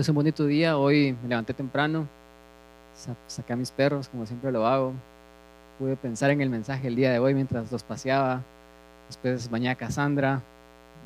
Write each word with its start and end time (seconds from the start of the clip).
es 0.00 0.08
un 0.08 0.14
bonito 0.16 0.44
día. 0.44 0.76
Hoy 0.76 1.16
me 1.22 1.28
levanté 1.28 1.54
temprano, 1.54 2.08
saqué 3.26 3.52
a 3.52 3.56
mis 3.56 3.70
perros, 3.70 4.08
como 4.08 4.26
siempre 4.26 4.50
lo 4.50 4.66
hago. 4.66 4.92
Pude 5.78 5.96
pensar 5.96 6.30
en 6.30 6.40
el 6.40 6.50
mensaje 6.50 6.88
el 6.88 6.96
día 6.96 7.12
de 7.12 7.18
hoy 7.18 7.34
mientras 7.34 7.70
los 7.70 7.82
paseaba. 7.82 8.42
Después 9.06 9.48
bañé 9.50 9.70
a 9.70 9.74
Cassandra, 9.74 10.40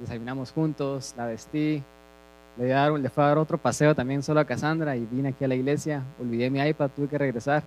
desayunamos 0.01 0.53
juntos, 0.53 1.15
la 1.17 1.27
vestí. 1.27 1.83
Le, 2.57 2.99
le 2.99 3.09
fue 3.11 3.25
a 3.25 3.29
dar 3.29 3.39
otro 3.39 3.59
paseo 3.59 3.95
también 3.95 4.23
solo 4.23 4.41
a 4.41 4.45
Cassandra 4.45 4.97
y 4.97 5.05
vine 5.05 5.29
aquí 5.31 5.45
a 5.45 5.49
la 5.49 5.55
iglesia. 5.55 6.03
Olvidé 6.21 6.51
mi 6.51 6.61
iPad, 6.61 6.91
tuve 6.95 7.09
que 7.09 7.19
regresar. 7.19 7.63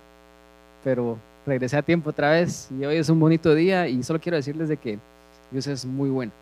Pero 0.82 1.18
regresé 1.46 1.76
a 1.76 1.82
tiempo 1.82 2.10
otra 2.10 2.30
vez 2.32 2.68
y 2.72 2.84
hoy 2.84 2.96
es 2.96 3.08
un 3.08 3.20
bonito 3.20 3.54
día 3.54 3.86
y 3.88 4.02
solo 4.02 4.20
quiero 4.20 4.36
decirles 4.36 4.68
de 4.68 4.76
que 4.76 4.98
Dios 5.50 5.66
es 5.66 5.84
muy 5.84 6.10
bueno. 6.10 6.32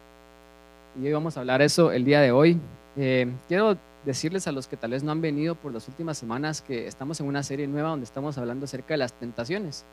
Y 1.00 1.06
hoy 1.06 1.12
vamos 1.12 1.36
a 1.36 1.40
hablar 1.40 1.60
eso 1.62 1.92
el 1.92 2.04
día 2.04 2.20
de 2.20 2.32
hoy. 2.32 2.58
Eh, 2.96 3.32
quiero 3.48 3.76
decirles 4.04 4.46
a 4.46 4.52
los 4.52 4.66
que 4.66 4.76
tal 4.76 4.92
vez 4.92 5.02
no 5.02 5.12
han 5.12 5.20
venido 5.20 5.54
por 5.54 5.72
las 5.72 5.86
últimas 5.88 6.18
semanas 6.18 6.62
que 6.62 6.86
estamos 6.86 7.20
en 7.20 7.26
una 7.26 7.42
serie 7.42 7.66
nueva 7.66 7.90
donde 7.90 8.04
estamos 8.04 8.38
hablando 8.38 8.64
acerca 8.64 8.94
de 8.94 8.98
las 8.98 9.12
tentaciones. 9.12 9.84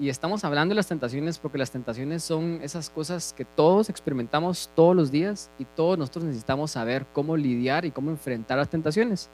Y 0.00 0.08
estamos 0.08 0.44
hablando 0.44 0.72
de 0.72 0.76
las 0.76 0.86
tentaciones 0.86 1.38
porque 1.38 1.58
las 1.58 1.72
tentaciones 1.72 2.22
son 2.22 2.60
esas 2.62 2.88
cosas 2.88 3.34
que 3.36 3.44
todos 3.44 3.90
experimentamos 3.90 4.70
todos 4.76 4.94
los 4.94 5.10
días 5.10 5.50
y 5.58 5.64
todos 5.64 5.98
nosotros 5.98 6.24
necesitamos 6.24 6.70
saber 6.70 7.04
cómo 7.12 7.36
lidiar 7.36 7.84
y 7.84 7.90
cómo 7.90 8.10
enfrentar 8.10 8.58
las 8.58 8.68
tentaciones. 8.68 9.28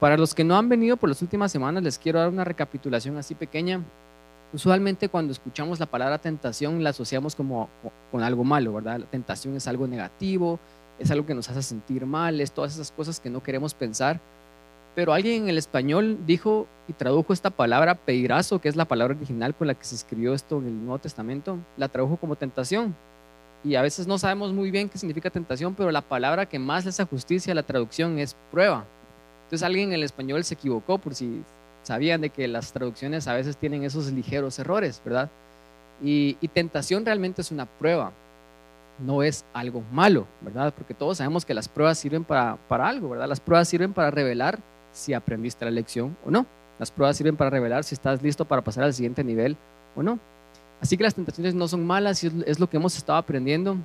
Para 0.00 0.16
los 0.16 0.34
que 0.34 0.42
no 0.42 0.56
han 0.56 0.68
venido 0.68 0.96
por 0.96 1.08
las 1.08 1.22
últimas 1.22 1.52
semanas, 1.52 1.84
les 1.84 1.98
quiero 1.98 2.18
dar 2.18 2.28
una 2.28 2.42
recapitulación 2.42 3.16
así 3.16 3.36
pequeña. 3.36 3.80
Usualmente 4.52 5.08
cuando 5.08 5.32
escuchamos 5.32 5.78
la 5.78 5.86
palabra 5.86 6.18
tentación 6.18 6.82
la 6.82 6.90
asociamos 6.90 7.36
como 7.36 7.68
con 8.10 8.24
algo 8.24 8.42
malo, 8.42 8.74
¿verdad? 8.74 8.98
La 8.98 9.06
tentación 9.06 9.54
es 9.54 9.68
algo 9.68 9.86
negativo, 9.86 10.58
es 11.02 11.10
algo 11.10 11.26
que 11.26 11.34
nos 11.34 11.48
hace 11.48 11.62
sentir 11.62 12.06
mal, 12.06 12.40
es 12.40 12.52
todas 12.52 12.74
esas 12.74 12.92
cosas 12.92 13.18
que 13.18 13.28
no 13.28 13.42
queremos 13.42 13.74
pensar. 13.74 14.20
Pero 14.94 15.12
alguien 15.12 15.44
en 15.44 15.48
el 15.48 15.58
español 15.58 16.18
dijo 16.26 16.66
y 16.86 16.92
tradujo 16.92 17.32
esta 17.32 17.50
palabra 17.50 17.94
peirazo, 17.94 18.60
que 18.60 18.68
es 18.68 18.76
la 18.76 18.84
palabra 18.84 19.16
original 19.16 19.54
con 19.54 19.66
la 19.66 19.74
que 19.74 19.84
se 19.84 19.94
escribió 19.94 20.34
esto 20.34 20.58
en 20.58 20.66
el 20.66 20.78
Nuevo 20.78 20.98
Testamento, 20.98 21.58
la 21.76 21.88
tradujo 21.88 22.16
como 22.16 22.36
tentación. 22.36 22.94
Y 23.64 23.76
a 23.76 23.82
veces 23.82 24.06
no 24.06 24.18
sabemos 24.18 24.52
muy 24.52 24.70
bien 24.70 24.88
qué 24.88 24.98
significa 24.98 25.30
tentación, 25.30 25.74
pero 25.74 25.90
la 25.90 26.02
palabra 26.02 26.46
que 26.46 26.58
más 26.58 26.84
le 26.84 26.90
hace 26.90 27.04
justicia 27.04 27.52
a 27.52 27.54
la 27.54 27.62
traducción 27.62 28.18
es 28.18 28.36
prueba. 28.50 28.84
Entonces 29.44 29.64
alguien 29.64 29.88
en 29.88 29.94
el 29.94 30.02
español 30.02 30.44
se 30.44 30.54
equivocó 30.54 30.98
por 30.98 31.14
si 31.14 31.42
sabían 31.82 32.20
de 32.20 32.30
que 32.30 32.46
las 32.46 32.72
traducciones 32.72 33.26
a 33.28 33.34
veces 33.34 33.56
tienen 33.56 33.84
esos 33.84 34.12
ligeros 34.12 34.58
errores, 34.58 35.00
¿verdad? 35.04 35.30
Y, 36.02 36.36
y 36.40 36.48
tentación 36.48 37.04
realmente 37.04 37.40
es 37.40 37.50
una 37.50 37.66
prueba 37.66 38.12
no 39.02 39.22
es 39.22 39.44
algo 39.52 39.82
malo, 39.92 40.26
¿verdad? 40.40 40.72
Porque 40.76 40.94
todos 40.94 41.18
sabemos 41.18 41.44
que 41.44 41.54
las 41.54 41.68
pruebas 41.68 41.98
sirven 41.98 42.24
para, 42.24 42.56
para 42.68 42.88
algo, 42.88 43.10
¿verdad? 43.10 43.28
Las 43.28 43.40
pruebas 43.40 43.68
sirven 43.68 43.92
para 43.92 44.10
revelar 44.10 44.60
si 44.92 45.14
aprendiste 45.14 45.64
la 45.64 45.70
lección 45.70 46.16
o 46.24 46.30
no. 46.30 46.46
Las 46.78 46.90
pruebas 46.90 47.16
sirven 47.16 47.36
para 47.36 47.50
revelar 47.50 47.84
si 47.84 47.94
estás 47.94 48.22
listo 48.22 48.44
para 48.44 48.62
pasar 48.62 48.84
al 48.84 48.94
siguiente 48.94 49.24
nivel 49.24 49.56
o 49.94 50.02
no. 50.02 50.18
Así 50.80 50.96
que 50.96 51.04
las 51.04 51.14
tentaciones 51.14 51.54
no 51.54 51.68
son 51.68 51.86
malas 51.86 52.24
es 52.24 52.58
lo 52.58 52.68
que 52.68 52.76
hemos 52.76 52.96
estado 52.96 53.18
aprendiendo. 53.18 53.76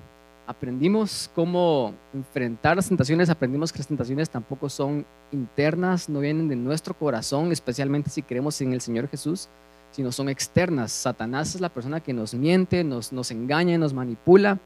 Aprendimos 0.48 1.30
cómo 1.36 1.94
enfrentar 2.14 2.78
las 2.78 2.88
tentaciones, 2.88 3.30
aprendimos 3.30 3.72
que 3.72 3.80
las 3.80 3.88
tentaciones 3.88 4.30
tampoco 4.30 4.70
son 4.70 5.06
internas, 5.32 6.08
no 6.08 6.22
vienen 6.22 6.48
de 6.48 6.56
nuestro 6.56 6.94
corazón, 6.94 7.52
especialmente 7.52 8.10
si 8.10 8.24
creemos 8.24 8.60
en 8.62 8.72
el 8.74 8.82
Señor 8.82 9.10
Jesús, 9.10 9.50
sino 9.92 10.12
son 10.12 10.30
externas. 10.30 10.92
Satanás 10.92 11.54
es 11.54 11.62
la 11.62 11.70
persona 11.70 12.00
que 12.00 12.14
nos 12.14 12.34
miente, 12.34 12.84
nos, 12.84 13.12
nos 13.12 13.30
engaña, 13.30 13.78
nos 13.78 13.94
manipula 13.94 14.58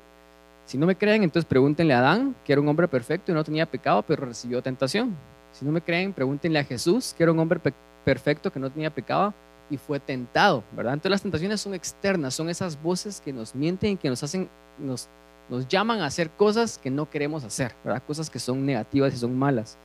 si 0.71 0.77
no 0.77 0.85
me 0.85 0.95
creen, 0.95 1.21
entonces 1.21 1.45
pregúntenle 1.45 1.93
a 1.93 1.99
Adán, 1.99 2.33
que 2.45 2.53
era 2.53 2.61
un 2.61 2.67
hombre 2.69 2.87
perfecto 2.87 3.29
y 3.29 3.35
no 3.35 3.43
tenía 3.43 3.65
pecado, 3.65 4.05
pero 4.07 4.25
recibió 4.25 4.61
tentación. 4.61 5.17
Si 5.51 5.65
no 5.65 5.71
me 5.73 5.81
creen, 5.81 6.13
pregúntenle 6.13 6.59
a 6.59 6.63
Jesús, 6.63 7.13
que 7.13 7.23
era 7.23 7.33
un 7.33 7.39
hombre 7.39 7.59
perfecto 8.05 8.53
que 8.53 8.57
no 8.57 8.71
tenía 8.71 8.89
pecado 8.89 9.33
y 9.69 9.75
fue 9.75 9.99
tentado, 9.99 10.63
¿verdad? 10.71 10.93
Entonces 10.93 11.11
las 11.11 11.21
tentaciones 11.23 11.59
son 11.59 11.73
externas, 11.73 12.33
son 12.33 12.49
esas 12.49 12.81
voces 12.81 13.19
que 13.19 13.33
nos 13.33 13.53
mienten 13.53 13.91
y 13.91 13.97
que 13.97 14.07
nos 14.07 14.23
hacen, 14.23 14.49
nos, 14.79 15.09
nos 15.49 15.67
llaman 15.67 15.99
a 15.99 16.05
hacer 16.05 16.29
cosas 16.29 16.77
que 16.77 16.89
no 16.89 17.09
queremos 17.09 17.43
hacer, 17.43 17.75
¿verdad? 17.83 18.01
Cosas 18.07 18.29
que 18.29 18.39
son 18.39 18.65
negativas 18.65 19.13
y 19.13 19.17
son 19.17 19.37
malas. 19.37 19.77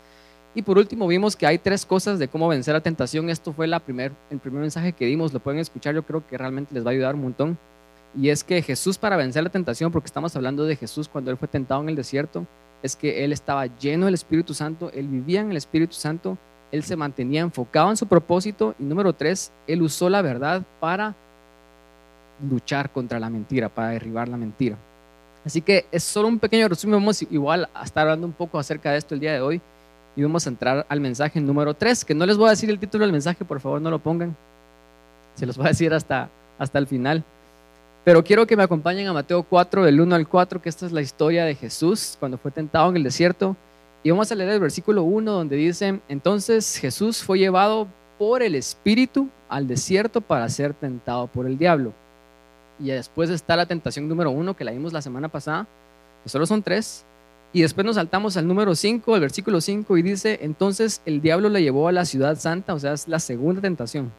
Y 0.54 0.62
por 0.62 0.78
último 0.78 1.08
vimos 1.08 1.34
que 1.34 1.48
hay 1.48 1.58
tres 1.58 1.84
cosas 1.84 2.20
de 2.20 2.28
cómo 2.28 2.46
vencer 2.46 2.74
la 2.74 2.80
tentación. 2.80 3.28
Esto 3.28 3.52
fue 3.52 3.66
la 3.66 3.80
primer, 3.80 4.12
el 4.30 4.38
primer 4.38 4.60
mensaje 4.60 4.92
que 4.92 5.06
dimos, 5.06 5.32
lo 5.32 5.40
pueden 5.40 5.58
escuchar, 5.58 5.96
yo 5.96 6.04
creo 6.04 6.24
que 6.24 6.38
realmente 6.38 6.72
les 6.72 6.86
va 6.86 6.90
a 6.90 6.92
ayudar 6.92 7.16
un 7.16 7.22
montón. 7.22 7.58
Y 8.16 8.30
es 8.30 8.42
que 8.42 8.62
Jesús 8.62 8.96
para 8.96 9.16
vencer 9.16 9.44
la 9.44 9.50
tentación, 9.50 9.92
porque 9.92 10.06
estamos 10.06 10.34
hablando 10.36 10.64
de 10.64 10.76
Jesús 10.76 11.08
cuando 11.08 11.30
él 11.30 11.36
fue 11.36 11.48
tentado 11.48 11.82
en 11.82 11.90
el 11.90 11.96
desierto, 11.96 12.46
es 12.82 12.96
que 12.96 13.24
él 13.24 13.32
estaba 13.32 13.66
lleno 13.66 14.06
del 14.06 14.14
Espíritu 14.14 14.54
Santo, 14.54 14.90
él 14.94 15.06
vivía 15.06 15.42
en 15.42 15.50
el 15.50 15.56
Espíritu 15.56 15.94
Santo, 15.94 16.38
él 16.72 16.82
se 16.82 16.96
mantenía 16.96 17.42
enfocado 17.42 17.90
en 17.90 17.96
su 17.96 18.06
propósito 18.06 18.74
y 18.78 18.84
número 18.84 19.12
tres, 19.12 19.52
él 19.66 19.82
usó 19.82 20.08
la 20.08 20.22
verdad 20.22 20.62
para 20.80 21.14
luchar 22.48 22.90
contra 22.90 23.20
la 23.20 23.30
mentira, 23.30 23.68
para 23.68 23.88
derribar 23.90 24.28
la 24.28 24.36
mentira. 24.36 24.76
Así 25.44 25.60
que 25.60 25.86
es 25.92 26.02
solo 26.02 26.28
un 26.28 26.38
pequeño 26.38 26.68
resumen, 26.68 26.98
vamos 26.98 27.22
igual 27.22 27.68
a 27.74 27.84
estar 27.84 28.02
hablando 28.02 28.26
un 28.26 28.32
poco 28.32 28.58
acerca 28.58 28.92
de 28.92 28.98
esto 28.98 29.14
el 29.14 29.20
día 29.20 29.32
de 29.32 29.40
hoy 29.40 29.60
y 30.16 30.22
vamos 30.22 30.46
a 30.46 30.50
entrar 30.50 30.86
al 30.88 31.00
mensaje 31.00 31.40
número 31.40 31.74
tres, 31.74 32.04
que 32.04 32.14
no 32.14 32.24
les 32.24 32.36
voy 32.36 32.46
a 32.46 32.50
decir 32.50 32.70
el 32.70 32.78
título 32.78 33.04
del 33.04 33.12
mensaje, 33.12 33.44
por 33.44 33.60
favor 33.60 33.80
no 33.80 33.90
lo 33.90 33.98
pongan, 33.98 34.34
se 35.34 35.46
los 35.46 35.56
voy 35.56 35.66
a 35.66 35.68
decir 35.68 35.92
hasta, 35.92 36.30
hasta 36.58 36.78
el 36.78 36.86
final. 36.86 37.22
Pero 38.06 38.22
quiero 38.22 38.46
que 38.46 38.56
me 38.56 38.62
acompañen 38.62 39.08
a 39.08 39.12
Mateo 39.12 39.42
4, 39.42 39.82
del 39.82 40.00
1 40.00 40.14
al 40.14 40.28
4, 40.28 40.62
que 40.62 40.68
esta 40.68 40.86
es 40.86 40.92
la 40.92 41.00
historia 41.00 41.44
de 41.44 41.56
Jesús 41.56 42.16
cuando 42.20 42.38
fue 42.38 42.52
tentado 42.52 42.88
en 42.88 42.98
el 42.98 43.02
desierto. 43.02 43.56
Y 44.04 44.12
vamos 44.12 44.30
a 44.30 44.36
leer 44.36 44.50
el 44.50 44.60
versículo 44.60 45.02
1 45.02 45.32
donde 45.32 45.56
dice, 45.56 45.98
entonces 46.08 46.76
Jesús 46.76 47.24
fue 47.24 47.40
llevado 47.40 47.88
por 48.16 48.44
el 48.44 48.54
Espíritu 48.54 49.28
al 49.48 49.66
desierto 49.66 50.20
para 50.20 50.48
ser 50.48 50.72
tentado 50.72 51.26
por 51.26 51.48
el 51.48 51.58
diablo. 51.58 51.92
Y 52.78 52.90
después 52.90 53.28
está 53.28 53.56
la 53.56 53.66
tentación 53.66 54.08
número 54.08 54.30
1 54.30 54.54
que 54.54 54.62
la 54.62 54.70
vimos 54.70 54.92
la 54.92 55.02
semana 55.02 55.26
pasada, 55.26 55.66
solo 56.26 56.46
son 56.46 56.62
tres. 56.62 57.04
Y 57.52 57.62
después 57.62 57.84
nos 57.84 57.96
saltamos 57.96 58.36
al 58.36 58.46
número 58.46 58.76
5, 58.76 59.16
el 59.16 59.20
versículo 59.20 59.60
5, 59.60 59.96
y 59.96 60.02
dice, 60.02 60.38
entonces 60.42 61.02
el 61.06 61.20
diablo 61.20 61.48
le 61.48 61.60
llevó 61.60 61.88
a 61.88 61.92
la 61.92 62.04
ciudad 62.04 62.38
santa, 62.38 62.72
o 62.72 62.78
sea, 62.78 62.92
es 62.92 63.08
la 63.08 63.18
segunda 63.18 63.60
tentación, 63.60 64.12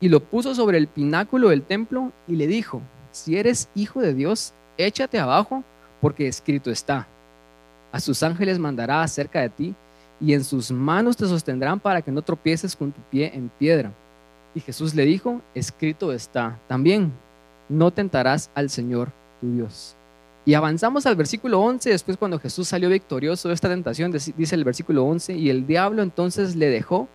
y 0.00 0.08
lo 0.08 0.20
puso 0.20 0.54
sobre 0.54 0.78
el 0.78 0.86
pináculo 0.86 1.48
del 1.48 1.62
templo 1.62 2.12
y 2.28 2.36
le 2.36 2.46
dijo, 2.46 2.82
si 3.14 3.38
eres 3.38 3.68
hijo 3.76 4.00
de 4.00 4.12
Dios, 4.12 4.52
échate 4.76 5.20
abajo, 5.20 5.62
porque 6.00 6.26
escrito 6.26 6.72
está. 6.72 7.06
A 7.92 8.00
sus 8.00 8.24
ángeles 8.24 8.58
mandará 8.58 9.02
acerca 9.02 9.40
de 9.40 9.50
ti, 9.50 9.74
y 10.20 10.34
en 10.34 10.42
sus 10.42 10.72
manos 10.72 11.16
te 11.16 11.26
sostendrán 11.26 11.78
para 11.78 12.02
que 12.02 12.10
no 12.10 12.22
tropieces 12.22 12.74
con 12.74 12.90
tu 12.90 13.00
pie 13.02 13.30
en 13.32 13.48
piedra. 13.50 13.92
Y 14.52 14.60
Jesús 14.60 14.96
le 14.96 15.04
dijo, 15.04 15.40
escrito 15.54 16.12
está 16.12 16.58
también, 16.66 17.12
no 17.68 17.92
tentarás 17.92 18.50
al 18.52 18.68
Señor 18.68 19.12
tu 19.40 19.52
Dios. 19.52 19.94
Y 20.44 20.54
avanzamos 20.54 21.06
al 21.06 21.14
versículo 21.14 21.60
11, 21.60 21.90
después 21.90 22.16
cuando 22.16 22.40
Jesús 22.40 22.66
salió 22.66 22.88
victorioso 22.88 23.46
de 23.46 23.54
esta 23.54 23.68
tentación, 23.68 24.10
dice 24.10 24.56
el 24.56 24.64
versículo 24.64 25.04
11, 25.04 25.34
y 25.34 25.50
el 25.50 25.68
diablo 25.68 26.02
entonces 26.02 26.56
le 26.56 26.68
dejó, 26.68 27.08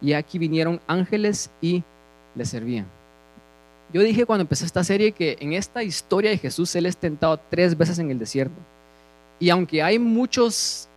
y 0.00 0.14
aquí 0.14 0.38
vinieron 0.38 0.80
ángeles 0.88 1.52
y 1.60 1.84
le 2.34 2.44
servían. 2.44 2.86
Yo 3.92 4.02
dije 4.02 4.26
cuando 4.26 4.42
empecé 4.42 4.64
esta 4.64 4.82
serie 4.82 5.12
que 5.12 5.36
en 5.40 5.52
esta 5.52 5.82
historia 5.82 6.30
de 6.30 6.38
Jesús 6.38 6.74
Él 6.74 6.86
es 6.86 6.96
tentado 6.96 7.38
tres 7.50 7.76
veces 7.76 7.98
en 7.98 8.10
el 8.10 8.18
desierto. 8.18 8.56
Y 9.38 9.50
aunque 9.50 9.82
hay 9.82 9.98
muchos, 9.98 10.88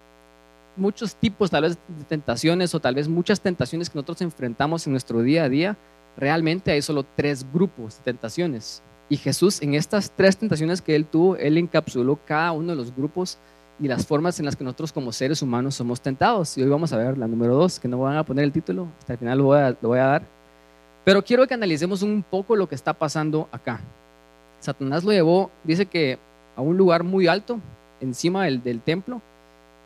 muchos 0.75 1.15
tipos 1.15 1.49
tal 1.49 1.63
vez 1.63 1.77
de 1.87 2.03
tentaciones 2.05 2.73
o 2.73 2.79
tal 2.79 2.95
vez 2.95 3.07
muchas 3.07 3.41
tentaciones 3.41 3.89
que 3.89 3.95
nosotros 3.95 4.21
enfrentamos 4.21 4.85
en 4.87 4.93
nuestro 4.93 5.21
día 5.21 5.43
a 5.43 5.49
día, 5.49 5.77
realmente 6.15 6.71
hay 6.71 6.81
solo 6.81 7.05
tres 7.15 7.45
grupos 7.51 7.97
de 7.97 8.03
tentaciones. 8.03 8.81
Y 9.09 9.17
Jesús 9.17 9.61
en 9.61 9.73
estas 9.73 10.11
tres 10.11 10.37
tentaciones 10.37 10.81
que 10.81 10.95
Él 10.95 11.05
tuvo, 11.05 11.35
Él 11.37 11.57
encapsuló 11.57 12.19
cada 12.25 12.51
uno 12.51 12.69
de 12.69 12.75
los 12.75 12.95
grupos 12.95 13.37
y 13.79 13.87
las 13.87 14.07
formas 14.07 14.39
en 14.39 14.45
las 14.45 14.55
que 14.55 14.63
nosotros 14.63 14.91
como 14.91 15.11
seres 15.11 15.41
humanos 15.41 15.75
somos 15.75 16.01
tentados. 16.01 16.57
Y 16.57 16.63
hoy 16.63 16.69
vamos 16.69 16.91
a 16.93 16.97
ver 16.97 17.17
la 17.17 17.27
número 17.27 17.55
dos, 17.55 17.79
que 17.79 17.87
no 17.87 17.99
van 17.99 18.17
a 18.17 18.25
poner 18.25 18.43
el 18.43 18.51
título, 18.51 18.87
hasta 18.99 19.13
el 19.13 19.19
final 19.19 19.37
lo 19.37 19.43
voy 19.45 19.59
a, 19.59 19.69
lo 19.69 19.89
voy 19.89 19.99
a 19.99 20.05
dar 20.05 20.36
pero 21.07 21.23
quiero 21.23 21.47
que 21.47 21.53
analicemos 21.53 22.01
un 22.01 22.21
poco 22.21 22.53
lo 22.53 22.67
que 22.67 22.75
está 22.75 22.91
pasando 22.91 23.47
acá. 23.53 23.79
Satanás 24.59 25.05
lo 25.05 25.13
llevó, 25.13 25.49
dice 25.63 25.85
que 25.85 26.19
a 26.53 26.59
un 26.59 26.75
lugar 26.75 27.05
muy 27.05 27.27
alto, 27.27 27.61
encima 28.01 28.43
del, 28.43 28.81
templo. 28.81 29.21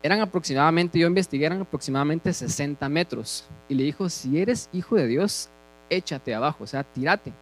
Eran 0.02 0.20
aproximadamente, 0.20 0.98
yo 0.98 1.06
investigué, 1.06 1.46
eran 1.46 1.60
aproximadamente 1.60 2.32
60 2.32 2.88
metros. 2.88 3.44
Y 3.68 3.74
le 3.76 3.84
dijo, 3.84 4.08
si 4.08 4.40
eres 4.40 4.68
hijo 4.72 4.96
de 4.96 5.06
Dios, 5.06 5.48
échate 5.88 6.34
abajo, 6.34 6.64
o 6.64 6.66
sea, 6.66 6.82
tírate 6.82 7.32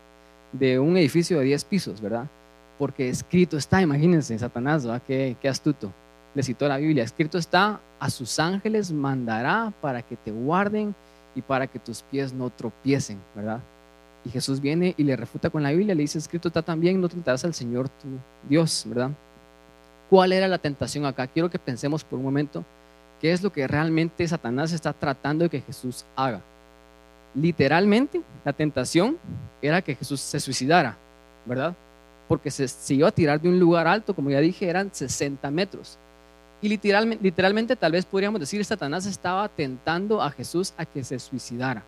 de 0.53 0.79
un 0.79 0.99
edificio 0.99 1.39
de 1.39 1.47
10 1.47 1.65
pisos, 1.65 2.03
¿verdad? 2.03 2.27
Porque 2.79 3.09
escrito 3.09 3.57
está, 3.57 3.81
imagínense, 3.81 4.39
Satanás, 4.39 4.85
¿verdad? 4.85 5.01
Qué, 5.07 5.39
qué 5.41 5.49
astuto. 5.49 5.91
Le 6.35 6.43
citó 6.43 6.69
la 6.69 6.77
Biblia, 6.77 7.03
escrito 7.03 7.39
está, 7.39 7.81
a 7.99 8.11
sus 8.11 8.39
ángeles 8.41 8.93
mandará 8.93 9.73
para 9.81 10.03
que 10.03 10.17
te 10.17 10.33
guarden 10.33 10.95
y 11.35 11.41
para 11.41 11.67
que 11.67 11.79
tus 11.79 12.03
pies 12.03 12.35
no 12.35 12.51
tropiecen, 12.51 13.19
¿verdad? 13.35 13.61
Y 14.25 14.31
Jesús 14.31 14.61
viene 14.61 14.95
y 14.97 15.05
le 15.05 15.17
refuta 15.17 15.51
con 15.51 15.63
la 15.63 15.71
Biblia, 15.71 15.95
le 15.95 16.03
dice, 16.03 16.19
escrito 16.19 16.49
está 16.49 16.63
también, 16.63 17.01
no 17.01 17.09
tentarás 17.09 17.45
al 17.45 17.55
Señor 17.55 17.89
tu 17.89 18.09
Dios, 18.49 18.85
¿verdad? 18.87 19.11
¿Cuál 20.11 20.33
era 20.33 20.49
la 20.49 20.59
tentación 20.59 21.07
acá? 21.07 21.27
Quiero 21.27 21.49
que 21.49 21.59
pensemos 21.59 22.05
por 22.05 22.19
un 22.19 22.25
momento 22.25 22.65
qué 23.21 23.33
es 23.33 23.43
lo 23.43 23.51
que 23.51 23.67
realmente 23.67 24.27
Satanás 24.27 24.73
está 24.73 24.93
tratando 24.93 25.45
de 25.45 25.51
que 25.51 25.61
Jesús 25.61 26.05
haga. 26.17 26.41
Literalmente, 27.35 28.21
la 28.45 28.53
tentación 28.53 29.17
era 29.63 29.81
que 29.81 29.95
Jesús 29.95 30.21
se 30.21 30.41
suicidara, 30.41 30.97
¿verdad? 31.47 31.75
Porque 32.29 32.51
se, 32.51 32.67
se 32.67 32.95
iba 32.95 33.09
a 33.09 33.13
tirar 33.13 33.41
de 33.41 33.49
un 33.49 33.59
lugar 33.59 33.87
alto, 33.87 34.15
como 34.15 34.31
ya 34.31 34.41
dije, 34.41 34.69
eran 34.69 34.93
60 34.93 35.51
metros. 35.51 35.97
Y 36.63 36.69
literalmente, 36.69 37.25
literalmente, 37.25 37.77
tal 37.77 37.93
vez 37.93 38.05
podríamos 38.05 38.41
decir, 38.41 38.65
Satanás 38.65 39.07
estaba 39.07 39.49
tentando 39.49 40.21
a 40.21 40.31
Jesús 40.31 40.75
a 40.77 40.85
que 40.85 41.03
se 41.03 41.19
suicidara. 41.19 41.83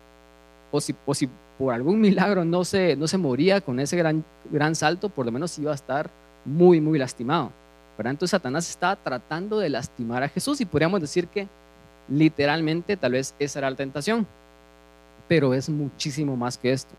O 0.71 0.81
si, 0.81 0.95
o 1.05 1.13
si 1.13 1.29
por 1.63 1.73
algún 1.73 2.01
milagro 2.01 2.43
no 2.43 2.65
se, 2.65 2.97
no 2.97 3.07
se 3.07 3.17
moría 3.17 3.61
con 3.61 3.79
ese 3.79 3.95
gran, 3.95 4.25
gran 4.51 4.75
salto, 4.75 5.07
por 5.07 5.25
lo 5.25 5.31
menos 5.31 5.57
iba 5.57 5.71
a 5.71 5.75
estar 5.75 6.09
muy, 6.43 6.81
muy 6.81 6.99
lastimado. 6.99 7.53
Pero 7.95 8.09
entonces 8.09 8.31
Satanás 8.31 8.69
estaba 8.69 8.97
tratando 8.97 9.59
de 9.59 9.69
lastimar 9.69 10.23
a 10.23 10.27
Jesús 10.27 10.59
y 10.59 10.65
podríamos 10.65 10.99
decir 10.99 11.27
que 11.27 11.47
literalmente 12.09 12.97
tal 12.97 13.13
vez 13.13 13.33
esa 13.39 13.59
era 13.59 13.69
la 13.69 13.77
tentación. 13.77 14.27
Pero 15.29 15.53
es 15.53 15.69
muchísimo 15.69 16.35
más 16.35 16.57
que 16.57 16.73
esto. 16.73 16.93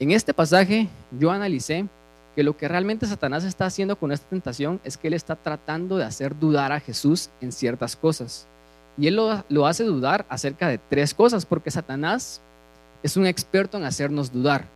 En 0.00 0.10
este 0.10 0.34
pasaje 0.34 0.88
yo 1.16 1.30
analicé 1.30 1.86
que 2.34 2.42
lo 2.42 2.56
que 2.56 2.66
realmente 2.66 3.06
Satanás 3.06 3.44
está 3.44 3.66
haciendo 3.66 3.94
con 3.94 4.10
esta 4.10 4.28
tentación 4.28 4.80
es 4.82 4.96
que 4.96 5.06
él 5.06 5.14
está 5.14 5.36
tratando 5.36 5.98
de 5.98 6.04
hacer 6.04 6.36
dudar 6.36 6.72
a 6.72 6.80
Jesús 6.80 7.30
en 7.40 7.52
ciertas 7.52 7.94
cosas. 7.94 8.48
Y 8.98 9.06
él 9.06 9.14
lo, 9.14 9.44
lo 9.48 9.68
hace 9.68 9.84
dudar 9.84 10.26
acerca 10.28 10.66
de 10.66 10.78
tres 10.78 11.14
cosas, 11.14 11.46
porque 11.46 11.70
Satanás 11.70 12.40
es 13.04 13.18
un 13.18 13.26
experto 13.26 13.76
en 13.76 13.84
hacernos 13.84 14.32
dudar. 14.32 14.66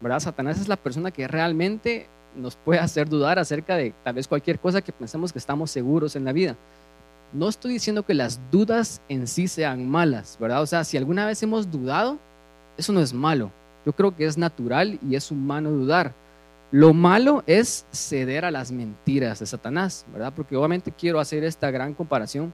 ¿verdad? 0.00 0.20
Satanás 0.20 0.60
es 0.60 0.68
la 0.68 0.76
persona 0.76 1.10
que 1.10 1.28
realmente 1.28 2.06
nos 2.34 2.56
puede 2.56 2.80
hacer 2.80 3.08
dudar 3.08 3.38
acerca 3.38 3.76
de 3.76 3.92
tal 4.04 4.14
vez 4.14 4.26
cualquier 4.26 4.58
cosa 4.58 4.80
que 4.80 4.92
pensemos 4.92 5.32
que 5.32 5.38
estamos 5.38 5.70
seguros 5.70 6.16
en 6.16 6.24
la 6.24 6.32
vida. 6.32 6.56
No 7.32 7.48
estoy 7.48 7.72
diciendo 7.72 8.04
que 8.04 8.14
las 8.14 8.40
dudas 8.50 9.00
en 9.08 9.26
sí 9.26 9.48
sean 9.48 9.88
malas, 9.88 10.38
¿verdad? 10.40 10.62
O 10.62 10.66
sea, 10.66 10.84
si 10.84 10.96
alguna 10.96 11.26
vez 11.26 11.42
hemos 11.42 11.70
dudado, 11.70 12.18
eso 12.76 12.92
no 12.92 13.00
es 13.00 13.12
malo. 13.12 13.50
Yo 13.84 13.92
creo 13.92 14.14
que 14.14 14.26
es 14.26 14.38
natural 14.38 14.98
y 15.08 15.16
es 15.16 15.30
humano 15.30 15.70
dudar. 15.70 16.14
Lo 16.70 16.94
malo 16.94 17.42
es 17.46 17.84
ceder 17.90 18.44
a 18.44 18.50
las 18.50 18.70
mentiras 18.70 19.40
de 19.40 19.46
Satanás, 19.46 20.06
¿verdad? 20.12 20.32
Porque 20.34 20.56
obviamente 20.56 20.92
quiero 20.92 21.18
hacer 21.18 21.42
esta 21.42 21.70
gran 21.70 21.94
comparación. 21.94 22.52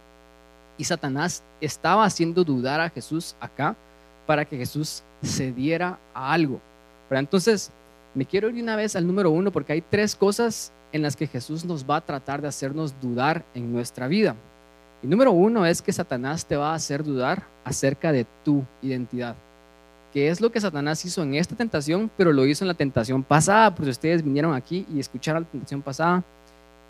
Y 0.79 0.85
Satanás 0.85 1.43
estaba 1.61 2.05
haciendo 2.05 2.45
dudar 2.45 2.81
a 2.81 2.89
Jesús 2.89 3.37
acá 3.41 3.77
para 4.27 4.45
que 4.45 4.57
Jesús 4.57 5.03
cediera 5.23 5.99
a 6.15 6.33
algo. 6.33 6.61
¿verdad? 7.09 7.21
Entonces, 7.21 7.71
me 8.15 8.27
quiero 8.27 8.49
ir 8.49 8.63
una 8.63 8.77
vez 8.77 8.97
al 8.97 9.07
número 9.07 9.31
uno 9.31 9.51
porque 9.51 9.73
hay 9.73 9.81
tres 9.81 10.17
cosas 10.17 10.73
en 10.93 11.03
las 11.03 11.17
que 11.17 11.27
Jesús 11.27 11.65
nos 11.65 11.85
va 11.89 11.97
a 11.97 12.01
tratar 12.05 12.43
de 12.43 12.49
hacernos 12.49 12.99
dudar 13.01 13.45
en 13.55 13.73
nuestra 13.73 14.09
vida. 14.09 14.35
Y 15.03 15.07
número 15.07 15.33
uno 15.33 15.67
es 15.67 15.83
que 15.83 15.93
Satanás 15.93 16.47
te 16.47 16.57
va 16.57 16.73
a 16.73 16.75
hacer 16.75 17.05
dudar 17.05 17.47
acerca 17.65 18.11
de 18.11 18.27
tu 18.45 18.65
identidad 18.83 19.37
que 20.13 20.29
es 20.29 20.41
lo 20.41 20.51
que 20.51 20.61
Satanás 20.61 21.05
hizo 21.05 21.23
en 21.23 21.35
esta 21.35 21.55
tentación, 21.55 22.11
pero 22.17 22.33
lo 22.33 22.47
hizo 22.47 22.65
en 22.65 22.69
la 22.69 22.75
tentación 22.75 23.23
pasada, 23.23 23.75
porque 23.75 23.91
ustedes 23.91 24.23
vinieron 24.23 24.55
aquí 24.55 24.87
y 24.93 25.01
escucharon 25.01 25.43
la 25.43 25.49
tentación 25.49 25.83
pasada. 25.83 26.25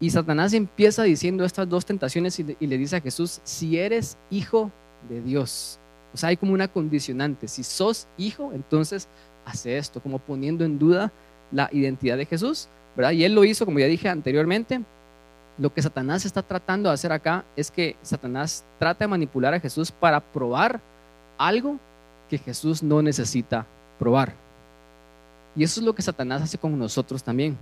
Y 0.00 0.10
Satanás 0.10 0.52
empieza 0.52 1.02
diciendo 1.02 1.44
estas 1.44 1.68
dos 1.68 1.84
tentaciones 1.84 2.38
y 2.38 2.44
le, 2.44 2.78
dice 2.78 2.96
a 2.96 3.00
Jesús, 3.00 3.40
si 3.42 3.78
eres 3.78 4.16
hijo 4.30 4.70
de 5.08 5.20
Dios. 5.20 5.80
O 6.12 6.16
sea, 6.16 6.30
hay 6.30 6.36
como 6.36 6.52
una 6.52 6.68
condicionante. 6.68 7.48
Si 7.48 7.62
sos 7.62 8.06
hijo, 8.16 8.52
entonces 8.52 9.08
hace 9.44 9.78
esto, 9.78 10.00
como 10.00 10.18
poniendo 10.18 10.64
en 10.64 10.78
duda 10.78 11.12
la 11.52 11.68
identidad 11.72 12.16
de 12.16 12.26
Jesús, 12.26 12.68
¿verdad? 12.96 13.12
Y 13.12 13.24
él 13.24 13.34
lo 13.34 13.44
hizo, 13.44 13.64
como 13.64 13.78
ya 13.78 13.86
dije 13.86 14.08
anteriormente. 14.08 14.80
Lo 15.58 15.72
que 15.74 15.82
Satanás 15.82 16.24
está 16.24 16.42
tratando 16.42 16.88
de 16.88 16.94
hacer 16.94 17.10
acá 17.10 17.44
es 17.56 17.70
que 17.70 17.96
Satanás 18.02 18.64
trata 18.78 19.04
de 19.04 19.08
manipular 19.08 19.54
a 19.54 19.60
Jesús 19.60 19.90
para 19.90 20.20
probar 20.20 20.80
algo 21.36 21.78
que 22.30 22.38
Jesús 22.38 22.82
no 22.82 23.02
necesita 23.02 23.66
probar. 23.98 24.34
Y 25.56 25.64
eso 25.64 25.80
es 25.80 25.86
lo 25.86 25.94
que 25.94 26.02
Satanás 26.02 26.42
hace 26.42 26.58
con 26.58 26.78
nosotros 26.78 27.24
también. 27.24 27.56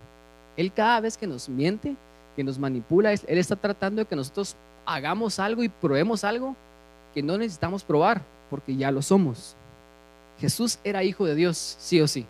Él 0.57 0.73
cada 0.73 1.01
vez 1.01 1.17
que 1.17 1.27
nos 1.27 1.49
miente, 1.49 1.97
que 2.35 2.45
nos 2.45 2.59
manipula, 2.59 3.13
Él 3.13 3.39
está 3.39 3.57
tratando 3.57 4.03
de 4.03 4.07
que 4.07 4.17
nosotros 4.17 4.57
hagamos 4.85 5.39
algo 5.39 5.63
y 5.63 5.69
probemos 5.69 6.23
algo 6.25 6.55
que 7.15 7.23
no 7.23 7.39
necesitamos 7.39 7.83
probar, 7.83 8.21
porque 8.49 8.77
ya 8.77 8.91
lo 8.91 9.03
somos. 9.03 9.57
Jesús 10.39 10.79
era 10.85 11.05
hijo 11.05 11.25
de 11.25 11.35
Dios, 11.35 11.77
sí 11.79 12.01
o 12.01 12.09
sí, 12.09 12.27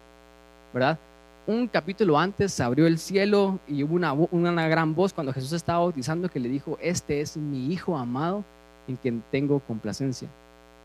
¿verdad? 0.72 0.98
Un 1.46 1.68
capítulo 1.68 2.18
antes 2.18 2.52
se 2.52 2.62
abrió 2.62 2.86
el 2.86 2.98
cielo 2.98 3.58
y 3.68 3.82
hubo 3.82 3.94
una, 3.94 4.12
una 4.12 4.68
gran 4.68 4.94
voz 4.94 5.12
cuando 5.12 5.32
Jesús 5.32 5.52
estaba 5.52 5.80
bautizando 5.80 6.28
que 6.28 6.40
le 6.40 6.48
dijo, 6.48 6.78
este 6.80 7.20
es 7.20 7.36
mi 7.36 7.72
hijo 7.72 7.96
amado 7.96 8.44
en 8.88 8.96
quien 8.96 9.22
tengo 9.30 9.60
complacencia. 9.60 10.28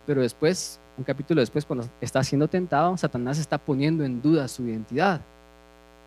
Pero 0.05 0.21
después 0.21 0.79
un 0.97 1.03
capítulo 1.03 1.41
después, 1.41 1.65
cuando 1.65 1.89
está 1.99 2.23
siendo 2.23 2.47
tentado, 2.47 2.95
Satanás 2.97 3.39
está 3.39 3.57
poniendo 3.57 4.03
en 4.03 4.21
duda 4.21 4.47
su 4.47 4.63
identidad. 4.63 5.21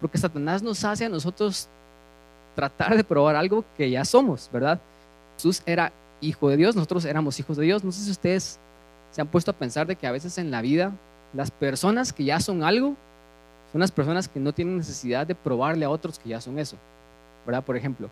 Porque 0.00 0.18
Satanás 0.18 0.62
nos 0.62 0.84
hace 0.84 1.06
a 1.06 1.08
nosotros 1.08 1.68
tratar 2.54 2.96
de 2.96 3.02
probar 3.02 3.36
algo 3.36 3.64
que 3.76 3.90
ya 3.90 4.04
somos, 4.04 4.50
¿verdad? 4.52 4.80
Jesús 5.36 5.62
era 5.66 5.92
hijo 6.20 6.48
de 6.48 6.56
Dios, 6.56 6.76
nosotros 6.76 7.04
éramos 7.06 7.40
hijos 7.40 7.56
de 7.56 7.64
Dios. 7.64 7.82
No 7.82 7.92
sé 7.92 8.02
si 8.02 8.10
ustedes 8.10 8.60
se 9.14 9.20
han 9.20 9.28
puesto 9.28 9.52
a 9.52 9.54
pensar 9.54 9.86
de 9.86 9.94
que 9.94 10.08
a 10.08 10.12
veces 10.12 10.38
en 10.38 10.50
la 10.50 10.60
vida 10.60 10.90
las 11.34 11.52
personas 11.52 12.12
que 12.12 12.24
ya 12.24 12.40
son 12.40 12.64
algo 12.64 12.96
son 13.70 13.80
las 13.80 13.92
personas 13.92 14.28
que 14.28 14.40
no 14.40 14.52
tienen 14.52 14.76
necesidad 14.76 15.24
de 15.24 15.36
probarle 15.36 15.84
a 15.84 15.90
otros 15.90 16.18
que 16.18 16.30
ya 16.30 16.40
son 16.40 16.58
eso, 16.58 16.76
¿verdad? 17.46 17.62
Por 17.62 17.76
ejemplo, 17.76 18.10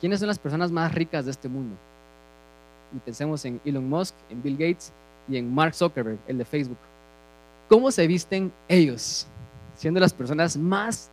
¿quiénes 0.00 0.20
son 0.20 0.28
las 0.28 0.38
personas 0.38 0.72
más 0.72 0.94
ricas 0.94 1.26
de 1.26 1.32
este 1.32 1.50
mundo? 1.50 1.76
Y 2.94 2.98
pensemos 3.00 3.44
en 3.44 3.60
Elon 3.62 3.86
Musk, 3.86 4.14
en 4.30 4.42
Bill 4.42 4.56
Gates, 4.56 4.90
y 5.28 5.36
en 5.36 5.54
Mark 5.54 5.74
Zuckerberg, 5.74 6.18
el 6.26 6.38
de 6.38 6.46
Facebook. 6.46 6.78
¿Cómo 7.68 7.90
se 7.90 8.06
visten 8.06 8.50
ellos, 8.68 9.26
siendo 9.76 10.00
las 10.00 10.14
personas 10.14 10.56
más 10.56 11.10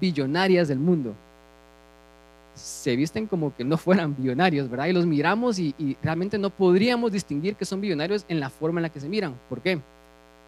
billonarias 0.00 0.66
del 0.66 0.80
mundo? 0.80 1.14
Se 2.60 2.94
visten 2.96 3.26
como 3.26 3.54
que 3.54 3.64
no 3.64 3.76
fueran 3.76 4.14
billonarios, 4.16 4.68
¿verdad? 4.68 4.86
Y 4.86 4.92
los 4.92 5.06
miramos 5.06 5.58
y, 5.58 5.96
realmente 6.02 6.38
no 6.38 6.50
podríamos 6.50 7.12
distinguir 7.12 7.56
que 7.56 7.64
son 7.64 7.80
billonarios 7.80 8.24
en 8.28 8.40
la 8.40 8.50
forma 8.50 8.80
en 8.80 8.82
la 8.82 8.88
que 8.90 9.00
se 9.00 9.08
miran. 9.08 9.34
¿Por 9.48 9.60
qué? 9.60 9.80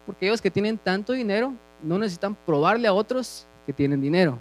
Porque 0.05 0.27
ellos 0.27 0.41
que 0.41 0.51
tienen 0.51 0.77
tanto 0.77 1.13
dinero 1.13 1.53
no 1.81 1.97
necesitan 1.97 2.35
probarle 2.35 2.87
a 2.87 2.93
otros 2.93 3.47
que 3.65 3.73
tienen 3.73 4.01
dinero. 4.01 4.37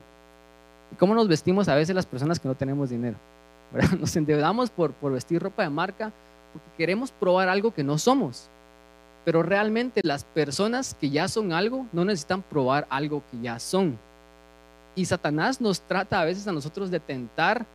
¿Y 0.93 0.97
cómo 0.97 1.15
nos 1.15 1.29
vestimos 1.29 1.69
a 1.69 1.75
veces 1.75 1.95
las 1.95 2.07
personas 2.07 2.39
que 2.39 2.49
no 2.49 2.55
tenemos 2.55 2.91
dinero? 2.91 3.17
Nos 3.99 4.15
endeudamos 4.17 4.69
por 4.71 4.93
vestir 5.13 5.43
ropa 5.43 5.63
de 5.63 5.71
marca 5.71 6.13
porque 6.53 6.69
queremos 6.77 7.11
probar 7.11 7.49
algo 7.49 7.73
que 7.73 7.83
no 7.83 7.99
somos. 7.99 8.49
Pero 9.25 9.43
realmente 9.43 10.01
las 10.05 10.25
personas 10.25 10.95
que 10.95 11.11
ya 11.11 11.29
son 11.29 11.53
algo 11.53 11.87
no 11.93 12.05
necesitan 12.05 12.43
probar 12.43 12.87
algo 12.91 13.23
que 13.31 13.41
ya 13.41 13.59
son. 13.59 13.99
Y 14.95 15.05
Satanás 15.07 15.61
nos 15.61 15.81
trata 15.81 16.21
a 16.21 16.25
veces 16.25 16.47
a 16.47 16.53
nosotros 16.53 16.91
de 16.91 17.01
tentar 17.01 17.67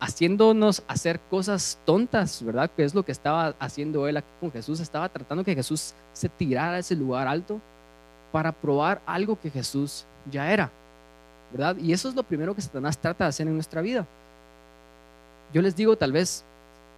haciéndonos 0.00 0.82
hacer 0.88 1.20
cosas 1.30 1.78
tontas, 1.84 2.42
¿verdad? 2.42 2.70
Que 2.76 2.84
es 2.84 2.94
lo 2.94 3.04
que 3.04 3.12
estaba 3.12 3.54
haciendo 3.58 4.06
él 4.08 4.16
aquí 4.16 4.28
con 4.40 4.50
Jesús. 4.50 4.80
Estaba 4.80 5.08
tratando 5.08 5.44
que 5.44 5.54
Jesús 5.54 5.94
se 6.12 6.28
tirara 6.28 6.76
a 6.76 6.78
ese 6.78 6.94
lugar 6.94 7.26
alto 7.26 7.60
para 8.32 8.52
probar 8.52 9.00
algo 9.06 9.38
que 9.38 9.50
Jesús 9.50 10.04
ya 10.30 10.52
era, 10.52 10.70
¿verdad? 11.52 11.76
Y 11.76 11.92
eso 11.92 12.08
es 12.08 12.14
lo 12.14 12.22
primero 12.22 12.54
que 12.54 12.60
Satanás 12.60 12.98
trata 12.98 13.24
de 13.24 13.28
hacer 13.30 13.46
en 13.46 13.54
nuestra 13.54 13.80
vida. 13.80 14.06
Yo 15.52 15.62
les 15.62 15.74
digo, 15.74 15.96
tal 15.96 16.12
vez 16.12 16.44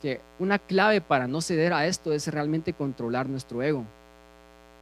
que 0.02 0.20
una 0.38 0.58
clave 0.58 1.00
para 1.00 1.28
no 1.28 1.40
ceder 1.40 1.72
a 1.72 1.86
esto 1.86 2.12
es 2.12 2.26
realmente 2.28 2.72
controlar 2.72 3.28
nuestro 3.28 3.62
ego. 3.62 3.84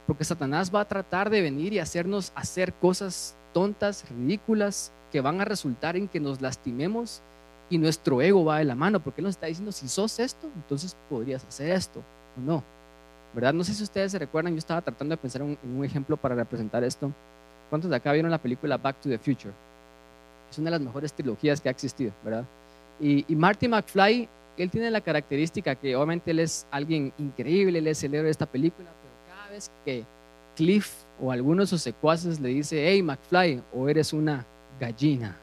Porque 0.07 0.23
Satanás 0.23 0.73
va 0.73 0.81
a 0.81 0.87
tratar 0.87 1.29
de 1.29 1.41
venir 1.41 1.73
y 1.73 1.79
hacernos 1.79 2.31
hacer 2.33 2.73
cosas 2.73 3.35
tontas, 3.53 4.05
ridículas, 4.09 4.91
que 5.11 5.21
van 5.21 5.41
a 5.41 5.45
resultar 5.45 5.95
en 5.95 6.07
que 6.07 6.19
nos 6.19 6.41
lastimemos 6.41 7.21
y 7.69 7.77
nuestro 7.77 8.21
ego 8.21 8.45
va 8.45 8.59
de 8.59 8.65
la 8.65 8.75
mano, 8.75 8.99
porque 8.99 9.21
Él 9.21 9.25
nos 9.25 9.35
está 9.35 9.47
diciendo, 9.47 9.71
si 9.71 9.87
sos 9.87 10.19
esto, 10.19 10.49
entonces 10.55 10.95
podrías 11.09 11.43
hacer 11.45 11.71
esto 11.71 12.01
o 12.37 12.41
no. 12.41 12.63
¿Verdad? 13.33 13.53
No 13.53 13.63
sé 13.63 13.73
si 13.75 13.83
ustedes 13.83 14.11
se 14.11 14.19
recuerdan, 14.19 14.53
yo 14.53 14.59
estaba 14.59 14.81
tratando 14.81 15.13
de 15.13 15.17
pensar 15.17 15.41
en 15.43 15.57
un 15.63 15.85
ejemplo 15.85 16.17
para 16.17 16.33
representar 16.33 16.83
esto. 16.83 17.11
¿Cuántos 17.69 17.89
de 17.89 17.95
acá 17.95 18.11
vieron 18.11 18.31
la 18.31 18.39
película 18.39 18.77
Back 18.77 19.01
to 19.01 19.09
the 19.09 19.19
Future? 19.19 19.53
Es 20.49 20.57
una 20.57 20.71
de 20.71 20.77
las 20.77 20.81
mejores 20.81 21.13
trilogías 21.13 21.61
que 21.61 21.69
ha 21.69 21.71
existido, 21.71 22.11
¿verdad? 22.23 22.43
Y, 22.99 23.31
y 23.31 23.35
Marty 23.35 23.67
McFly 23.67 24.27
él 24.63 24.69
tiene 24.69 24.91
la 24.91 25.01
característica 25.01 25.75
que 25.75 25.95
obviamente 25.95 26.31
él 26.31 26.39
es 26.39 26.67
alguien 26.69 27.13
increíble, 27.17 27.79
él 27.79 27.87
es 27.87 28.03
el 28.03 28.13
héroe 28.13 28.25
de 28.25 28.31
esta 28.31 28.45
película, 28.45 28.89
pero 28.89 29.35
cada 29.35 29.49
vez 29.49 29.71
que 29.85 30.03
Cliff 30.55 30.91
o 31.21 31.31
alguno 31.31 31.61
de 31.61 31.67
sus 31.67 31.81
secuaces 31.81 32.39
le 32.39 32.49
dice, 32.49 32.87
hey 32.87 33.01
McFly, 33.03 33.61
o 33.73 33.89
eres 33.89 34.13
una 34.13 34.45
gallina, 34.79 35.35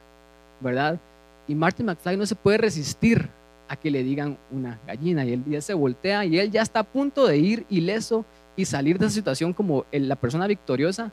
¿verdad? 0.59 0.99
Y 1.47 1.55
Martin 1.55 1.85
McFly 1.85 2.17
no 2.17 2.25
se 2.25 2.35
puede 2.35 2.57
resistir 2.57 3.29
a 3.67 3.75
que 3.75 3.91
le 3.91 4.03
digan 4.03 4.37
una 4.51 4.79
gallina 4.87 5.25
y 5.25 5.33
él 5.33 5.43
ya 5.45 5.61
se 5.61 5.73
voltea 5.73 6.25
y 6.25 6.39
él 6.39 6.51
ya 6.51 6.61
está 6.61 6.79
a 6.79 6.83
punto 6.83 7.27
de 7.27 7.37
ir 7.37 7.65
ileso 7.69 8.25
y 8.55 8.65
salir 8.65 8.97
de 8.97 9.05
esa 9.05 9.15
situación 9.15 9.53
como 9.53 9.85
la 9.91 10.15
persona 10.15 10.47
victoriosa, 10.47 11.11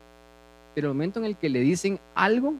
pero 0.73 0.87
el 0.87 0.93
momento 0.93 1.19
en 1.19 1.25
el 1.25 1.37
que 1.37 1.49
le 1.49 1.59
dicen 1.59 1.99
algo, 2.15 2.55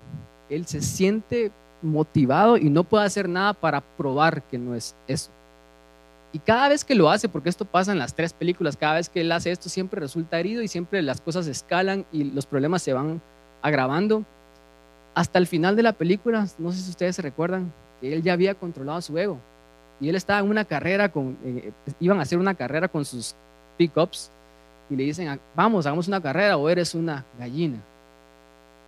él 0.50 0.66
se 0.68 0.82
siente 0.82 1.52
motivado 1.82 2.58
y 2.58 2.70
no 2.70 2.84
puede 2.84 3.06
hacer 3.06 3.28
nada 3.28 3.54
para 3.54 3.82
probar 3.82 4.44
que 4.44 4.58
no 4.58 4.76
es 4.76 4.96
eso. 5.08 5.32
Y 6.36 6.40
cada 6.40 6.68
vez 6.68 6.84
que 6.84 6.96
lo 6.96 7.10
hace, 7.10 7.30
porque 7.30 7.48
esto 7.48 7.64
pasa 7.64 7.94
en 7.94 7.98
las 7.98 8.14
tres 8.14 8.34
películas, 8.34 8.76
cada 8.76 8.96
vez 8.96 9.08
que 9.08 9.22
él 9.22 9.32
hace 9.32 9.52
esto 9.52 9.70
siempre 9.70 10.02
resulta 10.02 10.38
herido 10.38 10.62
y 10.62 10.68
siempre 10.68 11.02
las 11.02 11.22
cosas 11.22 11.48
escalan 11.48 12.06
y 12.12 12.26
los 12.26 12.46
problemas 12.46 12.82
se 12.82 12.92
van 12.92 13.22
agravando. 13.62 14.26
Hasta 15.14 15.40
el 15.40 15.48
final 15.48 15.78
de 15.78 15.84
la 15.84 15.94
película, 15.94 16.46
no 16.58 16.74
sé 16.74 16.80
si 16.80 16.90
ustedes 16.90 17.16
se 17.16 17.22
recuerdan, 17.22 17.72
que 18.02 18.12
él 18.12 18.22
ya 18.22 18.34
había 18.34 18.54
controlado 18.54 19.02
su 19.02 19.18
ego. 19.18 19.40
Y 20.02 20.10
él 20.10 20.16
estaba 20.18 20.42
en 20.42 20.50
una 20.50 20.66
carrera, 20.66 21.08
con, 21.08 21.38
eh, 21.46 21.72
iban 22.02 22.20
a 22.20 22.24
hacer 22.24 22.38
una 22.38 22.54
carrera 22.54 22.90
con 22.90 23.06
sus 23.06 23.34
pickups 23.78 24.30
y 24.90 24.98
le 24.98 25.06
dicen, 25.06 25.40
vamos, 25.56 25.86
hagamos 25.86 26.10
una 26.10 26.20
carrera 26.20 26.58
o 26.58 26.68
eres 26.68 26.96
una 26.96 27.24
gallina. 27.40 27.78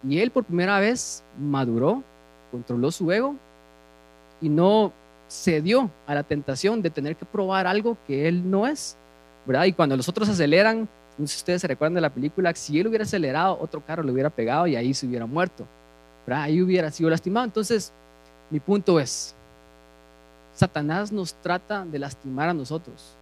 Y 0.06 0.20
él 0.20 0.32
por 0.32 0.44
primera 0.44 0.82
vez 0.82 1.24
maduró, 1.40 2.04
controló 2.52 2.92
su 2.92 3.10
ego 3.10 3.36
y 4.42 4.50
no 4.50 4.92
cedió 5.28 5.92
a 6.06 6.16
la 6.16 6.24
tentación 6.24 6.82
de 6.82 6.90
tener 6.90 7.16
que 7.16 7.26
probar 7.26 7.68
algo 7.68 7.98
que 8.06 8.28
él 8.28 8.50
no 8.50 8.68
es, 8.68 8.98
¿verdad? 9.46 9.66
Y 9.66 9.74
cuando 9.74 9.98
los 9.98 10.08
otros 10.08 10.30
aceleran, 10.30 10.88
no 11.18 11.28
sé 11.28 11.34
si 11.34 11.38
ustedes 11.40 11.62
se 11.62 11.68
recuerdan 11.68 11.96
de 11.96 12.02
la 12.02 12.10
película, 12.10 12.54
si 12.56 12.80
él 12.80 12.88
hubiera 12.88 13.04
acelerado, 13.04 13.58
otro 13.60 13.84
carro 13.86 14.04
le 14.04 14.12
hubiera 14.12 14.30
pegado 14.30 14.68
y 14.68 14.76
ahí 14.76 14.94
se 14.94 15.06
hubiera 15.06 15.26
muerto, 15.26 15.66
¿verdad? 16.26 16.44
Ahí 16.44 16.62
hubiera 16.62 16.92
sido 16.92 17.10
lastimado. 17.10 17.46
Entonces, 17.46 17.92
mi 18.50 18.60
punto 18.60 19.00
es, 19.00 19.36
Satanás 20.54 21.12
nos 21.12 21.34
trata 21.36 21.86
de 21.86 22.00
lastimar 22.00 22.50
a 22.50 22.54
nosotros, 22.54 23.16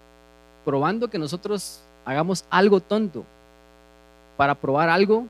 probando 0.63 1.09
que 1.09 1.17
nosotros 1.17 1.81
hagamos 2.05 2.45
algo 2.49 2.79
tonto 2.79 3.25
para 4.37 4.55
probar 4.55 4.89
algo 4.89 5.27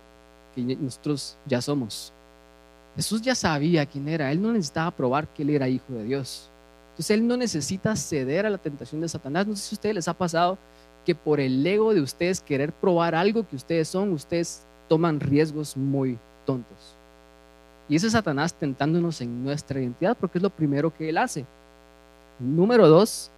que 0.54 0.62
nosotros 0.62 1.38
ya 1.46 1.62
somos. 1.62 2.12
Jesús 2.96 3.22
ya 3.22 3.36
sabía 3.36 3.86
quién 3.86 4.08
era, 4.08 4.32
él 4.32 4.42
no 4.42 4.54
necesitaba 4.54 4.92
probar 4.92 5.28
que 5.28 5.44
él 5.44 5.50
era 5.50 5.68
hijo 5.68 5.86
de 5.90 6.04
Dios. 6.04 6.50
Entonces 6.96 7.12
él 7.12 7.28
no 7.28 7.36
necesita 7.36 7.94
ceder 7.98 8.46
a 8.46 8.50
la 8.50 8.58
tentación 8.58 9.02
de 9.02 9.10
Satanás. 9.10 9.46
No 9.46 9.54
sé 9.58 9.64
si 9.64 9.76
a 9.76 9.78
ustedes 9.78 9.96
les 9.96 10.08
ha 10.08 10.14
pasado 10.14 10.58
que 11.06 11.14
por 11.14 11.42
el 11.42 11.68
ego 11.68 11.94
de 11.94 12.00
ustedes 12.00 12.40
querer 12.40 12.72
probar 12.72 13.16
algo 13.16 13.46
que 13.46 13.58
ustedes 13.58 13.90
son, 13.90 14.14
ustedes 14.14 14.64
toman 14.88 15.20
riesgos 15.20 15.76
muy 15.76 16.18
tontos. 16.46 16.96
Y 17.90 17.98
ese 17.98 18.08
es 18.08 18.14
Satanás 18.14 18.54
tentándonos 18.54 19.20
en 19.20 19.44
nuestra 19.44 19.82
identidad 19.82 20.16
porque 20.18 20.38
es 20.38 20.42
lo 20.42 20.50
primero 20.50 20.94
que 20.94 21.10
él 21.10 21.18
hace. 21.18 21.46
Número 22.40 22.88
dos, 22.88 23.30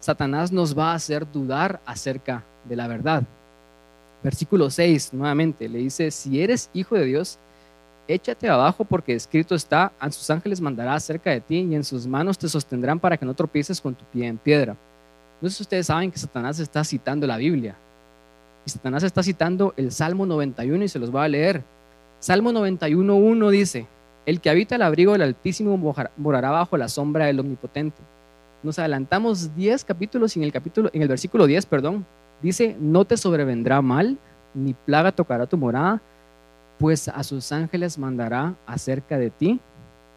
Satanás 0.00 0.50
nos 0.50 0.76
va 0.76 0.90
a 0.90 0.96
hacer 0.96 1.30
dudar 1.30 1.80
acerca 1.86 2.42
de 2.68 2.74
la 2.74 2.88
verdad. 2.88 3.22
Versículo 4.24 4.68
6, 4.68 5.14
nuevamente, 5.14 5.68
le 5.68 5.78
dice, 5.78 6.10
si 6.10 6.42
eres 6.42 6.70
hijo 6.74 6.96
de 6.96 7.04
Dios, 7.04 7.38
échate 8.14 8.48
abajo 8.48 8.84
porque 8.84 9.14
escrito 9.14 9.54
está, 9.54 9.92
a 9.98 10.10
sus 10.10 10.28
ángeles 10.30 10.60
mandará 10.60 10.98
cerca 11.00 11.30
de 11.30 11.40
ti 11.40 11.58
y 11.60 11.74
en 11.74 11.84
sus 11.84 12.06
manos 12.06 12.38
te 12.38 12.48
sostendrán 12.48 12.98
para 12.98 13.16
que 13.16 13.24
no 13.24 13.34
tropieces 13.34 13.80
con 13.80 13.94
tu 13.94 14.04
pie 14.06 14.26
en 14.26 14.38
piedra. 14.38 14.76
No 15.40 15.48
sé 15.48 15.56
si 15.56 15.62
ustedes 15.62 15.86
saben 15.86 16.10
que 16.10 16.18
Satanás 16.18 16.58
está 16.58 16.84
citando 16.84 17.26
la 17.26 17.36
Biblia. 17.36 17.76
Y 18.66 18.70
Satanás 18.70 19.02
está 19.02 19.22
citando 19.22 19.72
el 19.76 19.90
Salmo 19.92 20.26
91 20.26 20.84
y 20.84 20.88
se 20.88 20.98
los 20.98 21.14
va 21.14 21.24
a 21.24 21.28
leer. 21.28 21.62
Salmo 22.18 22.52
91.1 22.52 23.50
dice, 23.50 23.86
el 24.26 24.40
que 24.40 24.50
habita 24.50 24.74
el 24.74 24.82
abrigo 24.82 25.12
del 25.12 25.22
Altísimo 25.22 25.76
morará 26.16 26.50
bajo 26.50 26.76
la 26.76 26.88
sombra 26.88 27.26
del 27.26 27.40
Omnipotente. 27.40 28.02
Nos 28.62 28.78
adelantamos 28.78 29.56
10 29.56 29.84
capítulos 29.84 30.36
y 30.36 30.40
en 30.40 30.44
el, 30.44 30.52
capítulo, 30.52 30.90
en 30.92 31.00
el 31.00 31.08
versículo 31.08 31.46
10, 31.46 31.64
perdón, 31.66 32.04
dice, 32.42 32.76
no 32.78 33.06
te 33.06 33.16
sobrevendrá 33.16 33.80
mal, 33.80 34.18
ni 34.52 34.74
plaga 34.74 35.12
tocará 35.12 35.46
tu 35.46 35.56
morada, 35.56 36.02
pues 36.80 37.08
a 37.08 37.22
sus 37.22 37.52
ángeles 37.52 37.98
mandará 37.98 38.54
acerca 38.66 39.18
de 39.18 39.28
ti, 39.28 39.60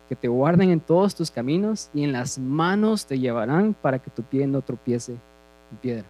que 0.08 0.16
te 0.16 0.30
guarden 0.30 0.70
en 0.70 0.80
todos 0.80 1.14
tus 1.14 1.30
caminos 1.30 1.90
y 1.94 2.06
en 2.06 2.14
las 2.14 2.40
manos 2.40 3.06
te 3.06 3.20
llevarán 3.20 3.74
para 3.74 4.00
que 4.00 4.10
tu 4.10 4.24
pie 4.24 4.48
no 4.48 4.62
tropiece 4.62 5.12
en 5.12 5.78
piedra. 5.82 6.06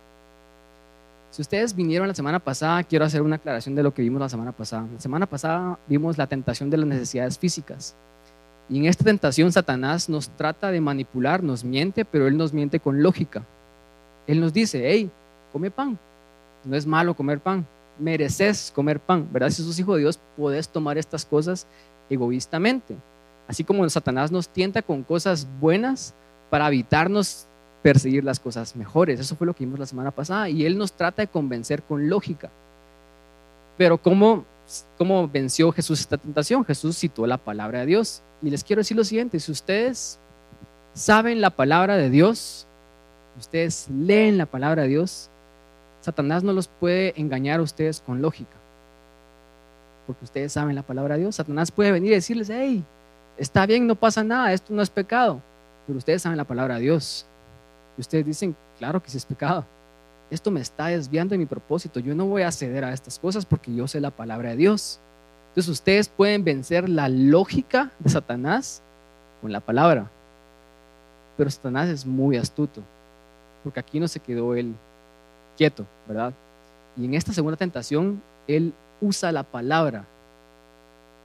Si 1.31 1.41
ustedes 1.41 1.75
vinieron 1.75 2.07
la 2.07 2.13
semana 2.13 2.37
pasada, 2.37 2.83
quiero 2.83 3.03
hacer 3.03 3.23
una 3.23 3.37
aclaración 3.37 3.73
de 3.73 3.81
lo 3.81 3.95
que 3.95 4.03
vimos 4.03 4.21
la 4.21 4.29
semana 4.29 4.51
pasada. 4.51 4.85
La 4.93 4.99
semana 4.99 5.25
pasada 5.25 5.79
vimos 5.87 6.19
la 6.19 6.27
tentación 6.27 6.69
de 6.69 6.77
las 6.77 6.87
necesidades 6.87 7.39
físicas. 7.39 7.95
Y 8.69 8.77
en 8.77 8.85
esta 8.85 9.03
tentación 9.03 9.51
Satanás 9.51 10.07
nos 10.07 10.29
trata 10.29 10.69
de 10.69 10.79
manipular, 10.79 11.41
nos 11.41 11.63
miente, 11.63 12.05
pero 12.05 12.27
él 12.27 12.37
nos 12.37 12.53
miente 12.53 12.79
con 12.79 13.01
lógica. 13.01 13.41
Él 14.27 14.39
nos 14.39 14.53
dice, 14.53 14.83
hey, 14.85 15.09
come 15.51 15.71
pan. 15.71 15.97
No 16.63 16.75
es 16.75 16.85
malo 16.85 17.15
comer 17.15 17.39
pan 17.39 17.65
mereces 17.99 18.71
comer 18.73 18.99
pan, 18.99 19.27
¿verdad? 19.31 19.49
Si 19.49 19.63
sos 19.63 19.79
hijo 19.79 19.95
de 19.95 20.01
Dios, 20.01 20.19
podés 20.37 20.69
tomar 20.69 20.97
estas 20.97 21.25
cosas 21.25 21.67
egoístamente. 22.09 22.95
Así 23.47 23.63
como 23.63 23.87
Satanás 23.89 24.31
nos 24.31 24.49
tienta 24.49 24.81
con 24.81 25.03
cosas 25.03 25.47
buenas 25.59 26.13
para 26.49 26.67
evitarnos 26.67 27.47
perseguir 27.81 28.23
las 28.23 28.39
cosas 28.39 28.75
mejores. 28.75 29.19
Eso 29.19 29.35
fue 29.35 29.45
lo 29.45 29.53
que 29.53 29.65
vimos 29.65 29.79
la 29.79 29.85
semana 29.85 30.11
pasada. 30.11 30.49
Y 30.49 30.65
Él 30.65 30.77
nos 30.77 30.93
trata 30.93 31.21
de 31.21 31.27
convencer 31.27 31.83
con 31.83 32.09
lógica. 32.09 32.49
Pero 33.77 33.97
¿cómo, 33.97 34.45
cómo 34.97 35.27
venció 35.27 35.71
Jesús 35.71 35.99
esta 35.99 36.17
tentación? 36.17 36.63
Jesús 36.63 36.97
citó 36.97 37.27
la 37.27 37.37
palabra 37.37 37.79
de 37.79 37.85
Dios. 37.87 38.23
Y 38.41 38.49
les 38.49 38.63
quiero 38.63 38.79
decir 38.79 38.95
lo 38.95 39.03
siguiente, 39.03 39.39
si 39.39 39.51
ustedes 39.51 40.19
saben 40.93 41.41
la 41.41 41.49
palabra 41.49 41.97
de 41.97 42.09
Dios, 42.09 42.67
ustedes 43.37 43.87
leen 43.89 44.37
la 44.37 44.45
palabra 44.45 44.83
de 44.83 44.89
Dios, 44.89 45.29
Satanás 46.03 46.43
no 46.43 46.51
los 46.51 46.67
puede 46.67 47.13
engañar 47.15 47.61
a 47.61 47.63
ustedes 47.63 48.01
con 48.01 48.21
lógica. 48.21 48.57
Porque 50.05 50.25
ustedes 50.25 50.51
saben 50.51 50.75
la 50.75 50.83
palabra 50.83 51.15
de 51.15 51.21
Dios. 51.21 51.35
Satanás 51.35 51.71
puede 51.71 51.93
venir 51.93 52.11
y 52.11 52.15
decirles, 52.15 52.49
hey, 52.51 52.83
está 53.37 53.65
bien, 53.65 53.87
no 53.87 53.95
pasa 53.95 54.21
nada, 54.21 54.51
esto 54.51 54.73
no 54.73 54.81
es 54.81 54.89
pecado. 54.89 55.41
Pero 55.87 55.97
ustedes 55.97 56.21
saben 56.21 56.37
la 56.37 56.43
palabra 56.43 56.75
de 56.75 56.81
Dios. 56.81 57.25
Y 57.97 58.01
ustedes 58.01 58.25
dicen, 58.25 58.53
claro 58.77 59.01
que 59.01 59.09
sí 59.09 59.15
es 59.15 59.25
pecado. 59.25 59.65
Esto 60.29 60.51
me 60.51 60.59
está 60.59 60.87
desviando 60.87 61.31
de 61.33 61.37
mi 61.37 61.45
propósito. 61.45 62.01
Yo 62.01 62.13
no 62.13 62.25
voy 62.25 62.41
a 62.41 62.51
ceder 62.51 62.83
a 62.83 62.91
estas 62.91 63.17
cosas 63.17 63.45
porque 63.45 63.73
yo 63.73 63.87
sé 63.87 64.01
la 64.01 64.11
palabra 64.11 64.49
de 64.49 64.57
Dios. 64.57 64.99
Entonces 65.51 65.71
ustedes 65.71 66.09
pueden 66.09 66.43
vencer 66.43 66.89
la 66.89 67.07
lógica 67.07 67.91
de 67.99 68.09
Satanás 68.09 68.81
con 69.41 69.53
la 69.53 69.61
palabra. 69.61 70.11
Pero 71.37 71.49
Satanás 71.49 71.87
es 71.87 72.05
muy 72.05 72.35
astuto. 72.35 72.81
Porque 73.63 73.79
aquí 73.79 74.01
no 74.01 74.09
se 74.09 74.19
quedó 74.19 74.53
él 74.53 74.75
quieto, 75.57 75.85
¿verdad? 76.07 76.33
Y 76.97 77.05
en 77.05 77.13
esta 77.13 77.33
segunda 77.33 77.57
tentación, 77.57 78.21
él 78.47 78.73
usa 79.01 79.31
la 79.31 79.43
palabra 79.43 80.05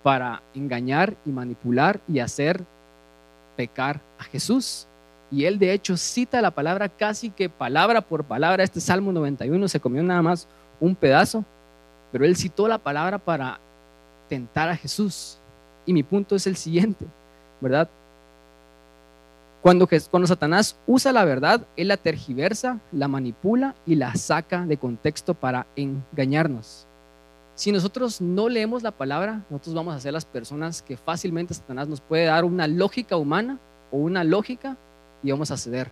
para 0.03 0.43
engañar 0.55 1.15
y 1.27 1.31
manipular 1.31 2.01
y 2.09 2.21
hacer 2.21 2.65
pecar 3.57 4.01
a 4.19 4.25
Jesús. 4.25 4.87
Y 5.31 5.45
él 5.45 5.59
de 5.59 5.73
hecho 5.73 5.97
cita 5.97 6.41
la 6.41 6.51
palabra 6.51 6.89
casi 6.89 7.31
que 7.31 7.49
palabra 7.49 8.01
por 8.01 8.25
palabra. 8.25 8.65
Este 8.65 8.81
Salmo 8.81 9.13
91 9.13 9.69
se 9.69 9.81
comió 9.81 10.03
nada 10.03 10.23
más 10.23 10.49
un 10.81 10.95
pedazo, 10.95 11.45
pero 12.11 12.25
él 12.25 12.37
citó 12.37 12.67
la 12.69 12.79
palabra 12.79 13.19
para 13.19 13.59
tentar 14.29 14.69
a 14.69 14.77
Jesús. 14.77 15.39
Y 15.85 15.93
mi 15.93 16.03
punto 16.03 16.37
es 16.37 16.47
el 16.47 16.57
siguiente, 16.57 17.07
¿verdad? 17.61 17.89
Cuando, 19.63 19.89
Satanás 20.27 20.77
usa 20.87 21.13
la 21.13 21.25
verdad, 21.25 21.67
él 21.77 21.89
la 21.89 21.97
tergiversa, 21.97 22.79
la 22.93 23.09
manipula 23.09 23.75
y 23.87 23.97
la 23.97 24.15
saca 24.15 24.65
de 24.65 24.77
contexto 24.77 25.35
para 25.35 25.67
engañarnos. 25.75 26.87
Si 27.57 27.73
nosotros 27.73 28.21
no 28.21 28.49
leemos 28.49 28.85
la 28.85 28.93
palabra, 28.93 29.43
nosotros 29.51 29.75
vamos 29.75 29.97
a 29.97 30.01
ser 30.01 30.13
las 30.13 30.25
personas 30.25 30.81
que 30.81 30.97
fácilmente 30.97 31.55
Satanás 31.55 31.89
nos 31.89 32.01
puede 32.01 32.27
dar 32.27 32.45
una 32.45 32.69
lógica 32.69 33.17
humana 33.17 33.59
o 33.91 33.97
una 33.97 34.23
lógica 34.23 34.77
y 35.25 35.33
vamos 35.33 35.51
a 35.51 35.57
ceder. 35.57 35.91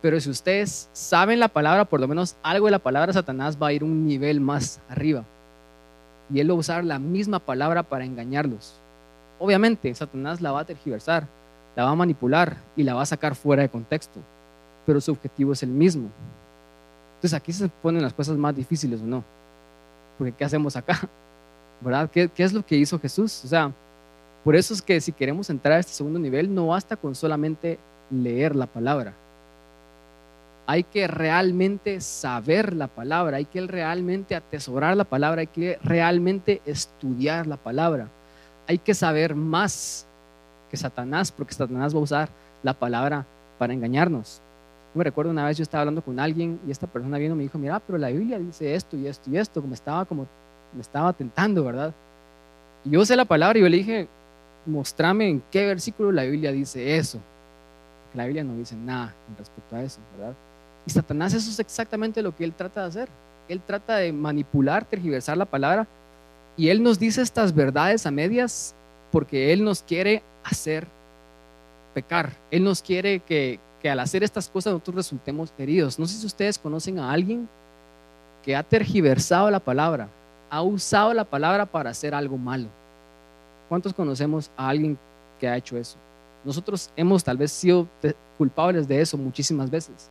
Pero 0.00 0.18
si 0.18 0.30
ustedes 0.30 0.88
saben 0.94 1.40
la 1.40 1.48
palabra, 1.48 1.84
por 1.84 2.00
lo 2.00 2.08
menos 2.08 2.36
algo 2.42 2.66
de 2.66 2.72
la 2.72 2.78
palabra, 2.78 3.12
Satanás 3.12 3.58
va 3.62 3.68
a 3.68 3.72
ir 3.74 3.84
un 3.84 4.06
nivel 4.06 4.40
más 4.40 4.80
arriba. 4.88 5.24
Y 6.32 6.40
él 6.40 6.50
va 6.50 6.54
a 6.54 6.58
usar 6.58 6.84
la 6.84 6.98
misma 6.98 7.38
palabra 7.38 7.82
para 7.82 8.06
engañarlos. 8.06 8.80
Obviamente, 9.38 9.94
Satanás 9.94 10.40
la 10.40 10.52
va 10.52 10.60
a 10.60 10.64
tergiversar 10.64 11.28
la 11.74 11.84
va 11.84 11.90
a 11.90 11.94
manipular 11.94 12.56
y 12.76 12.82
la 12.82 12.94
va 12.94 13.02
a 13.02 13.06
sacar 13.06 13.34
fuera 13.34 13.62
de 13.62 13.68
contexto, 13.68 14.20
pero 14.84 15.00
su 15.00 15.12
objetivo 15.12 15.52
es 15.52 15.62
el 15.62 15.70
mismo. 15.70 16.10
Entonces 17.16 17.34
aquí 17.34 17.52
se 17.52 17.68
ponen 17.68 18.02
las 18.02 18.12
cosas 18.12 18.36
más 18.36 18.54
difíciles 18.54 19.00
o 19.00 19.04
no, 19.04 19.24
porque 20.18 20.32
¿qué 20.32 20.44
hacemos 20.44 20.76
acá? 20.76 21.00
¿Verdad? 21.80 22.10
¿Qué, 22.10 22.28
¿Qué, 22.28 22.44
es 22.44 22.52
lo 22.52 22.64
que 22.64 22.76
hizo 22.76 22.98
Jesús? 22.98 23.44
O 23.44 23.48
sea, 23.48 23.72
por 24.44 24.56
eso 24.56 24.74
es 24.74 24.82
que 24.82 25.00
si 25.00 25.12
queremos 25.12 25.50
entrar 25.50 25.74
a 25.74 25.80
este 25.80 25.92
segundo 25.92 26.18
nivel, 26.18 26.52
no 26.52 26.68
basta 26.68 26.96
con 26.96 27.14
solamente 27.14 27.78
leer 28.10 28.54
la 28.56 28.66
palabra. 28.66 29.14
Hay 30.66 30.84
que 30.84 31.08
realmente 31.08 32.00
saber 32.00 32.74
la 32.74 32.86
palabra, 32.86 33.38
hay 33.38 33.44
que 33.44 33.60
realmente 33.66 34.36
atesorar 34.36 34.96
la 34.96 35.04
palabra, 35.04 35.40
hay 35.40 35.46
que 35.48 35.78
realmente 35.82 36.62
estudiar 36.64 37.46
la 37.46 37.56
palabra. 37.56 38.08
Hay 38.68 38.78
que 38.78 38.94
saber 38.94 39.34
más 39.34 40.06
que 40.72 40.76
Satanás, 40.78 41.30
porque 41.30 41.52
Satanás 41.52 41.94
va 41.94 41.98
a 41.98 42.02
usar 42.02 42.28
la 42.62 42.72
palabra 42.72 43.26
para 43.58 43.74
engañarnos. 43.74 44.40
Yo 44.94 44.98
me 44.98 45.04
recuerdo 45.04 45.30
una 45.30 45.44
vez 45.44 45.58
yo 45.58 45.62
estaba 45.62 45.82
hablando 45.82 46.02
con 46.02 46.18
alguien 46.18 46.58
y 46.66 46.70
esta 46.70 46.86
persona 46.86 47.18
vino 47.18 47.34
y 47.34 47.36
me 47.36 47.42
dijo, 47.44 47.58
mira, 47.58 47.78
pero 47.78 47.98
la 47.98 48.08
Biblia 48.08 48.38
dice 48.38 48.74
esto 48.74 48.96
y 48.96 49.06
esto 49.06 49.30
y 49.30 49.36
esto, 49.36 49.60
como 49.60 49.74
estaba 49.74 50.06
como 50.06 50.26
me 50.74 50.80
estaba 50.80 51.12
tentando, 51.12 51.62
¿verdad? 51.62 51.92
Y 52.84 52.90
yo 52.90 53.04
sé 53.04 53.14
la 53.14 53.26
palabra 53.26 53.58
y 53.58 53.62
yo 53.62 53.68
le 53.68 53.76
dije, 53.76 54.08
mostrame 54.64 55.28
en 55.28 55.42
qué 55.50 55.66
versículo 55.66 56.10
la 56.10 56.24
Biblia 56.24 56.50
dice 56.50 56.96
eso. 56.96 57.18
que 58.10 58.18
la 58.18 58.24
Biblia 58.24 58.42
no 58.42 58.56
dice 58.56 58.74
nada 58.74 59.14
con 59.26 59.36
respecto 59.36 59.76
a 59.76 59.82
eso, 59.82 60.00
¿verdad? 60.16 60.34
Y 60.86 60.90
Satanás 60.90 61.34
eso 61.34 61.50
es 61.50 61.60
exactamente 61.60 62.22
lo 62.22 62.34
que 62.34 62.44
él 62.44 62.54
trata 62.54 62.80
de 62.80 62.86
hacer. 62.88 63.08
Él 63.46 63.60
trata 63.60 63.96
de 63.96 64.10
manipular, 64.10 64.86
tergiversar 64.86 65.36
la 65.36 65.44
palabra 65.44 65.86
y 66.56 66.68
él 66.68 66.82
nos 66.82 66.98
dice 66.98 67.20
estas 67.20 67.54
verdades 67.54 68.06
a 68.06 68.10
medias 68.10 68.74
porque 69.10 69.52
él 69.52 69.62
nos 69.62 69.82
quiere 69.82 70.22
hacer 70.44 70.86
pecar. 71.94 72.32
Él 72.50 72.64
nos 72.64 72.82
quiere 72.82 73.20
que, 73.20 73.60
que 73.80 73.90
al 73.90 74.00
hacer 74.00 74.22
estas 74.22 74.48
cosas 74.48 74.72
nosotros 74.72 74.96
resultemos 74.96 75.52
heridos. 75.58 75.98
No 75.98 76.06
sé 76.06 76.18
si 76.18 76.26
ustedes 76.26 76.58
conocen 76.58 76.98
a 76.98 77.10
alguien 77.12 77.48
que 78.42 78.56
ha 78.56 78.62
tergiversado 78.62 79.50
la 79.50 79.60
palabra, 79.60 80.08
ha 80.50 80.62
usado 80.62 81.14
la 81.14 81.24
palabra 81.24 81.66
para 81.66 81.90
hacer 81.90 82.14
algo 82.14 82.36
malo. 82.36 82.68
¿Cuántos 83.68 83.94
conocemos 83.94 84.50
a 84.56 84.68
alguien 84.68 84.98
que 85.38 85.48
ha 85.48 85.56
hecho 85.56 85.76
eso? 85.76 85.96
Nosotros 86.44 86.90
hemos 86.96 87.22
tal 87.22 87.36
vez 87.36 87.52
sido 87.52 87.88
culpables 88.36 88.88
de 88.88 89.00
eso 89.00 89.16
muchísimas 89.16 89.70
veces. 89.70 90.10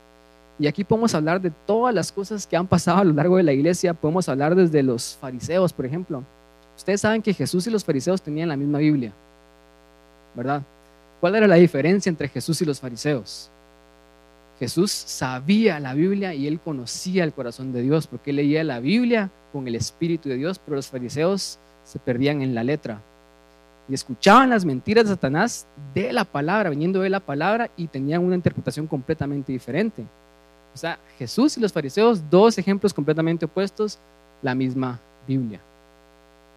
Y 0.58 0.68
aquí 0.68 0.84
podemos 0.84 1.14
hablar 1.16 1.42
de 1.42 1.52
todas 1.66 1.94
las 1.94 2.12
cosas 2.12 2.46
que 2.46 2.56
han 2.56 2.68
pasado 2.68 3.00
a 3.00 3.04
lo 3.04 3.14
largo 3.14 3.38
de 3.38 3.44
la 3.44 3.52
iglesia. 3.52 3.94
Podemos 3.94 4.30
hablar 4.30 4.56
desde 4.56 4.84
los 4.84 5.18
fariseos, 5.20 5.74
por 5.74 5.86
ejemplo. 5.86 6.24
Ustedes 6.78 7.02
saben 7.02 7.22
que 7.22 7.34
Jesús 7.34 7.68
y 7.68 7.70
los 7.70 7.84
fariseos 7.84 8.22
tenían 8.22 8.50
la 8.50 8.56
misma 8.56 8.80
Biblia, 8.80 9.14
¿verdad? 10.36 10.64
¿Cuál 11.20 11.36
era 11.36 11.48
la 11.48 11.56
diferencia 11.56 12.10
entre 12.10 12.28
Jesús 12.28 12.62
y 12.62 12.66
los 12.66 12.80
fariseos? 12.80 13.50
Jesús 14.60 14.92
sabía 14.92 15.80
la 15.80 15.94
Biblia 15.94 16.34
y 16.34 16.48
él 16.48 16.60
conocía 16.60 17.24
el 17.24 17.34
corazón 17.34 17.74
de 17.74 17.82
Dios 17.82 18.08
porque 18.08 18.30
él 18.30 18.38
leía 18.38 18.64
la 18.64 18.80
Biblia 18.80 19.32
con 19.52 19.68
el 19.68 19.76
Espíritu 19.76 20.30
de 20.30 20.36
Dios, 20.36 20.60
pero 20.60 20.76
los 20.76 20.88
fariseos 20.88 21.58
se 21.84 22.00
perdían 22.00 22.42
en 22.42 22.54
la 22.54 22.64
letra 22.64 23.02
y 23.90 23.94
escuchaban 23.94 24.50
las 24.50 24.64
mentiras 24.64 25.06
de 25.06 25.12
Satanás 25.12 25.68
de 25.94 26.14
la 26.14 26.24
palabra, 26.24 26.70
viniendo 26.70 27.02
de 27.02 27.10
la 27.10 27.20
palabra 27.20 27.70
y 27.76 27.88
tenían 27.88 28.24
una 28.24 28.36
interpretación 28.36 28.88
completamente 28.88 29.52
diferente. 29.52 30.06
O 30.74 30.78
sea, 30.78 30.98
Jesús 31.18 31.58
y 31.58 31.60
los 31.60 31.74
fariseos, 31.74 32.30
dos 32.30 32.58
ejemplos 32.58 32.94
completamente 32.94 33.46
opuestos, 33.46 34.00
la 34.42 34.56
misma 34.56 35.00
Biblia. 35.28 35.60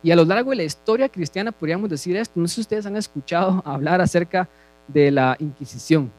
Y 0.05 0.13
a 0.13 0.17
lo 0.17 0.25
largo 0.25 0.51
de 0.51 0.57
la 0.57 0.63
historia 0.63 1.09
cristiana 1.09 1.51
podríamos 1.51 1.91
decir 1.91 2.17
esto. 2.17 2.39
No 2.39 2.47
sé 2.47 2.57
si 2.57 2.61
ustedes 2.61 2.87
han 2.87 2.97
escuchado 2.97 3.61
hablar 3.67 4.01
acerca 4.01 4.49
de 4.87 5.11
la 5.11 5.37
Inquisición 5.41 6.13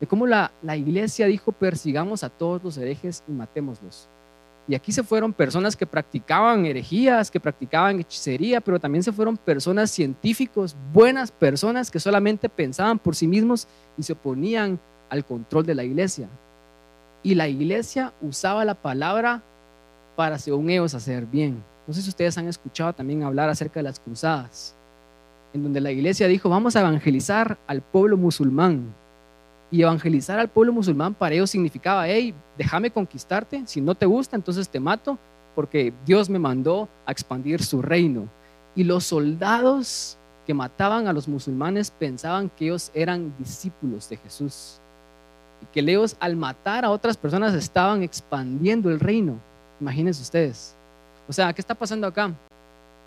de 0.00 0.06
cómo 0.06 0.26
la, 0.26 0.50
iglesia 0.76 1.26
dijo 1.26 1.52
persigamos 1.52 2.22
a 2.22 2.28
todos 2.28 2.62
los 2.62 2.76
herejes 2.76 3.22
y 3.28 3.32
matémoslos. 3.32 4.08
Y 4.68 4.74
aquí 4.74 4.90
se 4.90 5.04
fueron 5.04 5.32
personas 5.32 5.76
que 5.76 5.86
practicaban 5.86 6.66
herejías, 6.66 7.30
que 7.30 7.38
practicaban 7.38 8.00
hechicería, 8.00 8.60
pero 8.60 8.80
también 8.80 9.04
se 9.04 9.12
fueron 9.12 9.36
personas 9.36 9.92
científicos, 9.92 10.76
buenas 10.92 11.30
personas 11.30 11.88
que 11.88 12.00
solamente 12.00 12.48
pensaban 12.48 12.98
por 12.98 13.14
sí 13.14 13.28
mismos 13.28 13.68
y 13.96 14.02
se 14.02 14.12
oponían 14.12 14.80
al 15.08 15.24
control 15.24 15.64
de 15.64 15.76
la 15.76 15.84
iglesia. 15.84 16.28
Y 17.22 17.36
la 17.36 17.46
iglesia 17.46 18.12
usaba 18.20 18.64
la 18.64 18.74
palabra 18.74 19.40
para, 20.16 20.36
según 20.36 20.68
ellos, 20.68 20.94
hacer 20.94 21.26
bien. 21.26 21.62
No 21.86 21.94
sé 21.94 22.02
si 22.02 22.08
ustedes 22.08 22.36
han 22.36 22.48
escuchado 22.48 22.92
también 22.92 23.22
hablar 23.22 23.48
acerca 23.48 23.80
de 23.80 23.84
las 23.84 24.00
cruzadas, 24.00 24.74
en 25.52 25.62
donde 25.62 25.80
la 25.80 25.92
iglesia 25.92 26.26
dijo, 26.26 26.48
vamos 26.48 26.76
a 26.76 26.80
evangelizar 26.80 27.58
al 27.66 27.80
pueblo 27.80 28.16
musulmán, 28.16 28.92
y 29.70 29.82
evangelizar 29.82 30.38
al 30.38 30.48
pueblo 30.48 30.72
musulmán 30.72 31.14
para 31.14 31.34
ellos 31.34 31.50
significaba, 31.50 32.06
hey, 32.06 32.34
déjame 32.56 32.90
conquistarte, 32.90 33.62
si 33.66 33.80
no 33.80 33.94
te 33.94 34.06
gusta, 34.06 34.36
entonces 34.36 34.68
te 34.68 34.78
mato, 34.78 35.18
porque 35.54 35.92
Dios 36.04 36.30
me 36.30 36.38
mandó 36.38 36.88
a 37.04 37.12
expandir 37.12 37.62
su 37.62 37.82
reino. 37.82 38.28
Y 38.74 38.84
los 38.84 39.04
soldados 39.04 40.16
que 40.46 40.54
mataban 40.54 41.08
a 41.08 41.12
los 41.12 41.26
musulmanes 41.26 41.90
pensaban 41.90 42.50
que 42.50 42.66
ellos 42.66 42.90
eran 42.94 43.34
discípulos 43.38 44.08
de 44.08 44.18
Jesús. 44.18 44.80
Y 45.62 45.66
que 45.66 45.80
ellos 45.80 46.16
al 46.20 46.36
matar 46.36 46.84
a 46.84 46.90
otras 46.90 47.16
personas 47.16 47.54
estaban 47.54 48.02
expandiendo 48.02 48.90
el 48.90 49.00
reino. 49.00 49.40
Imagínense 49.80 50.22
ustedes. 50.22 50.75
O 51.28 51.32
sea, 51.32 51.52
¿qué 51.52 51.60
está 51.60 51.74
pasando 51.74 52.06
acá? 52.06 52.32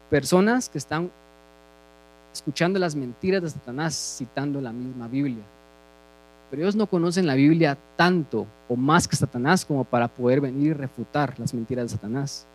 Personas 0.09 0.67
que 0.67 0.77
están 0.77 1.09
escuchando 2.33 2.77
las 2.79 2.95
mentiras 2.95 3.41
de 3.41 3.49
Satanás 3.49 4.15
citando 4.17 4.61
la 4.61 4.71
misma 4.71 5.07
Biblia. 5.07 5.43
Pero 6.49 6.63
ellos 6.63 6.75
no 6.75 6.87
conocen 6.87 7.27
la 7.27 7.35
Biblia 7.35 7.77
tanto 7.95 8.45
o 8.67 8.75
más 8.75 9.07
que 9.07 9.15
Satanás 9.15 9.65
como 9.65 9.83
para 9.83 10.07
poder 10.07 10.41
venir 10.41 10.67
y 10.67 10.73
refutar 10.73 11.39
las 11.39 11.53
mentiras 11.53 11.85
de 11.85 11.89
Satanás. 11.89 12.45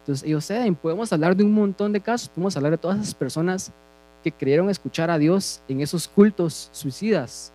Entonces 0.00 0.26
ellos 0.26 0.44
saben, 0.44 0.74
podemos 0.74 1.12
hablar 1.12 1.34
de 1.34 1.44
un 1.44 1.52
montón 1.52 1.92
de 1.92 2.00
casos, 2.00 2.28
podemos 2.28 2.56
hablar 2.56 2.72
de 2.72 2.78
todas 2.78 2.98
esas 2.98 3.14
personas 3.14 3.72
que 4.22 4.32
creyeron 4.32 4.68
escuchar 4.68 5.10
a 5.10 5.18
Dios 5.18 5.62
en 5.68 5.80
esos 5.80 6.08
cultos 6.08 6.68
suicidas, 6.72 7.52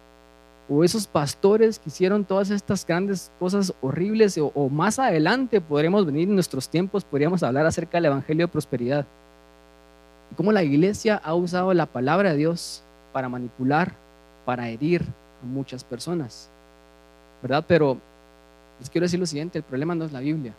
o 0.69 0.83
esos 0.83 1.07
pastores 1.07 1.79
que 1.79 1.89
hicieron 1.89 2.23
todas 2.23 2.51
estas 2.51 2.85
grandes 2.85 3.31
cosas 3.39 3.73
horribles, 3.81 4.37
o, 4.37 4.69
más 4.69 4.99
adelante 4.99 5.59
podremos 5.61 6.05
venir 6.05 6.29
en 6.29 6.35
nuestros 6.35 6.69
tiempos, 6.69 7.03
podríamos 7.03 7.41
hablar 7.41 7.65
acerca 7.65 7.97
del 7.97 8.05
Evangelio 8.05 8.45
de 8.45 8.51
Prosperidad. 8.51 9.05
Y 10.31 10.35
cómo 10.35 10.51
la 10.51 10.61
iglesia 10.61 11.19
ha 11.23 11.33
usado 11.33 11.73
la 11.73 11.87
palabra 11.87 12.31
de 12.31 12.37
Dios 12.37 12.83
para 13.11 13.29
manipular, 13.29 13.93
para 14.45 14.69
herir, 14.69 15.03
a 15.41 15.45
muchas 15.45 15.83
personas, 15.83 16.49
¿verdad? 17.41 17.65
Pero 17.67 17.97
les 18.79 18.89
quiero 18.89 19.05
decir 19.05 19.19
lo 19.19 19.25
siguiente, 19.25 19.57
el 19.57 19.63
problema 19.63 19.95
no 19.95 20.05
es 20.05 20.11
la 20.11 20.19
Biblia. 20.19 20.53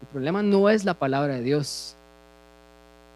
El 0.00 0.08
problema 0.08 0.42
no 0.42 0.70
es 0.70 0.84
la 0.84 0.94
palabra 0.94 1.34
de 1.34 1.42
Dios. 1.42 1.94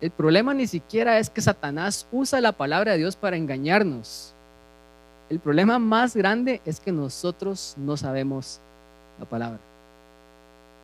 El 0.01 0.11
problema 0.11 0.53
ni 0.53 0.67
siquiera 0.67 1.19
es 1.19 1.31
que 1.31 1.41
Satanás 1.41 2.07
usa 2.11 2.41
la 2.41 2.53
palabra 2.53 2.93
de 2.93 2.99
Dios 2.99 3.17
para 3.17 3.37
engañarnos. 3.37 4.35
El 5.31 5.41
problema 5.41 5.79
más 5.79 6.15
grande 6.15 6.61
es 6.67 6.79
que 6.79 6.93
nosotros 6.93 7.75
no 7.79 7.97
sabemos 7.97 8.61
la 9.19 9.25
palabra. 9.25 9.61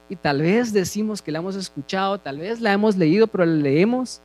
Y 0.09 0.16
tal 0.16 0.40
vez 0.40 0.72
decimos 0.72 1.20
que 1.20 1.32
la 1.32 1.40
hemos 1.40 1.56
escuchado, 1.56 2.18
tal 2.18 2.38
vez 2.38 2.61
la 2.61 2.72
hemos 2.72 2.96
leído, 2.96 3.26
pero 3.26 3.44
la 3.44 3.52
leemos 3.52 4.22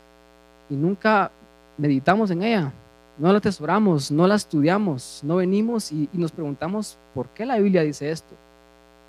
y 0.69 0.75
nunca 0.75 1.31
meditamos 1.77 2.31
en 2.31 2.43
ella 2.43 2.71
no 3.21 3.31
la 3.31 3.37
atesoramos, 3.37 4.11
no 4.11 4.25
la 4.25 4.33
estudiamos, 4.33 5.21
no 5.23 5.35
venimos 5.35 5.91
y, 5.91 6.09
nos 6.13 6.31
preguntamos 6.31 6.97
por 7.13 7.27
qué 7.29 7.45
la 7.45 7.59
Biblia 7.59 7.83
dice 7.83 8.09
esto. 8.09 8.35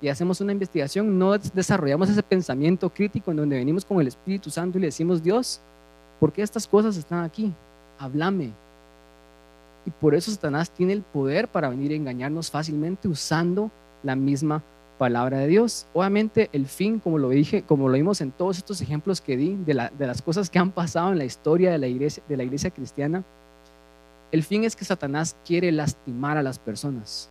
Y 0.01 0.07
hacemos 0.07 0.39
una 0.39 0.51
investigación, 0.51 1.17
no 1.17 1.35
desarrollamos 1.35 2.09
ese 2.09 2.21
pensamiento 2.21 2.89
crítico 2.91 3.31
en 3.31 3.37
donde 3.37 3.55
venimos 3.55 3.83
con 3.83 3.99
el 3.99 4.07
Espíritu 4.07 4.51
Santo 4.51 4.77
y 4.77 4.81
le 4.81 4.87
decimos, 4.87 5.23
Dios, 5.23 5.61
¿por 6.19 6.31
qué 6.31 6.43
estas 6.43 6.67
cosas 6.67 6.95
están 6.95 7.23
aquí? 7.23 7.51
Háblame. 7.97 8.53
Y 9.85 9.91
por 9.91 10.15
eso 10.15 10.31
Satanás 10.31 10.71
tiene 10.71 10.93
el 10.93 11.01
poder 11.01 11.47
para 11.47 11.69
venir 11.69 11.91
a 11.91 11.95
engañarnos 11.95 12.49
fácilmente 12.49 13.07
usando 13.07 13.71
la 14.01 14.15
misma 14.15 14.63
palabra 14.97 15.39
de 15.39 15.47
Dios. 15.47 15.87
Obviamente 15.93 16.49
el 16.53 16.65
fin, 16.67 16.99
como 16.99 17.17
lo 17.17 17.29
dije, 17.29 17.63
como 17.63 17.89
lo 17.89 17.95
vimos 17.95 18.21
en 18.21 18.31
todos 18.31 18.57
estos 18.57 18.81
ejemplos 18.81 19.19
que 19.19 19.35
di 19.35 19.55
de, 19.55 19.73
las 19.73 20.21
cosas 20.21 20.49
que 20.49 20.59
han 20.59 20.71
pasado 20.71 21.11
en 21.11 21.17
la 21.17 21.25
historia 21.25 21.71
de 21.71 21.77
la 21.77 21.87
iglesia, 21.87 22.23
de 22.27 22.37
la 22.37 22.43
iglesia 22.43 22.71
cristiana, 22.71 23.23
el 24.31 24.43
fin 24.43 24.63
es 24.63 24.75
que 24.75 24.85
Satanás 24.85 25.35
quiere 25.45 25.71
lastimar 25.71 26.37
a 26.37 26.43
las 26.43 26.57
personas. 26.57 27.29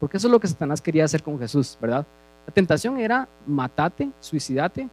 Porque 0.00 0.16
eso 0.18 0.26
es 0.26 0.32
lo 0.32 0.40
que 0.40 0.48
Satanás 0.48 0.82
quería 0.82 1.04
hacer 1.04 1.22
con 1.22 1.38
Jesús, 1.38 1.78
¿verdad? 1.80 2.06
La 2.46 2.52
tentación 2.52 2.98
era 2.98 3.28
matate, 3.46 4.10
suicidate, 4.20 4.88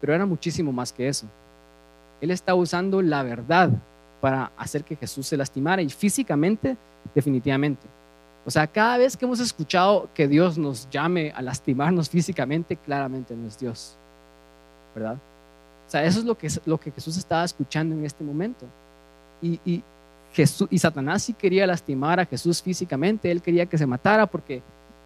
pero 0.00 0.14
era 0.14 0.24
muchísimo 0.24 0.72
más 0.72 0.92
que 0.92 1.08
eso. 1.08 1.26
Él 2.20 2.30
está 2.30 2.54
usando 2.54 3.02
la 3.02 3.22
verdad 3.22 3.70
para 4.20 4.52
hacer 4.56 4.84
que 4.84 4.96
Jesús 4.96 5.26
se 5.26 5.36
lastimara 5.36 5.82
y 5.82 5.90
físicamente, 5.90 6.76
definitivamente. 7.14 7.86
O 8.44 8.50
sea, 8.50 8.66
cada 8.66 8.96
vez 8.98 9.16
que 9.16 9.24
hemos 9.24 9.40
escuchado 9.40 10.08
que 10.14 10.28
Dios 10.28 10.56
nos 10.56 10.88
llame 10.90 11.32
a 11.34 11.42
lastimarnos 11.42 12.08
físicamente, 12.10 12.76
claramente 12.76 13.34
no 13.34 13.48
es 13.48 13.58
Dios, 13.58 13.96
¿verdad? 14.94 15.16
O 15.86 15.90
sea, 15.90 16.04
eso 16.04 16.20
es 16.20 16.24
lo 16.24 16.36
que, 16.36 16.48
lo 16.64 16.78
que 16.78 16.90
Jesús 16.90 17.16
estaba 17.16 17.44
escuchando 17.44 17.94
en 17.94 18.04
este 18.04 18.24
momento. 18.24 18.66
Y, 19.40 19.60
y, 19.64 19.82
y 20.70 20.78
Satanás 20.78 21.22
sí 21.22 21.32
quería 21.32 21.66
lastimar 21.66 22.20
a 22.20 22.26
Jesús 22.26 22.62
físicamente, 22.62 23.30
él 23.30 23.42
quería 23.42 23.66
que 23.66 23.78
se 23.78 23.86
matara 23.86 24.26
porque 24.26 24.62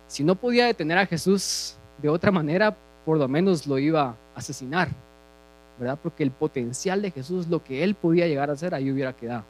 si 0.07 0.25
no 0.25 0.35
podía 0.35 0.67
detener 0.67 0.99
a 0.99 1.07
Jesús 1.07 1.77
de 2.03 2.09
otra 2.09 2.31
manera, 2.31 2.77
por 3.05 3.19
lo 3.19 3.29
menos 3.29 3.67
lo 3.67 3.79
iba 3.79 4.03
a 4.03 4.17
asesinar, 4.35 4.89
Porque 6.03 6.23
el 6.23 6.31
potencial 6.31 7.03
de 7.03 7.11
Jesús, 7.11 7.49
lo 7.49 7.63
que 7.63 7.83
él 7.83 7.95
podía 7.95 8.27
llegar 8.27 8.51
a 8.51 8.55
hacer, 8.55 8.75
ahí 8.75 8.91
hubiera 8.91 9.13
quedado. 9.13 9.45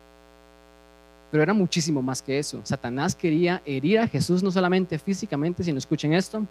Pero 1.30 1.42
era 1.42 1.54
muchísimo 1.54 2.02
más 2.02 2.22
que 2.22 2.38
eso. 2.38 2.60
Satanás 2.64 3.14
quería 3.14 3.62
herir 3.64 4.00
a 4.00 4.08
Jesús 4.08 4.42
no 4.42 4.50
solamente 4.50 4.98
físicamente, 4.98 5.62
sino 5.62 5.78
escuchen 5.78 6.12
esto. 6.12 6.44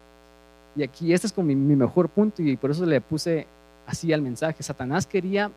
Y 0.76 0.84
aquí 0.84 1.14
este 1.14 1.28
es 1.28 1.34
como 1.34 1.48
mi, 1.48 1.56
mi 1.56 1.76
mejor 1.76 2.10
punto 2.10 2.42
y 2.42 2.56
por 2.56 2.72
eso 2.72 2.86
le 2.86 3.02
puse 3.02 3.48
así 3.86 4.14
al 4.14 4.22
mensaje. 4.22 4.64
Satanás 4.64 5.06
quería 5.06 5.52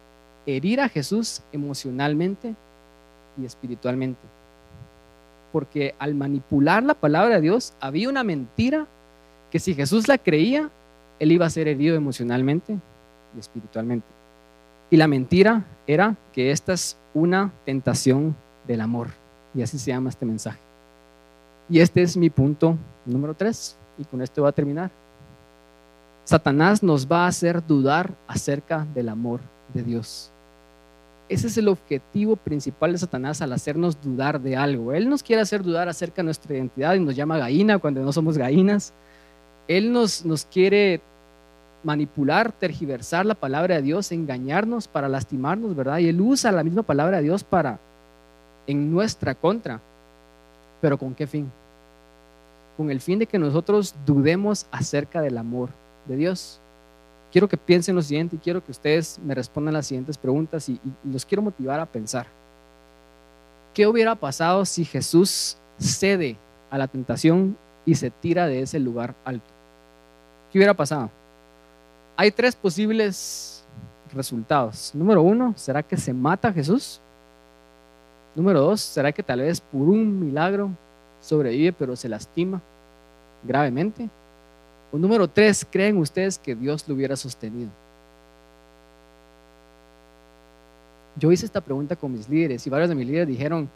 herir 0.47 0.81
a 0.81 0.89
Jesús 0.89 1.43
emocionalmente, 1.53 2.57
y 3.41 3.45
espiritualmente. 3.45 4.21
Porque 5.53 5.95
al 5.99 6.15
manipular 6.15 6.83
la 6.83 6.95
palabra 6.95 7.37
de 7.37 7.41
Dios 7.43 7.75
había 7.81 8.09
una 8.09 8.25
mentira 8.25 8.87
que 9.51 9.59
si 9.59 9.75
Jesús 9.75 10.09
la 10.09 10.19
creía, 10.19 10.71
él 11.19 11.33
iba 11.33 11.47
a 11.47 11.51
ser 11.51 11.69
herido 11.69 11.95
emocionalmente 11.95 12.79
espiritualmente. 13.39 14.07
Y 14.91 14.97
la 14.97 15.09
mentira 15.09 15.65
era 15.87 16.17
que 16.33 16.51
esta 16.51 16.73
es 16.73 16.97
una 17.15 17.53
tentación 17.65 18.37
del 18.67 18.81
amor. 18.81 19.09
Y 19.55 19.63
así 19.63 19.79
se 19.79 19.91
llama 19.91 20.11
este 20.11 20.27
mensaje. 20.27 20.59
Y 21.69 21.81
este 21.81 22.03
es 22.03 22.17
mi 22.17 22.31
punto 22.31 22.77
número 23.07 23.35
tres. 23.35 23.77
Y 23.99 24.05
con 24.05 24.21
esto 24.23 24.43
voy 24.43 24.49
a 24.49 24.53
terminar. 24.53 24.91
Satanás 26.25 26.83
nos 26.83 27.11
va 27.11 27.25
a 27.25 27.29
hacer 27.29 27.67
dudar 27.67 28.13
acerca 28.27 28.87
del 28.95 29.09
amor 29.09 29.41
de 29.75 29.83
Dios. 29.83 30.31
Ese 31.29 31.47
es 31.47 31.57
el 31.57 31.69
objetivo 31.69 32.37
principal 32.37 32.93
de 32.93 32.99
Satanás 32.99 33.41
al 33.41 33.53
hacernos 33.53 34.01
dudar 34.01 34.41
de 34.41 34.57
algo. 34.57 34.93
Él 34.93 35.09
nos 35.09 35.23
quiere 35.23 35.41
hacer 35.43 35.63
dudar 35.63 35.89
acerca 35.89 36.17
de 36.17 36.25
nuestra 36.25 36.55
identidad 36.55 36.95
y 36.95 37.01
nos 37.01 37.17
llama 37.17 37.39
gallina 37.39 37.79
cuando 37.79 38.03
no 38.03 38.13
somos 38.13 38.37
gallinas. 38.37 38.93
Él 39.67 39.93
nos, 39.93 40.25
nos 40.25 40.45
quiere 40.45 41.01
manipular, 41.85 42.53
tergiversar 42.53 43.27
la 43.27 43.35
palabra 43.35 43.77
de 43.77 43.83
Dios, 43.83 44.13
engañarnos 44.13 44.89
para 44.89 45.09
lastimarnos, 45.09 45.75
¿verdad? 45.75 45.99
Y 45.99 46.09
él 46.09 46.21
usa 46.21 46.53
la 46.53 46.65
misma 46.65 46.83
palabra 46.83 47.19
de 47.19 47.25
Dios 47.25 47.45
para 47.45 47.79
en 48.67 48.91
nuestra 48.93 49.35
contra. 49.35 49.81
Pero 50.81 50.99
¿con 50.99 51.15
qué 51.15 51.27
fin? 51.27 51.51
Con 52.77 52.91
el 52.91 53.01
fin 53.01 53.19
de 53.19 53.27
que 53.27 53.39
nosotros 53.39 53.95
dudemos 54.07 54.67
acerca 54.71 55.21
del 55.21 55.39
amor 55.39 55.71
de 56.07 56.17
Dios. 56.17 56.61
Quiero 57.31 57.49
que 57.49 57.57
piensen 57.57 57.95
lo 57.95 58.03
siguiente 58.03 58.37
y 58.37 58.39
quiero 58.39 58.65
que 58.65 58.73
ustedes 58.73 59.19
me 59.25 59.35
respondan 59.35 59.75
las 59.75 59.87
siguientes 59.87 60.19
preguntas 60.19 60.69
y, 60.69 60.75
y 60.75 61.11
los 61.11 61.25
quiero 61.25 61.43
motivar 61.43 61.81
a 61.81 61.87
pensar. 61.87 62.27
¿Qué 63.73 63.87
hubiera 63.87 64.15
pasado 64.15 64.65
si 64.65 64.85
Jesús 64.85 65.57
cede 65.79 66.37
a 66.71 66.77
la 66.77 66.89
tentación 66.89 67.57
y 67.87 67.95
se 67.95 68.11
tira 68.11 68.47
de 68.47 68.61
ese 68.61 68.79
lugar 68.79 69.15
alto? 69.25 69.51
¿Qué 70.51 70.59
hubiera 70.59 70.75
pasado? 70.75 71.11
Hay 72.23 72.31
tres 72.31 72.55
posibles 72.55 73.65
resultados. 74.15 74.93
Número 74.95 75.23
uno, 75.23 75.55
¿será 75.57 75.83
que 75.83 75.97
se 75.97 76.15
mata 76.15 76.53
Jesús? 76.53 77.01
Número 78.37 78.61
dos, 78.61 78.81
¿será 78.81 79.11
que 79.11 79.25
tal 79.25 79.41
vez 79.41 79.61
por 79.61 79.83
un 79.83 80.21
milagro 80.21 80.71
sobrevive 81.21 81.73
pero 81.73 81.97
se 81.97 82.09
lastima 82.09 82.63
gravemente? 83.43 84.09
O 84.93 84.99
número 84.99 85.27
tres, 85.27 85.67
¿creen 85.69 85.97
ustedes 85.97 86.39
que 86.39 86.55
Dios 86.55 86.87
lo 86.87 86.95
hubiera 86.95 87.17
sostenido? 87.17 87.71
Yo 91.17 91.33
hice 91.33 91.45
esta 91.45 91.61
pregunta 91.61 91.97
con 91.97 92.13
mis 92.13 92.29
líderes 92.29 92.65
y 92.65 92.71
varios 92.71 92.89
de 92.89 92.95
mis 92.95 93.07
líderes 93.09 93.27
dijeron, 93.27 93.69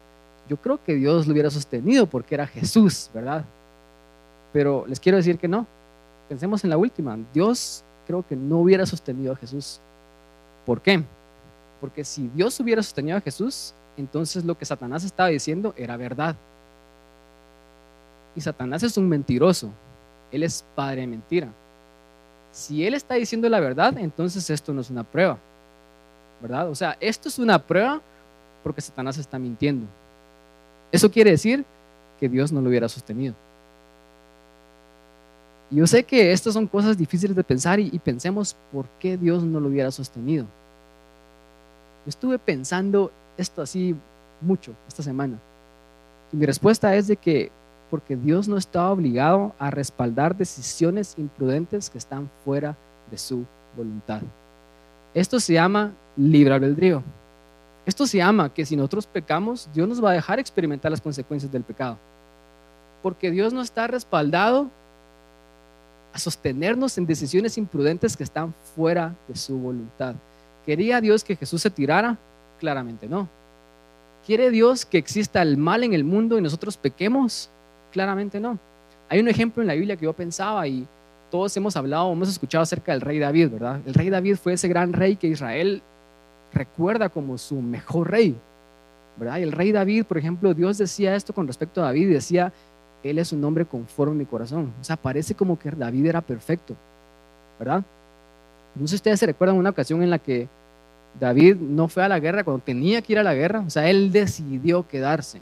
yo 0.49 0.57
creo 0.57 0.79
que 0.85 0.95
Dios 0.95 1.27
lo 1.27 1.33
hubiera 1.33 1.51
sostenido 1.51 2.07
porque 2.07 2.37
era 2.37 2.47
Jesús, 2.47 3.11
¿verdad? 3.13 3.45
Pero 4.53 4.85
les 4.87 5.01
quiero 5.01 5.17
decir 5.17 5.37
que 5.37 5.49
no. 5.49 5.67
Pensemos 6.29 6.63
en 6.63 6.71
la 6.71 6.77
última. 6.77 7.19
Dios 7.35 7.83
creo 8.07 8.27
que 8.27 8.37
no 8.37 8.59
hubiera 8.59 8.87
sostenido 8.87 9.33
a 9.33 9.37
Jesús. 9.37 9.81
¿Por 10.65 10.81
qué? 10.81 11.03
Porque 11.81 12.05
si 12.05 12.29
Dios 12.29 12.59
hubiera 12.61 12.83
sostenido 12.83 13.17
a 13.17 13.21
Jesús, 13.21 13.75
entonces 13.97 14.45
lo 14.45 14.57
que 14.57 14.65
Satanás 14.65 15.05
estaba 15.05 15.29
diciendo 15.29 15.75
era 15.77 15.97
verdad. 15.97 16.37
Y 18.35 18.41
Satanás 18.41 18.83
es 18.83 18.97
un 18.97 19.09
mentiroso. 19.09 19.71
Él 20.31 20.43
es 20.43 20.65
padre 20.75 21.03
de 21.03 21.07
mentira. 21.07 21.49
Si 22.53 22.87
él 22.87 22.95
está 22.95 23.15
diciendo 23.15 23.49
la 23.49 23.61
verdad, 23.61 23.97
entonces 23.99 24.49
esto 24.51 24.73
no 24.73 24.81
es 24.81 24.91
una 24.91 25.05
prueba. 25.05 25.39
¿Verdad? 26.43 26.69
O 26.69 26.75
sea, 26.75 26.97
esto 27.01 27.29
es 27.29 27.39
una 27.39 27.59
prueba 27.59 28.01
porque 28.63 28.81
Satanás 28.81 29.17
está 29.19 29.39
mintiendo. 29.39 29.87
Eso 30.93 31.11
quiere 31.11 31.31
decir 31.31 31.65
que 32.19 32.29
Dios 32.29 32.53
no 32.53 32.61
lo 32.61 32.69
hubiera 32.69 32.89
sostenido. 32.89 33.35
Yo 35.71 35.87
sé 35.87 36.05
que 36.05 36.33
estas 36.33 36.55
son 36.55 36.67
cosas 36.67 36.97
difíciles 36.97 37.35
de 37.37 37.43
pensar 37.43 37.81
y, 37.81 37.89
y, 37.93 37.99
pensemos 37.99 38.57
por 38.73 38.87
qué 39.01 39.17
Dios 39.17 39.43
no 39.43 39.59
lo 39.59 39.69
hubiera 39.69 39.91
sostenido. 39.91 40.45
Yo 42.05 42.09
estuve 42.09 42.39
pensando 42.39 43.11
esto 43.37 43.63
así 43.63 43.97
mucho 44.41 44.75
esta 44.87 45.03
semana. 45.03 45.39
Y 46.33 46.37
mi 46.37 46.47
respuesta 46.47 46.95
es 46.95 47.09
de 47.09 47.17
que 47.17 47.51
porque 47.91 48.17
Dios 48.17 48.49
no 48.49 48.57
está 48.57 48.91
obligado 48.91 49.55
a 49.59 49.71
respaldar 49.71 50.37
decisiones 50.37 51.15
imprudentes 51.17 51.91
que 51.91 51.99
están 51.99 52.31
fuera 52.45 52.77
de 53.11 53.19
su 53.19 53.45
voluntad. 53.77 54.23
Esto 55.15 55.39
se 55.41 55.55
llama 55.55 55.93
libre 56.17 56.55
albedrío. 56.55 57.03
Esto 57.85 58.07
se 58.07 58.19
llama 58.19 58.53
que 58.53 58.67
si 58.67 58.77
nosotros 58.77 59.07
pecamos, 59.07 59.69
Dios 59.73 59.89
nos 59.89 60.03
va 60.03 60.11
a 60.11 60.15
dejar 60.15 60.41
experimentar 60.41 60.91
las 60.91 61.01
consecuencias 61.01 61.51
del 61.53 61.63
pecado. 61.63 61.97
Porque 63.03 63.31
Dios 63.31 63.53
no 63.53 63.63
está 63.63 63.87
respaldado 63.87 64.69
a 66.17 66.19
sostenernos 66.19 66.97
en 66.97 67.05
decisiones 67.05 67.59
imprudentes 67.59 68.17
que 68.17 68.25
están 68.25 68.55
fuera 68.75 69.15
de 69.29 69.37
su 69.37 69.59
voluntad. 69.59 70.15
¿Quería 70.65 70.99
Dios 71.03 71.23
que 71.23 71.37
Jesús 71.37 71.61
se 71.61 71.69
tirara? 71.69 72.17
Claramente 72.59 73.07
no. 73.07 73.29
¿Quiere 74.25 74.51
Dios 74.51 74.87
que 74.87 74.97
exista 74.97 75.43
el 75.43 75.59
mal 75.59 75.85
en 75.85 75.93
el 75.93 76.05
mundo 76.05 76.39
y 76.39 76.41
nosotros 76.41 76.79
pequemos? 76.79 77.51
Claramente 77.93 78.41
no. 78.41 78.59
Hay 79.11 79.21
un 79.21 79.29
ejemplo 79.29 79.63
en 79.63 79.67
la 79.67 79.75
Biblia 79.75 79.97
que 79.97 80.07
yo 80.07 80.15
pensaba 80.15 80.67
y 80.67 80.89
todos 81.31 81.55
hemos 81.59 81.77
hablado, 81.77 82.11
hemos 82.11 82.31
escuchado 82.31 82.63
acerca 82.63 82.93
del 82.93 83.03
rey 83.03 83.19
David, 83.19 83.51
¿verdad? 83.51 83.81
El 83.87 83.93
rey 83.93 84.09
David 84.09 84.37
fue 84.37 84.55
ese 84.55 84.69
gran 84.69 84.95
rey 84.95 85.17
que 85.17 85.27
Israel 85.27 85.83
recuerda 86.55 87.11
como 87.11 87.37
su 87.37 87.61
mejor 87.61 88.11
rey, 88.11 88.35
¿verdad? 89.19 89.37
Y 89.37 89.43
el 89.43 89.53
rey 89.53 89.71
David, 89.71 90.07
por 90.07 90.17
ejemplo, 90.17 90.55
Dios 90.55 90.79
decía 90.79 91.15
esto 91.15 91.35
con 91.35 91.47
respecto 91.47 91.83
a 91.83 91.85
David 91.85 92.11
decía, 92.11 92.55
él 93.11 93.19
es 93.19 93.33
un 93.33 93.45
hombre 93.45 93.65
conforme 93.65 94.15
a 94.15 94.19
mi 94.19 94.27
corazón. 94.27 94.73
O 94.81 94.85
sea, 94.85 94.97
parece 94.97 95.35
como 95.35 95.59
que 95.59 95.71
David 95.71 96.07
era 96.07 96.21
perfecto, 96.21 96.75
¿verdad? 97.59 97.83
No 98.75 98.87
sé 98.87 98.91
si 98.91 98.97
ustedes 98.97 99.21
se 99.21 99.27
recuerdan 99.27 99.57
una 99.57 99.71
ocasión 99.71 100.03
en 100.03 100.11
la 100.11 100.19
que 100.19 100.49
David 101.19 101.57
no 101.57 101.89
fue 101.89 102.05
a 102.05 102.09
la 102.09 102.21
guerra 102.21 102.45
cuando 102.45 102.63
tenía 102.63 103.01
que 103.01 103.15
ir 103.15 103.19
a 103.19 103.23
la 103.23 103.35
guerra. 103.35 103.61
O 103.67 103.71
sea, 103.71 103.89
él 103.89 104.13
decidió 104.13 104.87
quedarse. 104.87 105.41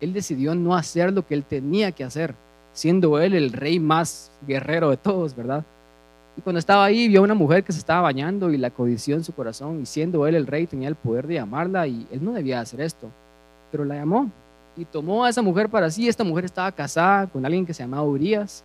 Él 0.00 0.12
decidió 0.12 0.54
no 0.54 0.74
hacer 0.76 1.12
lo 1.12 1.26
que 1.26 1.34
él 1.34 1.44
tenía 1.44 1.90
que 1.90 2.04
hacer, 2.04 2.34
siendo 2.72 3.18
él 3.18 3.34
el 3.34 3.52
rey 3.52 3.80
más 3.80 4.30
guerrero 4.46 4.90
de 4.90 4.96
todos, 4.96 5.34
¿verdad? 5.34 5.64
Y 6.36 6.40
cuando 6.40 6.60
estaba 6.60 6.84
ahí, 6.84 7.08
vio 7.08 7.20
a 7.20 7.24
una 7.24 7.34
mujer 7.34 7.64
que 7.64 7.72
se 7.72 7.80
estaba 7.80 8.02
bañando 8.02 8.52
y 8.52 8.58
la 8.58 8.70
codició 8.70 9.16
en 9.16 9.24
su 9.24 9.32
corazón. 9.32 9.80
Y 9.80 9.86
siendo 9.86 10.24
él 10.28 10.36
el 10.36 10.46
rey, 10.46 10.68
tenía 10.68 10.88
el 10.88 10.94
poder 10.94 11.26
de 11.26 11.34
llamarla 11.34 11.88
y 11.88 12.06
él 12.12 12.24
no 12.24 12.32
debía 12.32 12.60
hacer 12.60 12.80
esto. 12.80 13.10
Pero 13.72 13.84
la 13.84 13.96
llamó 13.96 14.30
y 14.78 14.84
tomó 14.84 15.24
a 15.24 15.28
esa 15.28 15.42
mujer 15.42 15.68
para 15.68 15.90
sí. 15.90 16.08
Esta 16.08 16.24
mujer 16.24 16.44
estaba 16.44 16.70
casada 16.70 17.26
con 17.26 17.44
alguien 17.44 17.66
que 17.66 17.74
se 17.74 17.82
llamaba 17.82 18.04
Urias 18.04 18.64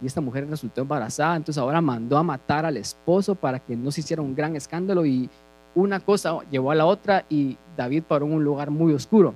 y 0.00 0.06
esta 0.06 0.20
mujer 0.20 0.48
resultó 0.48 0.82
embarazada. 0.82 1.36
Entonces 1.36 1.60
ahora 1.60 1.80
mandó 1.80 2.16
a 2.16 2.22
matar 2.22 2.64
al 2.64 2.76
esposo 2.76 3.34
para 3.34 3.58
que 3.58 3.76
no 3.76 3.90
se 3.90 4.00
hiciera 4.00 4.22
un 4.22 4.34
gran 4.34 4.54
escándalo 4.54 5.04
y 5.04 5.28
una 5.74 5.98
cosa 6.00 6.38
llevó 6.50 6.70
a 6.70 6.76
la 6.76 6.86
otra 6.86 7.24
y 7.28 7.58
David 7.76 8.04
paró 8.04 8.26
en 8.26 8.34
un 8.34 8.44
lugar 8.44 8.70
muy 8.70 8.92
oscuro. 8.92 9.34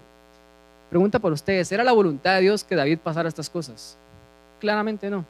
Pregunta 0.91 1.19
para 1.19 1.35
ustedes, 1.35 1.73
¿era 1.73 1.83
la 1.83 1.93
voluntad 1.93 2.37
de 2.37 2.43
Dios 2.43 2.63
que 2.63 2.77
David 2.77 2.99
pasara 2.99 3.29
estas 3.29 3.51
cosas? 3.51 3.99
Claramente 4.61 5.11
no. 5.11 5.25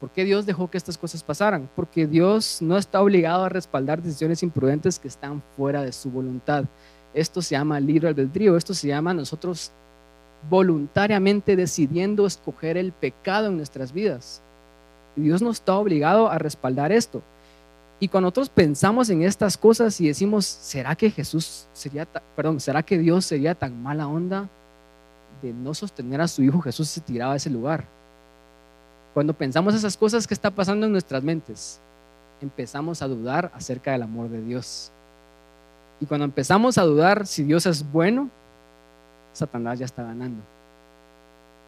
¿Por 0.00 0.10
qué 0.10 0.24
Dios 0.24 0.46
dejó 0.46 0.70
que 0.70 0.78
estas 0.78 0.96
cosas 0.96 1.22
pasaran? 1.22 1.68
Porque 1.74 2.06
Dios 2.06 2.62
no 2.62 2.78
está 2.78 3.02
obligado 3.02 3.44
a 3.44 3.48
respaldar 3.48 4.00
decisiones 4.00 4.42
imprudentes 4.44 4.98
que 4.98 5.08
están 5.08 5.42
fuera 5.56 5.82
de 5.82 5.92
su 5.92 6.10
voluntad. 6.10 6.64
Esto 7.12 7.42
se 7.42 7.56
llama 7.56 7.80
libre 7.80 8.08
albedrío, 8.08 8.56
esto 8.56 8.74
se 8.74 8.86
llama 8.86 9.12
nosotros 9.12 9.72
voluntariamente 10.48 11.56
decidiendo 11.56 12.26
escoger 12.26 12.76
el 12.76 12.92
pecado 12.92 13.48
en 13.48 13.56
nuestras 13.56 13.92
vidas. 13.92 14.42
Dios 15.16 15.42
no 15.42 15.50
está 15.50 15.74
obligado 15.74 16.30
a 16.30 16.38
respaldar 16.38 16.92
esto. 16.92 17.22
Y 18.00 18.08
cuando 18.08 18.26
nosotros 18.26 18.48
pensamos 18.48 19.10
en 19.10 19.22
estas 19.22 19.56
cosas 19.58 20.00
y 20.00 20.06
decimos, 20.06 20.46
¿será 20.46 20.94
que 20.94 21.10
Jesús 21.10 21.66
sería, 21.72 22.06
perdón, 22.36 22.60
será 22.60 22.82
que 22.82 22.96
Dios 22.96 23.24
sería 23.24 23.54
tan 23.54 23.82
mala 23.82 24.06
onda 24.06 24.48
de 25.42 25.52
no 25.52 25.74
sostener 25.74 26.20
a 26.20 26.28
su 26.28 26.42
hijo 26.42 26.60
Jesús 26.60 26.88
se 26.88 27.00
tiraba 27.00 27.32
a 27.32 27.36
ese 27.36 27.50
lugar? 27.50 27.84
Cuando 29.14 29.34
pensamos 29.34 29.74
esas 29.74 29.96
cosas 29.96 30.28
que 30.28 30.34
está 30.34 30.50
pasando 30.50 30.86
en 30.86 30.92
nuestras 30.92 31.24
mentes, 31.24 31.80
empezamos 32.40 33.02
a 33.02 33.08
dudar 33.08 33.50
acerca 33.52 33.90
del 33.90 34.02
amor 34.02 34.28
de 34.28 34.42
Dios. 34.42 34.92
Y 36.00 36.06
cuando 36.06 36.24
empezamos 36.24 36.78
a 36.78 36.84
dudar 36.84 37.26
si 37.26 37.42
Dios 37.42 37.66
es 37.66 37.90
bueno, 37.90 38.30
Satanás 39.38 39.78
ya 39.78 39.84
está 39.84 40.02
ganando. 40.02 40.42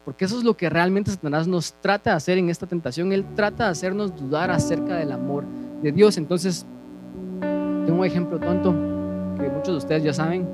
Porque 0.05 0.25
eso 0.25 0.37
es 0.37 0.43
lo 0.43 0.55
que 0.57 0.69
realmente 0.69 1.11
Satanás 1.11 1.47
nos 1.47 1.73
trata 1.73 2.11
de 2.11 2.15
hacer 2.15 2.37
en 2.37 2.49
esta 2.49 2.65
tentación. 2.65 3.11
Él 3.11 3.25
trata 3.35 3.65
de 3.65 3.71
hacernos 3.71 4.15
dudar 4.15 4.49
acerca 4.49 4.95
del 4.95 5.11
amor 5.11 5.45
de 5.81 5.91
Dios. 5.91 6.17
Entonces, 6.17 6.65
tengo 7.85 7.99
un 7.99 8.05
ejemplo 8.05 8.39
tonto 8.39 8.71
que 9.39 9.49
muchos 9.49 9.73
de 9.73 9.77
ustedes 9.77 10.03
ya 10.03 10.13
saben. 10.13 10.47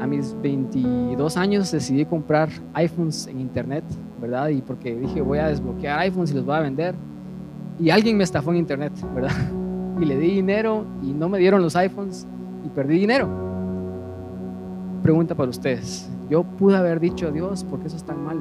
A 0.00 0.06
mis 0.06 0.34
22 0.42 1.36
años 1.38 1.72
decidí 1.72 2.04
comprar 2.04 2.50
iPhones 2.74 3.26
en 3.26 3.40
internet, 3.40 3.84
¿verdad? 4.20 4.48
Y 4.48 4.60
porque 4.60 4.94
dije, 4.94 5.22
voy 5.22 5.38
a 5.38 5.48
desbloquear 5.48 6.00
iPhones 6.00 6.32
y 6.32 6.34
los 6.34 6.44
voy 6.44 6.56
a 6.56 6.60
vender. 6.60 6.94
Y 7.78 7.88
alguien 7.88 8.16
me 8.18 8.24
estafó 8.24 8.50
en 8.50 8.58
internet, 8.58 8.92
¿verdad? 9.14 9.32
Y 10.00 10.06
le 10.06 10.18
di 10.18 10.26
dinero 10.26 10.84
y 11.04 11.12
no 11.12 11.28
me 11.28 11.38
dieron 11.38 11.62
los 11.62 11.76
iPhones 11.76 12.26
y 12.66 12.68
perdí 12.68 12.98
dinero. 12.98 13.53
Pregunta 15.04 15.36
para 15.36 15.50
ustedes. 15.50 16.08
Yo 16.30 16.42
pude 16.42 16.76
haber 16.76 16.98
dicho, 16.98 17.30
Dios, 17.30 17.62
¿por 17.62 17.78
qué 17.78 17.86
eso 17.86 17.96
es 17.96 18.04
tan 18.04 18.24
malo? 18.24 18.40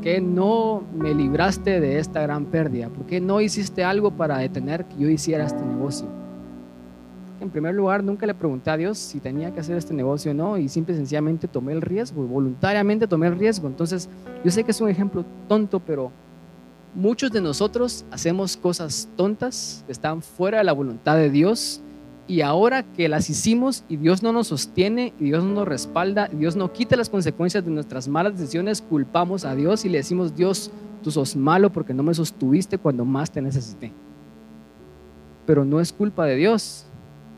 qué 0.00 0.20
no 0.20 0.84
me 0.94 1.12
libraste 1.12 1.80
de 1.80 1.98
esta 1.98 2.22
gran 2.22 2.44
pérdida? 2.44 2.88
¿Por 2.88 3.06
qué 3.06 3.20
no 3.20 3.40
hiciste 3.40 3.82
algo 3.82 4.12
para 4.12 4.38
detener 4.38 4.84
que 4.84 4.96
yo 4.98 5.08
hiciera 5.08 5.44
este 5.44 5.62
negocio? 5.64 6.06
en 7.40 7.50
primer 7.50 7.74
lugar 7.74 8.02
nunca 8.02 8.24
le 8.24 8.32
pregunté 8.32 8.70
a 8.70 8.76
Dios 8.76 8.96
si 8.96 9.20
tenía 9.20 9.52
que 9.52 9.60
hacer 9.60 9.76
este 9.76 9.92
negocio 9.92 10.30
o 10.30 10.34
no 10.34 10.56
y 10.56 10.68
simple 10.68 10.94
y 10.94 10.96
sencillamente 10.96 11.46
tomé 11.46 11.72
el 11.72 11.82
riesgo, 11.82 12.22
voluntariamente 12.24 13.06
tomé 13.06 13.26
el 13.26 13.36
riesgo. 13.36 13.68
Entonces, 13.68 14.08
yo 14.44 14.50
sé 14.50 14.64
que 14.64 14.70
es 14.70 14.80
un 14.80 14.88
ejemplo 14.88 15.24
tonto, 15.48 15.80
pero 15.80 16.10
muchos 16.94 17.30
de 17.30 17.40
nosotros 17.40 18.06
hacemos 18.10 18.56
cosas 18.56 19.08
tontas 19.16 19.82
que 19.86 19.92
están 19.92 20.22
fuera 20.22 20.58
de 20.58 20.64
la 20.64 20.72
voluntad 20.72 21.16
de 21.16 21.30
Dios 21.30 21.82
y 22.28 22.40
ahora 22.40 22.82
que 22.82 23.08
las 23.08 23.30
hicimos 23.30 23.84
y 23.88 23.96
Dios 23.96 24.22
no 24.22 24.32
nos 24.32 24.48
sostiene 24.48 25.12
y 25.20 25.24
Dios 25.24 25.44
no 25.44 25.50
nos 25.50 25.68
respalda, 25.68 26.28
y 26.32 26.36
Dios 26.36 26.56
no 26.56 26.72
quita 26.72 26.96
las 26.96 27.08
consecuencias 27.08 27.64
de 27.64 27.70
nuestras 27.70 28.08
malas 28.08 28.36
decisiones, 28.36 28.82
culpamos 28.82 29.44
a 29.44 29.54
Dios 29.54 29.84
y 29.84 29.88
le 29.88 29.98
decimos, 29.98 30.34
Dios, 30.34 30.70
tú 31.02 31.10
sos 31.10 31.36
malo 31.36 31.70
porque 31.70 31.94
no 31.94 32.02
me 32.02 32.14
sostuviste 32.14 32.78
cuando 32.78 33.04
más 33.04 33.30
te 33.30 33.40
necesité. 33.40 33.92
Pero 35.46 35.64
no 35.64 35.80
es 35.80 35.92
culpa 35.92 36.26
de 36.26 36.34
Dios, 36.34 36.86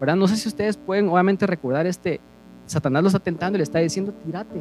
¿verdad? 0.01 0.17
No 0.17 0.27
sé 0.27 0.37
si 0.37 0.49
ustedes 0.49 0.77
pueden 0.77 1.09
obviamente 1.09 1.47
recordar 1.47 1.87
este, 1.87 2.21
Satanás 2.65 3.03
lo 3.03 3.09
está 3.09 3.49
y 3.51 3.57
le 3.57 3.63
está 3.63 3.79
diciendo, 3.81 4.13
tírate, 4.25 4.61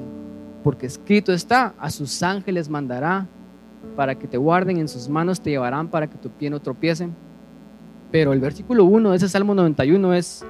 porque 0.64 0.86
escrito 0.86 1.32
está, 1.32 1.74
a 1.80 1.90
sus 1.90 2.22
ángeles 2.22 2.70
mandará 2.70 3.28
para 3.96 4.16
que 4.16 4.28
te 4.28 4.38
guarden, 4.38 4.78
en 4.78 4.90
sus 4.90 5.08
manos 5.08 5.40
te 5.40 5.52
llevarán 5.52 5.88
para 5.88 6.08
que 6.08 6.18
tu 6.18 6.30
pie 6.30 6.50
no 6.50 6.60
tropiece. 6.60 7.10
Pero 8.12 8.34
el 8.34 8.40
versículo 8.40 8.86
1 8.86 9.12
de 9.12 9.18
ese 9.18 9.30
Salmo 9.30 9.54
91 9.54 10.14
es, 10.14 10.46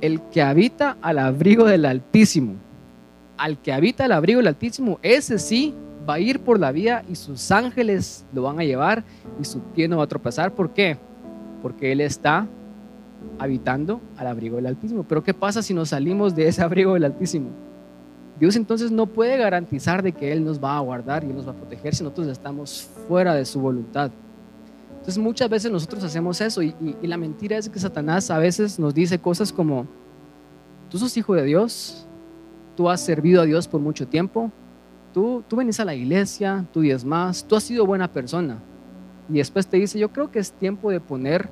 el 0.00 0.20
que 0.30 0.42
habita 0.42 0.96
al 1.02 1.18
abrigo 1.18 1.64
del 1.64 1.84
Altísimo, 1.84 2.54
al 3.36 3.60
que 3.60 3.72
habita 3.72 4.04
al 4.04 4.12
abrigo 4.12 4.38
del 4.38 4.48
Altísimo, 4.48 4.98
ese 5.02 5.38
sí 5.38 5.74
va 6.08 6.14
a 6.14 6.20
ir 6.20 6.40
por 6.40 6.58
la 6.58 6.72
vía 6.72 7.04
y 7.08 7.16
sus 7.16 7.50
ángeles 7.50 8.24
lo 8.32 8.42
van 8.42 8.60
a 8.60 8.64
llevar 8.64 9.04
y 9.40 9.44
su 9.44 9.60
pie 9.60 9.88
no 9.88 9.98
va 9.98 10.04
a 10.04 10.08
tropezar. 10.08 10.52
¿Por 10.52 10.70
qué? 10.70 10.96
Porque 11.62 11.92
Él 11.92 12.00
está 12.00 12.46
habitando 13.38 14.00
al 14.16 14.28
abrigo 14.28 14.56
del 14.56 14.66
Altísimo. 14.66 15.02
Pero 15.02 15.22
¿qué 15.22 15.34
pasa 15.34 15.62
si 15.62 15.74
nos 15.74 15.90
salimos 15.90 16.34
de 16.34 16.48
ese 16.48 16.62
abrigo 16.62 16.94
del 16.94 17.04
Altísimo? 17.04 17.50
Dios 18.38 18.54
entonces 18.54 18.92
no 18.92 19.06
puede 19.06 19.36
garantizar 19.36 20.02
de 20.02 20.12
que 20.12 20.32
Él 20.32 20.44
nos 20.44 20.62
va 20.62 20.76
a 20.76 20.80
guardar 20.80 21.24
y 21.24 21.26
nos 21.26 21.46
va 21.46 21.52
a 21.52 21.56
proteger 21.56 21.94
si 21.94 22.04
nosotros 22.04 22.28
estamos 22.28 22.88
fuera 23.08 23.34
de 23.34 23.44
su 23.44 23.60
voluntad. 23.60 24.12
Entonces 24.98 25.18
muchas 25.18 25.48
veces 25.48 25.72
nosotros 25.72 26.04
hacemos 26.04 26.40
eso 26.40 26.62
y, 26.62 26.74
la 27.02 27.16
mentira 27.16 27.56
es 27.56 27.68
que 27.68 27.78
Satanás 27.78 28.30
a 28.30 28.38
veces 28.38 28.78
nos 28.78 28.94
dice 28.94 29.18
cosas 29.18 29.52
como, 29.52 29.86
tú 30.90 30.98
sos 30.98 31.16
hijo 31.16 31.34
de 31.34 31.44
Dios, 31.44 32.06
tú 32.76 32.90
has 32.90 33.00
servido 33.00 33.42
a 33.42 33.44
Dios 33.44 33.66
por 33.66 33.80
mucho 33.80 34.06
tiempo, 34.06 34.50
tú, 35.14 35.42
tú 35.48 35.56
venís 35.56 35.80
a 35.80 35.84
la 35.84 35.94
iglesia, 35.94 36.66
tú 36.72 36.82
más, 37.04 37.44
tú 37.44 37.56
has 37.56 37.62
sido 37.62 37.86
buena 37.86 38.12
persona. 38.12 38.58
Y 39.28 39.34
después 39.34 39.66
te 39.66 39.76
dice, 39.76 39.98
yo 39.98 40.10
creo 40.10 40.30
que 40.30 40.38
es 40.38 40.52
tiempo 40.52 40.90
de 40.90 41.00
poner 41.00 41.48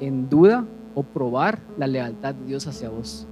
en 0.00 0.28
duda 0.28 0.64
o 0.94 1.02
probar 1.02 1.60
la 1.76 1.86
lealtad 1.86 2.34
de 2.34 2.46
Dios 2.46 2.66
hacia 2.66 2.88
vos. 2.88 3.26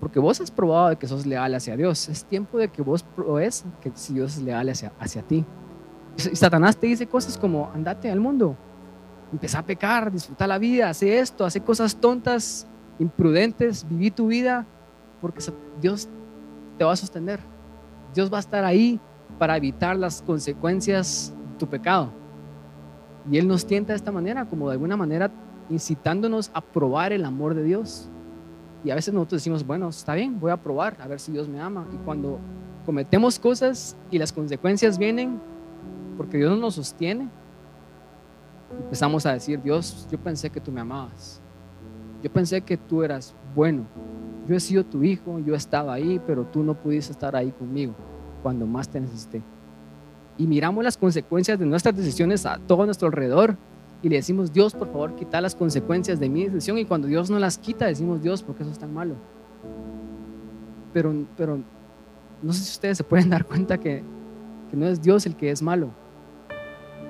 Porque 0.00 0.18
vos 0.18 0.40
has 0.40 0.50
probado 0.50 0.88
de 0.88 0.96
que 0.96 1.06
sos 1.06 1.26
leal 1.26 1.54
hacia 1.54 1.76
Dios. 1.76 2.08
Es 2.08 2.24
tiempo 2.24 2.58
de 2.58 2.68
que 2.68 2.82
vos 2.82 3.04
probes 3.04 3.64
que 3.80 3.92
si 3.94 4.14
Dios 4.14 4.36
es 4.36 4.42
leal 4.42 4.68
hacia, 4.68 4.92
hacia 4.98 5.22
ti. 5.22 5.44
Satanás 6.16 6.76
te 6.76 6.86
dice 6.86 7.06
cosas 7.06 7.38
como, 7.38 7.70
andate 7.74 8.10
al 8.10 8.20
mundo, 8.20 8.56
empieza 9.32 9.58
a 9.58 9.62
pecar, 9.62 10.12
disfruta 10.12 10.46
la 10.46 10.58
vida, 10.58 10.90
hace 10.90 11.18
esto, 11.18 11.44
hace 11.44 11.60
cosas 11.60 11.96
tontas, 11.96 12.66
imprudentes, 12.98 13.86
viví 13.88 14.10
tu 14.10 14.28
vida, 14.28 14.66
porque 15.20 15.42
Dios 15.80 16.08
te 16.78 16.84
va 16.84 16.92
a 16.92 16.96
sostener. 16.96 17.40
Dios 18.14 18.32
va 18.32 18.36
a 18.36 18.40
estar 18.40 18.64
ahí 18.64 19.00
para 19.38 19.56
evitar 19.56 19.96
las 19.96 20.22
consecuencias 20.22 21.32
de 21.52 21.58
tu 21.58 21.66
pecado. 21.66 22.10
Y 23.30 23.38
Él 23.38 23.48
nos 23.48 23.66
tienta 23.66 23.92
de 23.92 23.96
esta 23.96 24.12
manera, 24.12 24.44
como 24.46 24.68
de 24.68 24.74
alguna 24.74 24.96
manera 24.96 25.30
incitándonos 25.70 26.50
a 26.52 26.60
probar 26.60 27.12
el 27.12 27.24
amor 27.24 27.54
de 27.54 27.62
Dios. 27.62 28.10
Y 28.84 28.90
a 28.90 28.96
veces 28.96 29.14
nosotros 29.14 29.40
decimos, 29.40 29.64
bueno, 29.66 29.88
está 29.88 30.14
bien, 30.14 30.38
voy 30.38 30.50
a 30.50 30.56
probar, 30.56 30.96
a 31.00 31.06
ver 31.06 31.20
si 31.20 31.32
Dios 31.32 31.48
me 31.48 31.60
ama. 31.60 31.86
Y 31.94 31.96
cuando 32.04 32.38
cometemos 32.84 33.38
cosas 33.38 33.96
y 34.10 34.18
las 34.18 34.32
consecuencias 34.32 34.98
vienen, 34.98 35.40
porque 36.16 36.38
Dios 36.38 36.50
no 36.50 36.56
nos 36.56 36.74
sostiene, 36.74 37.28
empezamos 38.84 39.26
a 39.26 39.32
decir, 39.32 39.60
Dios, 39.62 40.06
yo 40.10 40.18
pensé 40.18 40.50
que 40.50 40.60
tú 40.60 40.72
me 40.72 40.80
amabas, 40.80 41.40
yo 42.22 42.32
pensé 42.32 42.60
que 42.60 42.76
tú 42.76 43.02
eras 43.02 43.34
bueno, 43.54 43.86
yo 44.48 44.56
he 44.56 44.60
sido 44.60 44.84
tu 44.84 45.02
hijo, 45.02 45.38
yo 45.38 45.54
estaba 45.54 45.92
ahí, 45.92 46.20
pero 46.26 46.44
tú 46.44 46.62
no 46.62 46.74
pudiste 46.74 47.12
estar 47.12 47.36
ahí 47.36 47.52
conmigo 47.52 47.94
cuando 48.42 48.66
más 48.66 48.88
te 48.88 49.00
necesité. 49.00 49.42
Y 50.38 50.46
miramos 50.46 50.82
las 50.82 50.96
consecuencias 50.96 51.58
de 51.58 51.66
nuestras 51.66 51.96
decisiones 51.96 52.46
a 52.46 52.58
todo 52.58 52.84
nuestro 52.84 53.08
alrededor 53.08 53.56
y 54.02 54.08
le 54.08 54.16
decimos, 54.16 54.52
Dios, 54.52 54.74
por 54.74 54.88
favor, 54.88 55.14
quita 55.14 55.40
las 55.40 55.54
consecuencias 55.54 56.18
de 56.18 56.28
mi 56.28 56.44
decisión. 56.44 56.76
Y 56.78 56.84
cuando 56.84 57.06
Dios 57.06 57.30
no 57.30 57.38
las 57.38 57.56
quita, 57.58 57.86
decimos, 57.86 58.20
Dios, 58.20 58.42
¿por 58.42 58.56
qué 58.56 58.64
eso 58.64 58.72
es 58.72 58.78
tan 58.78 58.92
malo? 58.92 59.14
Pero, 60.92 61.14
pero 61.36 61.60
no 62.42 62.52
sé 62.52 62.64
si 62.64 62.72
ustedes 62.72 62.98
se 62.98 63.04
pueden 63.04 63.30
dar 63.30 63.44
cuenta 63.44 63.78
que, 63.78 64.02
que 64.70 64.76
no 64.76 64.86
es 64.86 65.00
Dios 65.00 65.24
el 65.26 65.36
que 65.36 65.50
es 65.50 65.62
malo. 65.62 65.90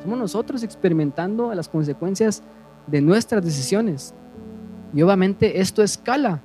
Somos 0.03 0.19
nosotros 0.19 0.65
experimentando 0.65 1.55
las 1.55 1.69
consecuencias 1.69 2.43
de 2.89 3.01
nuestras 3.01 3.45
decisiones. 3.45 4.15
Y 4.93 5.01
obviamente 5.03 5.61
esto 5.61 5.83
escala, 5.83 6.43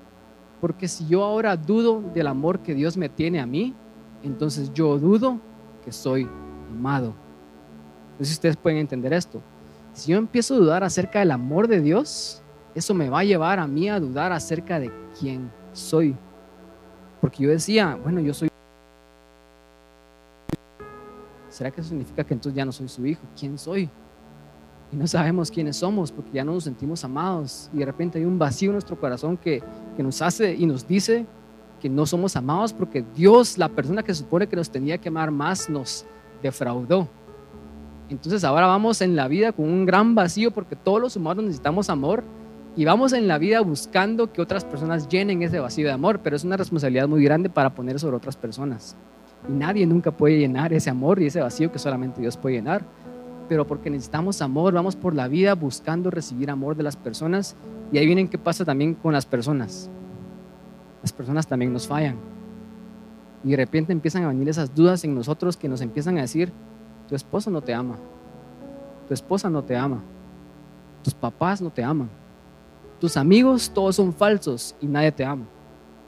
porque 0.62 0.88
si 0.88 1.08
yo 1.08 1.24
ahora 1.24 1.58
dudo 1.58 2.04
del 2.14 2.28
amor 2.28 2.60
que 2.60 2.76
Dios 2.76 2.98
me 2.98 3.10
tiene 3.10 3.40
a 3.40 3.48
mí, 3.48 3.74
entonces 4.24 4.72
yo 4.74 5.00
dudo 5.00 5.40
que 5.84 5.92
soy 5.92 6.30
amado. 6.70 7.16
No 8.20 8.26
sé 8.26 8.26
si 8.26 8.34
ustedes 8.34 8.58
pueden 8.58 8.78
entender 8.78 9.12
esto. 9.14 9.42
Si 9.94 10.12
yo 10.12 10.20
empiezo 10.20 10.54
a 10.54 10.58
dudar 10.58 10.84
acerca 10.84 11.20
del 11.20 11.32
amor 11.32 11.68
de 11.68 11.82
Dios, 11.82 12.44
eso 12.76 12.94
me 12.94 13.10
va 13.10 13.20
a 13.20 13.24
llevar 13.24 13.58
a 13.58 13.66
mí 13.66 13.90
a 13.90 14.00
dudar 14.00 14.32
acerca 14.32 14.80
de 14.80 14.92
quién 15.20 15.52
soy. 15.74 16.16
Porque 17.20 17.44
yo 17.44 17.50
decía, 17.50 17.98
bueno, 18.04 18.20
yo 18.22 18.36
soy 18.36 18.50
¿será 21.58 21.72
que 21.72 21.82
eso 21.82 21.90
significa 21.90 22.24
que 22.24 22.36
entonces 22.36 22.56
ya 22.56 22.64
no 22.64 22.72
soy 22.72 22.88
su 22.88 23.04
hijo? 23.08 23.22
¿Quién 23.38 23.58
soy? 23.58 23.90
Y 24.92 24.96
no 24.96 25.08
sabemos 25.08 25.50
quiénes 25.50 25.78
somos 25.78 26.12
porque 26.12 26.32
ya 26.32 26.46
no 26.46 26.54
nos 26.54 26.66
sentimos 26.66 27.04
amados 27.04 27.72
y 27.74 27.78
de 27.78 27.86
repente 27.86 28.20
hay 28.20 28.26
un 28.26 28.38
vacío 28.38 28.70
en 28.70 28.74
nuestro 28.74 29.00
corazón 29.00 29.38
que, 29.38 29.64
que 29.96 30.04
nos 30.04 30.22
hace 30.22 30.54
y 30.54 30.68
nos 30.68 30.88
dice 30.88 31.26
que 31.82 31.90
no 31.90 32.06
somos 32.06 32.36
amados 32.36 32.74
porque 32.74 33.04
Dios, 33.16 33.58
la 33.58 33.70
persona 33.70 34.04
que 34.04 34.14
supone 34.14 34.48
que 34.48 34.56
nos 34.56 34.70
tenía 34.70 35.00
que 35.00 35.10
amar 35.10 35.32
más, 35.32 35.68
nos 35.68 36.06
defraudó. 36.44 37.08
Entonces 38.08 38.44
ahora 38.44 38.68
vamos 38.68 39.02
en 39.02 39.16
la 39.16 39.28
vida 39.28 39.52
con 39.52 39.66
un 39.66 39.86
gran 39.88 40.14
vacío 40.14 40.52
porque 40.52 40.76
todos 40.76 41.02
los 41.02 41.16
humanos 41.16 41.44
necesitamos 41.44 41.90
amor 41.90 42.24
y 42.76 42.86
vamos 42.86 43.14
en 43.14 43.28
la 43.28 43.40
vida 43.40 43.62
buscando 43.62 44.32
que 44.32 44.44
otras 44.44 44.64
personas 44.64 45.10
llenen 45.10 45.42
ese 45.42 45.60
vacío 45.60 45.88
de 45.88 45.94
amor, 45.94 46.20
pero 46.24 46.36
es 46.36 46.44
una 46.44 46.56
responsabilidad 46.56 47.08
muy 47.08 47.24
grande 47.24 47.50
para 47.50 47.74
poner 47.74 48.00
sobre 48.00 48.16
otras 48.16 48.38
personas. 48.38 48.96
Y 49.50 49.52
nadie 49.52 49.86
nunca 49.86 50.12
puede 50.12 50.38
llenar 50.38 50.74
ese 50.74 50.90
amor 50.90 51.22
y 51.22 51.28
ese 51.28 51.42
vacío 51.42 51.72
que 51.72 51.80
solamente 51.80 52.22
Dios 52.22 52.38
puede 52.38 52.56
llenar. 52.56 52.84
Pero 53.48 53.66
porque 53.66 53.90
necesitamos 53.90 54.42
amor, 54.42 54.74
vamos 54.74 54.96
por 54.96 55.16
la 55.16 55.28
vida 55.28 55.56
buscando 55.56 56.12
recibir 56.12 56.50
amor 56.50 56.76
de 56.76 56.84
las 56.84 56.96
personas. 56.96 57.56
Y 57.92 57.98
ahí 57.98 58.06
vienen 58.06 58.28
qué 58.28 58.38
pasa 58.38 58.66
también 58.66 58.94
con 58.94 59.14
las 59.14 59.26
personas. 59.26 59.90
Las 61.02 61.14
personas 61.14 61.48
también 61.48 61.72
nos 61.72 61.88
fallan. 61.88 62.18
Y 63.44 63.52
de 63.52 63.58
repente 63.58 63.94
empiezan 63.94 64.24
a 64.24 64.28
venir 64.28 64.50
esas 64.50 64.74
dudas 64.74 65.04
en 65.04 65.16
nosotros 65.16 65.56
que 65.56 65.70
nos 65.70 65.82
empiezan 65.82 66.18
a 66.18 66.22
decir, 66.22 66.52
tu 67.08 67.16
esposo 67.16 67.50
no 67.50 67.62
te 67.62 67.74
ama, 67.74 67.96
tu 69.08 69.14
esposa 69.14 69.50
no 69.50 69.64
te 69.64 69.76
ama, 69.78 70.02
tus 71.04 71.14
papás 71.14 71.62
no 71.62 71.70
te 71.70 71.84
aman, 71.84 72.10
tus 73.00 73.16
amigos 73.16 73.72
todos 73.74 73.96
son 73.96 74.12
falsos 74.12 74.76
y 74.82 74.88
nadie 74.88 75.12
te 75.12 75.24
ama. 75.24 75.46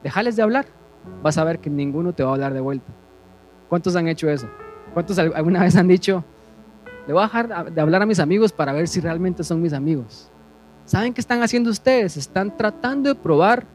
Déjales 0.04 0.36
de 0.36 0.42
hablar, 0.42 0.66
vas 1.24 1.38
a 1.38 1.44
ver 1.44 1.60
que 1.60 1.70
ninguno 1.70 2.14
te 2.14 2.24
va 2.24 2.32
a 2.32 2.34
hablar 2.34 2.54
de 2.54 2.60
vuelta. 2.60 2.92
¿Cuántos 3.70 3.96
han 3.96 4.08
hecho 4.08 4.30
eso? 4.30 4.50
¿Cuántos 4.94 5.18
alguna 5.20 5.62
vez 5.62 5.76
han 5.76 5.88
dicho, 5.88 6.24
le 7.08 7.14
voy 7.14 7.22
a 7.22 7.26
dejar 7.28 7.72
de 7.72 7.80
hablar 7.80 8.02
a 8.02 8.06
mis 8.06 8.20
amigos 8.20 8.52
para 8.52 8.74
ver 8.74 8.88
si 8.88 9.00
realmente 9.00 9.44
son 9.44 9.62
mis 9.62 9.74
amigos? 9.74 10.32
¿Saben 10.86 11.14
qué 11.14 11.22
están 11.22 11.44
haciendo 11.44 11.70
ustedes? 11.70 12.18
Están 12.18 12.58
tratando 12.58 13.10
de 13.10 13.16
probar 13.16 13.66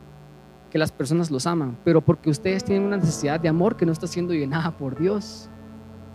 que 0.70 0.78
las 0.78 0.90
personas 0.90 1.30
los 1.30 1.46
aman, 1.46 1.78
pero 1.84 2.00
porque 2.00 2.28
ustedes 2.28 2.64
tienen 2.64 2.88
una 2.88 2.96
necesidad 2.96 3.38
de 3.38 3.48
amor 3.48 3.76
que 3.76 3.86
no 3.86 3.92
está 3.92 4.08
siendo 4.08 4.34
llenada 4.34 4.76
por 4.76 4.98
Dios. 4.98 5.48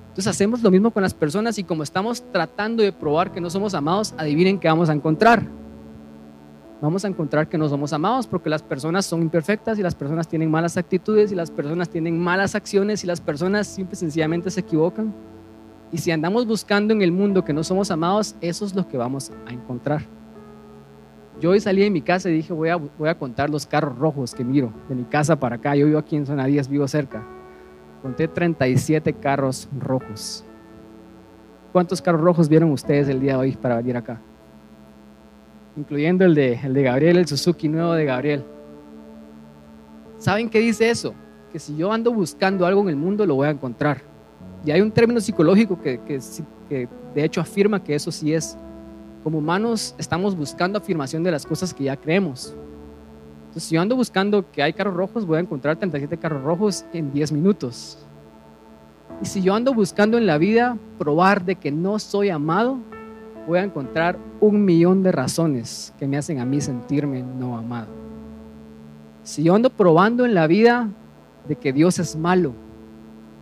Entonces 0.10 0.28
hacemos 0.28 0.62
lo 0.62 0.70
mismo 0.70 0.92
con 0.92 1.02
las 1.02 1.14
personas 1.14 1.58
y 1.58 1.64
como 1.64 1.84
estamos 1.84 2.22
tratando 2.34 2.84
de 2.84 2.92
probar 2.92 3.32
que 3.32 3.40
no 3.40 3.50
somos 3.50 3.74
amados, 3.74 4.14
adivinen 4.18 4.60
qué 4.60 4.68
vamos 4.68 4.90
a 4.90 4.94
encontrar 4.94 5.59
vamos 6.82 7.04
a 7.04 7.08
encontrar 7.08 7.48
que 7.48 7.58
no 7.58 7.68
somos 7.68 7.94
amados 7.94 8.28
porque 8.28 8.50
las 8.50 8.64
personas 8.64 9.06
son 9.06 9.22
imperfectas 9.22 9.78
y 9.80 9.84
las 9.84 9.96
personas 9.96 10.28
tienen 10.28 10.50
malas 10.50 10.78
actitudes 10.78 11.32
y 11.32 11.36
las 11.36 11.52
personas 11.52 11.90
tienen 11.90 12.20
malas 12.20 12.56
acciones 12.56 13.04
y 13.04 13.08
las 13.08 13.22
personas 13.22 13.68
simple 13.68 13.96
sencillamente 13.96 14.50
se 14.50 14.62
equivocan. 14.62 15.14
Y 15.92 15.98
si 15.98 16.12
andamos 16.12 16.46
buscando 16.46 16.94
en 16.94 17.02
el 17.02 17.12
mundo 17.12 17.44
que 17.44 17.54
no 17.54 17.64
somos 17.64 17.92
amados, 17.92 18.36
eso 18.42 18.66
es 18.66 18.76
lo 18.76 18.88
que 18.88 18.98
vamos 18.98 19.32
a 19.48 19.52
encontrar. 19.52 20.04
Yo 21.40 21.52
hoy 21.52 21.60
salí 21.60 21.82
de 21.82 21.90
mi 21.90 22.02
casa 22.02 22.30
y 22.30 22.34
dije, 22.34 22.54
voy 22.54 22.70
a, 22.70 22.76
voy 22.76 23.10
a 23.10 23.18
contar 23.18 23.50
los 23.50 23.66
carros 23.66 23.98
rojos 23.98 24.36
que 24.36 24.44
miro 24.44 24.74
de 24.88 24.96
mi 24.96 25.06
casa 25.06 25.40
para 25.40 25.56
acá. 25.56 25.76
Yo 25.76 25.86
vivo 25.86 25.98
aquí 25.98 26.16
en 26.16 26.26
Zona 26.26 26.46
10, 26.46 26.68
vivo 26.68 26.88
cerca. 26.88 27.26
Conté 28.02 28.28
37 28.28 29.14
carros 29.14 29.70
rojos. 29.78 30.44
¿Cuántos 31.72 32.02
carros 32.02 32.22
rojos 32.22 32.50
vieron 32.50 32.72
ustedes 32.72 33.08
el 33.08 33.20
día 33.20 33.34
de 33.34 33.40
hoy 33.40 33.52
para 33.54 33.78
venir 33.78 33.96
acá? 33.96 34.22
Incluyendo 35.80 36.26
el 36.26 36.36
de, 36.36 36.60
el 36.62 36.74
de 36.74 36.84
Gabriel, 36.84 37.18
el 37.18 37.28
Suzuki 37.28 37.70
nuevo 37.70 37.94
de 37.94 38.04
Gabriel. 38.04 38.44
¿Saben 40.18 40.50
qué 40.50 40.60
dice 40.60 40.90
eso? 40.90 41.14
Que 41.52 41.60
si 41.60 41.76
yo 41.78 41.92
ando 41.92 42.12
buscando 42.12 42.66
algo 42.66 42.82
en 42.82 42.90
el 42.90 42.96
mundo, 42.98 43.26
lo 43.26 43.36
voy 43.36 43.48
a 43.48 43.52
encontrar. 43.52 44.02
Y 44.66 44.72
hay 44.72 44.82
un 44.82 44.92
término 44.92 45.22
psicológico 45.22 45.82
que, 45.82 46.02
que, 46.02 46.20
que 46.68 46.90
de 47.16 47.24
hecho 47.24 47.40
afirma 47.40 47.82
que 47.82 47.96
eso 47.96 48.12
sí 48.12 48.34
es. 48.34 48.58
Como 49.24 49.38
humanos 49.38 49.96
estamos 49.98 50.36
buscando 50.36 50.78
afirmación 50.78 51.24
de 51.24 51.32
las 51.32 51.46
cosas 51.46 51.74
que 51.74 51.86
ya 51.86 51.96
creemos. 51.96 52.54
Entonces, 53.40 53.64
si 53.64 53.76
yo 53.76 53.82
ando 53.82 53.96
buscando 53.96 54.52
que 54.52 54.62
hay 54.62 54.74
carros 54.74 54.94
rojos, 54.94 55.26
voy 55.26 55.38
a 55.38 55.42
encontrar 55.42 55.78
37 55.78 56.18
carros 56.18 56.44
rojos 56.44 56.86
en 56.92 57.12
10 57.14 57.32
minutos. 57.32 58.06
Y 59.22 59.26
si 59.26 59.42
yo 59.42 59.56
ando 59.56 59.74
buscando 59.74 60.18
en 60.18 60.26
la 60.26 60.38
vida 60.38 60.78
probar 60.98 61.44
de 61.44 61.56
que 61.56 61.72
no 61.72 61.98
soy 62.00 62.30
amado, 62.30 62.80
voy 63.50 63.58
a 63.58 63.64
encontrar 63.64 64.16
un 64.40 64.64
millón 64.64 65.02
de 65.02 65.12
razones 65.12 65.92
que 65.98 66.08
me 66.08 66.18
hacen 66.18 66.40
a 66.40 66.46
mí 66.46 66.62
sentirme 66.62 67.24
no 67.24 67.58
amado. 67.58 67.88
Si 69.24 69.42
yo 69.42 69.56
ando 69.56 69.72
probando 69.72 70.24
en 70.24 70.36
la 70.36 70.46
vida 70.46 70.88
de 71.48 71.56
que 71.56 71.74
Dios 71.74 71.98
es 71.98 72.16
malo, 72.16 72.54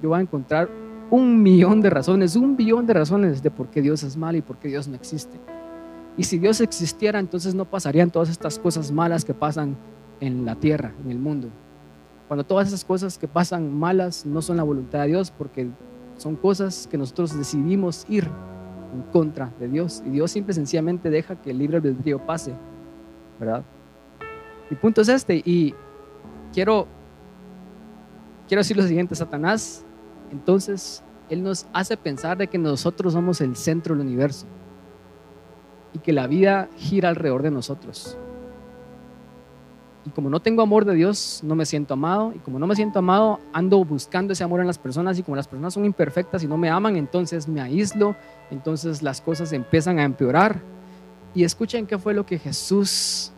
yo 0.01 0.07
voy 0.07 0.19
a 0.19 0.21
encontrar 0.21 0.69
un 1.09 1.43
millón 1.43 1.81
de 1.81 1.89
razones, 1.89 2.37
un 2.37 2.55
billón 2.55 2.85
de 2.85 2.93
razones 2.93 3.43
de 3.43 3.51
por 3.51 3.67
qué 3.67 3.81
Dios 3.81 4.01
es 4.03 4.15
malo 4.15 4.37
y 4.37 4.41
por 4.41 4.55
qué 4.59 4.69
Dios 4.69 4.87
no 4.87 4.95
existe. 4.95 5.37
Y 6.15 6.23
si 6.23 6.37
Dios 6.39 6.61
existiera, 6.61 7.19
entonces 7.19 7.53
no 7.53 7.65
pasarían 7.65 8.09
todas 8.09 8.29
estas 8.29 8.57
cosas 8.57 8.93
malas 8.93 9.25
que 9.25 9.33
pasan 9.33 9.75
en 10.21 10.45
la 10.45 10.55
tierra, 10.55 10.93
en 11.03 11.11
el 11.11 11.19
mundo. 11.19 11.49
Cuando 12.29 12.45
todas 12.45 12.69
esas 12.69 12.85
cosas 12.85 13.17
que 13.17 13.27
pasan 13.27 13.77
malas 13.77 14.25
no 14.25 14.41
son 14.41 14.55
la 14.55 14.63
voluntad 14.63 15.01
de 15.01 15.07
Dios, 15.07 15.31
porque 15.31 15.67
son 16.15 16.37
cosas 16.37 16.87
que 16.89 16.97
nosotros 16.97 17.37
decidimos 17.37 18.05
ir 18.07 18.29
en 18.93 19.01
contra 19.11 19.51
de 19.59 19.67
Dios. 19.67 20.03
Y 20.05 20.09
Dios 20.09 20.31
simple 20.31 20.53
sencillamente 20.53 21.09
deja 21.09 21.35
que 21.35 21.51
el 21.51 21.59
libre 21.59 21.77
albedrío 21.77 22.19
pase, 22.19 22.53
¿verdad? 23.39 23.63
Mi 24.69 24.77
punto 24.77 25.01
es 25.01 25.09
este, 25.09 25.41
y 25.45 25.73
quiero, 26.53 26.87
quiero 28.47 28.59
decir 28.59 28.77
lo 28.77 28.83
siguiente, 28.83 29.15
Satanás, 29.15 29.85
entonces, 30.31 31.03
él 31.29 31.43
nos 31.43 31.67
hace 31.73 31.97
pensar 31.97 32.37
de 32.37 32.47
que 32.47 32.57
nosotros 32.57 33.13
somos 33.13 33.41
el 33.41 33.55
centro 33.55 33.95
del 33.95 34.05
universo 34.05 34.45
y 35.93 35.99
que 35.99 36.13
la 36.13 36.27
vida 36.27 36.69
gira 36.75 37.09
alrededor 37.09 37.43
de 37.43 37.51
nosotros. 37.51 38.17
Y 40.07 40.09
como 40.11 40.29
no 40.29 40.39
tengo 40.39 40.61
amor 40.61 40.85
de 40.85 40.95
Dios, 40.95 41.41
no 41.43 41.53
me 41.53 41.65
siento 41.65 41.93
amado. 41.93 42.31
Y 42.33 42.39
como 42.39 42.59
no 42.59 42.65
me 42.65 42.75
siento 42.75 42.99
amado, 42.99 43.41
ando 43.51 43.83
buscando 43.83 44.31
ese 44.31 44.43
amor 44.43 44.61
en 44.61 44.67
las 44.67 44.79
personas. 44.79 45.19
Y 45.19 45.23
como 45.23 45.35
las 45.35 45.49
personas 45.49 45.73
son 45.73 45.83
imperfectas 45.83 46.43
y 46.43 46.47
no 46.47 46.57
me 46.57 46.69
aman, 46.69 46.95
entonces 46.95 47.47
me 47.47 47.59
aíslo. 47.59 48.15
Entonces 48.49 49.01
las 49.01 49.19
cosas 49.19 49.51
empiezan 49.51 49.99
a 49.99 50.03
empeorar. 50.03 50.61
Y 51.33 51.43
escuchen 51.43 51.85
qué 51.85 51.97
fue 51.97 52.13
lo 52.13 52.25
que 52.25 52.39
Jesús 52.39 53.33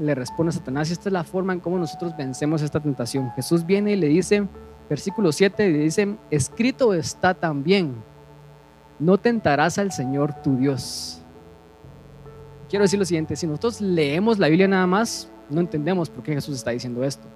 le 0.00 0.14
responde 0.14 0.48
a 0.48 0.52
Satanás. 0.54 0.88
Y 0.88 0.94
esta 0.94 1.10
es 1.10 1.12
la 1.12 1.24
forma 1.24 1.52
en 1.52 1.60
cómo 1.60 1.78
nosotros 1.78 2.16
vencemos 2.16 2.62
esta 2.62 2.80
tentación. 2.80 3.30
Jesús 3.32 3.66
viene 3.66 3.92
y 3.92 3.96
le 3.96 4.08
dice, 4.08 4.48
versículo 4.88 5.30
7, 5.30 5.70
le 5.70 5.78
dice, 5.78 6.16
escrito 6.30 6.94
está 6.94 7.34
también, 7.34 7.94
no 8.98 9.18
tentarás 9.18 9.76
al 9.78 9.92
Señor 9.92 10.34
tu 10.42 10.56
Dios. 10.56 11.20
Quiero 12.68 12.84
decir 12.84 12.98
lo 12.98 13.04
siguiente, 13.04 13.36
si 13.36 13.46
nosotros 13.46 13.80
leemos 13.80 14.38
la 14.38 14.48
Biblia 14.48 14.66
nada 14.66 14.86
más, 14.86 15.30
no 15.50 15.60
entendemos 15.60 16.10
por 16.10 16.22
qué 16.22 16.34
Jesús 16.34 16.56
está 16.56 16.70
diciendo 16.70 17.04
esto. 17.04 17.26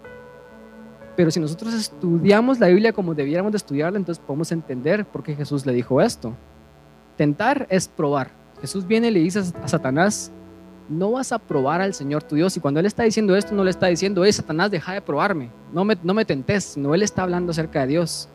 Pero 1.17 1.31
si 1.31 1.41
nosotros 1.41 1.75
estudiamos 1.75 2.61
la 2.61 2.69
Biblia 2.69 2.93
como 2.93 3.15
debiéramos 3.15 3.51
de 3.53 3.57
estudiarla, 3.57 3.99
entonces 3.99 4.23
podemos 4.25 4.53
entender 4.53 5.05
por 5.05 5.23
qué 5.23 5.35
Jesús 5.35 5.67
le 5.67 5.73
dijo 5.73 6.01
esto. 6.01 6.33
Tentar 7.17 7.67
es 7.71 7.89
probar. 7.89 8.31
Jesús 8.61 8.87
viene 8.87 9.09
y 9.09 9.11
le 9.11 9.21
dice 9.21 9.41
a 9.41 9.69
Satanás, 9.69 10.31
no 10.89 11.13
vas 11.13 11.33
a 11.33 11.39
probar 11.39 11.81
al 11.81 11.93
Señor 11.95 12.23
tu 12.23 12.37
Dios. 12.37 12.57
Y 12.57 12.61
cuando 12.61 12.81
Él 12.81 12.87
está 12.87 13.03
diciendo 13.03 13.37
esto, 13.37 13.55
no 13.55 13.65
le 13.65 13.71
está 13.71 13.87
diciendo, 13.89 14.25
hey, 14.25 14.33
Satanás, 14.33 14.71
deja 14.71 14.93
de 14.93 15.03
probarme, 15.03 15.51
no 15.73 15.85
me, 15.85 15.97
no 16.03 16.15
me 16.15 16.25
tentes, 16.25 16.65
sino 16.65 16.95
Él 16.95 17.03
está 17.03 17.25
hablando 17.25 17.51
acerca 17.51 17.81
de 17.81 17.89
Dios. 17.89 18.29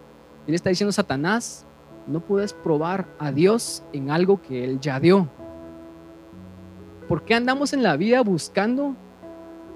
Él 0.45 0.53
está 0.53 0.69
diciendo, 0.69 0.91
Satanás, 0.91 1.65
no 2.05 2.19
puedes 2.19 2.53
probar 2.53 3.07
a 3.17 3.31
Dios 3.31 3.83
en 3.93 4.11
algo 4.11 4.41
que 4.41 4.63
Él 4.65 4.79
ya 4.79 4.99
dio. 4.99 5.29
¿Por 7.07 7.23
qué 7.23 7.35
andamos 7.35 7.73
en 7.73 7.83
la 7.83 7.95
vida 7.95 8.21
buscando 8.21 8.95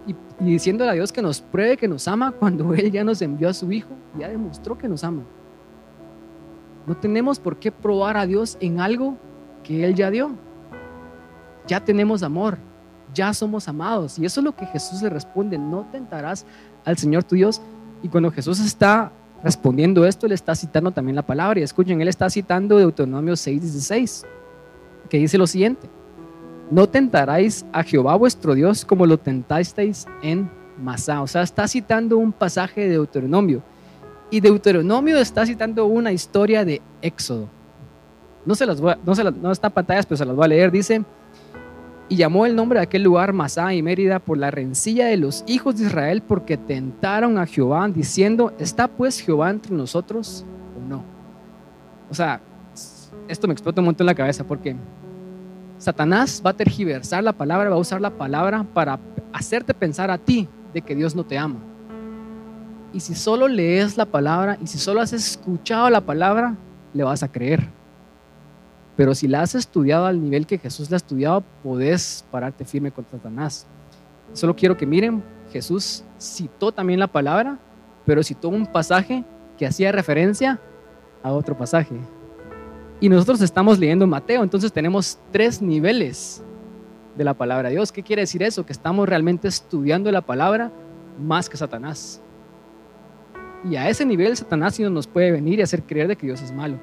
y, 0.07 0.15
diciéndole 0.39 0.91
a 0.91 0.93
Dios 0.93 1.11
que 1.11 1.21
nos 1.21 1.41
pruebe 1.41 1.77
que 1.77 1.87
nos 1.87 2.07
ama 2.07 2.31
cuando 2.31 2.73
Él 2.75 2.91
ya 2.91 3.03
nos 3.03 3.21
envió 3.21 3.49
a 3.49 3.53
su 3.53 3.71
Hijo, 3.71 3.89
ya 4.17 4.29
demostró 4.29 4.77
que 4.77 4.87
nos 4.87 5.03
ama. 5.03 5.23
No 6.87 6.95
tenemos 6.95 7.39
por 7.39 7.57
qué 7.57 7.71
probar 7.71 8.15
a 8.17 8.25
Dios 8.25 8.57
en 8.61 8.79
algo 8.79 9.17
que 9.63 9.83
Él 9.83 9.93
ya 9.93 10.09
dio. 10.09 10.31
Ya 11.67 11.83
tenemos 11.83 12.23
amor, 12.23 12.57
ya 13.13 13.33
somos 13.33 13.67
amados. 13.67 14.17
Y 14.17 14.25
eso 14.25 14.39
es 14.39 14.45
lo 14.45 14.55
que 14.55 14.65
Jesús 14.67 15.01
le 15.01 15.09
responde, 15.09 15.57
no 15.57 15.85
tentarás 15.91 16.45
al 16.85 16.97
Señor 16.97 17.25
tu 17.25 17.35
Dios. 17.35 17.61
Y 18.01 18.07
cuando 18.07 18.31
Jesús 18.31 18.61
está 18.61 19.11
respondiendo 19.43 20.05
esto, 20.05 20.27
Él 20.27 20.31
está 20.31 20.55
citando 20.55 20.91
también 20.91 21.17
la 21.17 21.25
palabra. 21.25 21.59
Y 21.59 21.63
escuchen, 21.63 21.99
Él 21.99 22.07
está 22.07 22.29
citando 22.29 22.77
Deuteronomio 22.77 23.33
6:16, 23.33 24.25
que 25.09 25.17
dice 25.17 25.37
lo 25.37 25.45
siguiente 25.45 25.89
no 26.69 26.87
tentaráis 26.87 27.65
a 27.71 27.83
Jehová 27.83 28.15
vuestro 28.15 28.53
Dios 28.53 28.83
como 28.83 29.05
lo 29.05 29.17
tentasteis 29.17 30.05
en 30.21 30.49
Masá. 30.81 31.21
O 31.21 31.27
sea, 31.27 31.41
está 31.41 31.67
citando 31.67 32.17
un 32.17 32.31
pasaje 32.31 32.81
de 32.81 32.89
Deuteronomio. 32.89 33.61
Y 34.29 34.41
Deuteronomio 34.41 35.17
está 35.17 35.45
citando 35.45 35.85
una 35.85 36.11
historia 36.11 36.65
de 36.65 36.81
Éxodo. 37.01 37.47
No, 38.45 38.55
se 38.55 38.65
las 38.65 38.79
voy 38.79 38.95
se 39.13 39.23
no 39.23 39.51
está 39.51 39.67
en 39.67 39.73
pantallas, 39.73 40.05
pero 40.05 40.17
se 40.17 40.25
las 40.25 40.35
voy 40.35 40.45
a 40.45 40.47
leer. 40.49 40.71
Dice, 40.71 41.03
y 42.09 42.15
llamó 42.15 42.45
el 42.45 42.55
nombre 42.55 42.79
de 42.79 42.83
aquel 42.83 43.03
lugar 43.03 43.33
Masá 43.33 43.73
y 43.73 43.81
Mérida 43.81 44.19
por 44.19 44.37
la 44.37 44.51
rencilla 44.51 45.07
de 45.07 45.17
los 45.17 45.43
hijos 45.47 45.77
de 45.77 45.85
Israel 45.85 46.21
porque 46.25 46.55
tentaron 46.55 47.37
a 47.37 47.45
Jehová 47.45 47.87
diciendo, 47.89 48.53
¿está 48.59 48.87
pues 48.87 49.19
Jehová 49.19 49.49
entre 49.49 49.75
nosotros 49.75 50.45
o 50.77 50.87
no? 50.87 51.03
O 52.09 52.13
sea, 52.13 52.39
esto 53.27 53.47
me 53.47 53.53
explota 53.53 53.81
un 53.81 53.85
montón 53.85 54.05
la 54.05 54.15
cabeza 54.15 54.45
porque 54.45 54.75
Satanás 55.77 56.41
va 56.45 56.51
a 56.51 56.57
tergiversar 56.57 57.23
la 57.23 57.33
palabra, 57.33 57.69
va 57.69 57.75
a 57.75 57.79
usar 57.79 58.01
la 58.01 58.09
palabra 58.09 58.65
para 58.73 58.99
hacerte 59.31 59.73
pensar 59.73 60.09
a 60.09 60.17
ti 60.17 60.47
de 60.73 60.81
que 60.81 60.95
Dios 60.95 61.15
no 61.15 61.23
te 61.23 61.37
ama. 61.37 61.59
Y 62.93 62.99
si 62.99 63.13
solo 63.13 63.47
lees 63.47 63.97
la 63.97 64.05
palabra 64.05 64.57
y 64.61 64.67
si 64.67 64.77
solo 64.77 65.01
has 65.01 65.13
escuchado 65.13 65.89
la 65.89 66.01
palabra, 66.01 66.55
le 66.93 67.03
vas 67.03 67.21
a 67.21 67.31
creer. 67.31 67.69
Pero 68.95 69.13
si 69.13 69.27
la 69.27 69.41
has 69.41 69.53
estudiado 69.53 70.07
al 70.07 70.19
nivel 70.21 70.47
que 70.47 70.57
Jesús 70.57 70.89
la 70.89 70.95
ha 70.95 70.97
estudiado, 70.97 71.43
podés 71.61 72.25
pararte 72.31 72.65
firme 72.65 72.91
contra 72.91 73.17
Satanás. 73.17 73.67
Solo 74.33 74.55
quiero 74.55 74.75
que 74.75 74.87
miren, 74.87 75.23
Jesús 75.51 76.03
citó 76.19 76.71
también 76.71 76.99
la 76.99 77.07
palabra, 77.07 77.59
pero 78.05 78.23
citó 78.23 78.49
un 78.49 78.65
pasaje 78.65 79.23
que 79.57 79.67
hacía 79.67 79.91
referencia 79.91 80.59
a 81.21 81.31
otro 81.31 81.55
pasaje. 81.55 81.95
Y 82.99 83.09
nosotros 83.09 83.41
estamos 83.41 83.77
leyendo 83.77 84.07
Mateo, 84.07 84.41
entonces 84.41 84.71
tenemos 84.71 85.19
tres 85.31 85.61
niveles 85.61 86.43
de 87.15 87.23
la 87.23 87.35
palabra 87.35 87.69
de 87.69 87.75
Dios. 87.75 87.91
¿Qué 87.91 88.01
quiere 88.01 88.23
decir 88.23 88.41
eso? 88.41 88.65
Que 88.65 88.73
estamos 88.73 89.07
realmente 89.07 89.47
estudiando 89.47 90.11
la 90.11 90.21
palabra 90.21 90.71
más 91.19 91.47
que 91.47 91.57
Satanás. 91.57 92.21
Y 93.63 93.75
a 93.75 93.87
ese 93.89 94.05
nivel 94.05 94.35
Satanás 94.35 94.79
no 94.79 94.89
nos 94.89 95.07
puede 95.07 95.31
venir 95.31 95.59
y 95.59 95.61
hacer 95.61 95.83
creer 95.83 96.07
de 96.07 96.15
que 96.15 96.25
Dios 96.25 96.41
es 96.41 96.51
malo. 96.51 96.79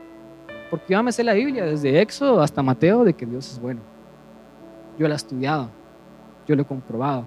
Porque 0.70 0.92
yo 0.92 1.02
me 1.02 1.12
sé 1.12 1.24
la 1.24 1.34
Biblia 1.34 1.64
desde 1.64 2.00
Éxodo 2.00 2.40
hasta 2.40 2.62
Mateo 2.62 3.04
de 3.04 3.14
que 3.14 3.26
Dios 3.26 3.52
es 3.52 3.60
bueno. 3.60 3.80
Yo 4.98 5.08
la 5.08 5.14
he 5.14 5.16
estudiado, 5.16 5.70
yo 6.46 6.54
lo 6.54 6.62
he 6.62 6.64
comprobado. 6.64 7.26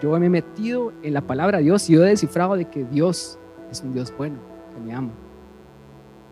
Yo 0.00 0.16
me 0.18 0.26
he 0.26 0.30
metido 0.30 0.92
en 1.02 1.14
la 1.14 1.20
palabra 1.20 1.58
de 1.58 1.64
Dios 1.64 1.90
y 1.90 1.94
yo 1.94 2.04
he 2.04 2.10
descifrado 2.10 2.54
de 2.54 2.64
que 2.64 2.84
Dios 2.84 3.38
es 3.70 3.80
un 3.82 3.92
Dios 3.92 4.12
bueno, 4.16 4.36
que 4.72 4.80
me 4.80 4.94
ama. 4.94 5.10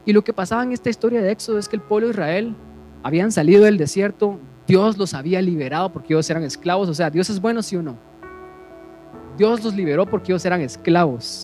Y 0.06 0.12
lo 0.12 0.22
que 0.22 0.32
pasaba 0.32 0.62
en 0.62 0.70
esta 0.70 0.88
historia 0.88 1.20
de 1.20 1.32
Éxodo 1.32 1.58
es 1.58 1.68
que 1.68 1.74
el 1.74 1.82
pueblo 1.82 2.06
de 2.06 2.12
Israel 2.12 2.54
habían 3.02 3.32
salido 3.32 3.64
del 3.64 3.76
desierto, 3.76 4.38
Dios 4.66 4.96
los 4.96 5.14
había 5.14 5.42
liberado 5.42 5.92
porque 5.92 6.14
ellos 6.14 6.30
eran 6.30 6.44
esclavos, 6.44 6.88
o 6.88 6.94
sea, 6.94 7.10
Dios 7.10 7.28
es 7.28 7.40
bueno, 7.40 7.60
sí 7.60 7.74
o 7.74 7.82
no. 7.82 7.98
Dios 9.36 9.64
los 9.64 9.74
liberó 9.74 10.06
porque 10.06 10.32
ellos 10.32 10.44
eran 10.44 10.60
esclavos. 10.60 11.42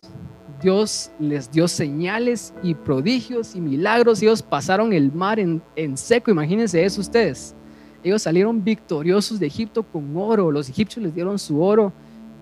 Dios 0.61 1.11
les 1.19 1.51
dio 1.51 1.67
señales 1.67 2.53
y 2.63 2.73
prodigios 2.73 3.53
y 3.53 3.59
milagros. 3.59 4.21
Ellos 4.21 4.41
pasaron 4.41 4.93
el 4.93 5.11
mar 5.11 5.39
en, 5.39 5.61
en, 5.75 5.97
seco. 5.97 6.31
Imagínense 6.31 6.83
eso 6.83 7.01
ustedes. 7.01 7.53
Ellos 8.01 8.21
salieron 8.21 8.63
victoriosos 8.63 9.39
de 9.41 9.47
Egipto 9.47 9.83
con 9.83 10.15
oro. 10.15 10.51
Los 10.51 10.69
egipcios 10.69 11.03
les 11.03 11.13
dieron 11.13 11.37
su 11.37 11.61
oro. 11.61 11.91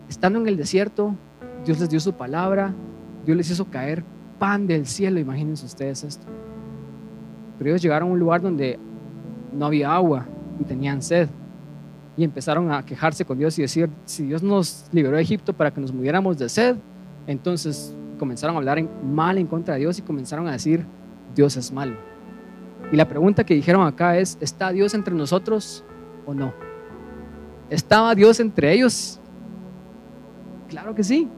Estando 0.08 0.40
en 0.40 0.48
el 0.48 0.56
desierto, 0.56 1.16
Dios 1.66 1.80
les 1.80 1.90
dio 1.90 2.00
su 2.00 2.14
palabra. 2.14 2.74
Dios 3.26 3.36
les 3.36 3.50
hizo 3.50 3.66
caer 3.66 4.04
pan 4.42 4.66
del 4.66 4.88
cielo, 4.88 5.20
imagínense 5.20 5.64
ustedes 5.68 6.04
esto. 6.04 6.26
Pero 7.60 7.70
ellos 7.70 7.82
llegaron 7.84 8.10
a 8.10 8.12
un 8.14 8.18
lugar 8.18 8.42
donde 8.42 8.80
no 9.54 9.68
había 9.68 9.94
agua 9.94 10.26
y 10.60 10.64
tenían 10.64 11.04
sed. 11.04 11.30
Y 12.18 12.24
empezaron 12.24 12.72
a 12.72 12.84
quejarse 12.84 13.24
con 13.24 13.38
Dios 13.38 13.60
y 13.60 13.62
decir, 13.62 13.88
si 14.06 14.24
Dios 14.24 14.42
nos 14.42 14.88
liberó 14.92 15.18
de 15.18 15.22
Egipto 15.22 15.54
para 15.54 15.70
que 15.70 15.80
nos 15.80 15.94
muriéramos 15.94 16.40
de 16.40 16.50
sed, 16.50 16.76
entonces 17.28 17.96
comenzaron 18.18 18.56
a 18.56 18.58
hablar 18.58 18.84
mal 19.04 19.38
en 19.38 19.46
contra 19.46 19.76
de 19.76 19.82
Dios 19.82 20.00
y 20.00 20.02
comenzaron 20.02 20.48
a 20.48 20.54
decir, 20.54 20.88
Dios 21.36 21.56
es 21.56 21.72
malo. 21.72 21.94
Y 22.92 22.96
la 22.96 23.08
pregunta 23.08 23.44
que 23.44 23.54
dijeron 23.54 23.86
acá 23.86 24.18
es, 24.18 24.40
¿está 24.42 24.72
Dios 24.72 24.96
entre 24.96 25.14
nosotros 25.14 25.84
o 26.26 26.34
no? 26.34 26.52
¿Estaba 27.70 28.16
Dios 28.16 28.40
entre 28.40 28.74
ellos? 28.74 29.20
Claro 30.68 30.96
que 30.96 31.04
sí. 31.04 31.30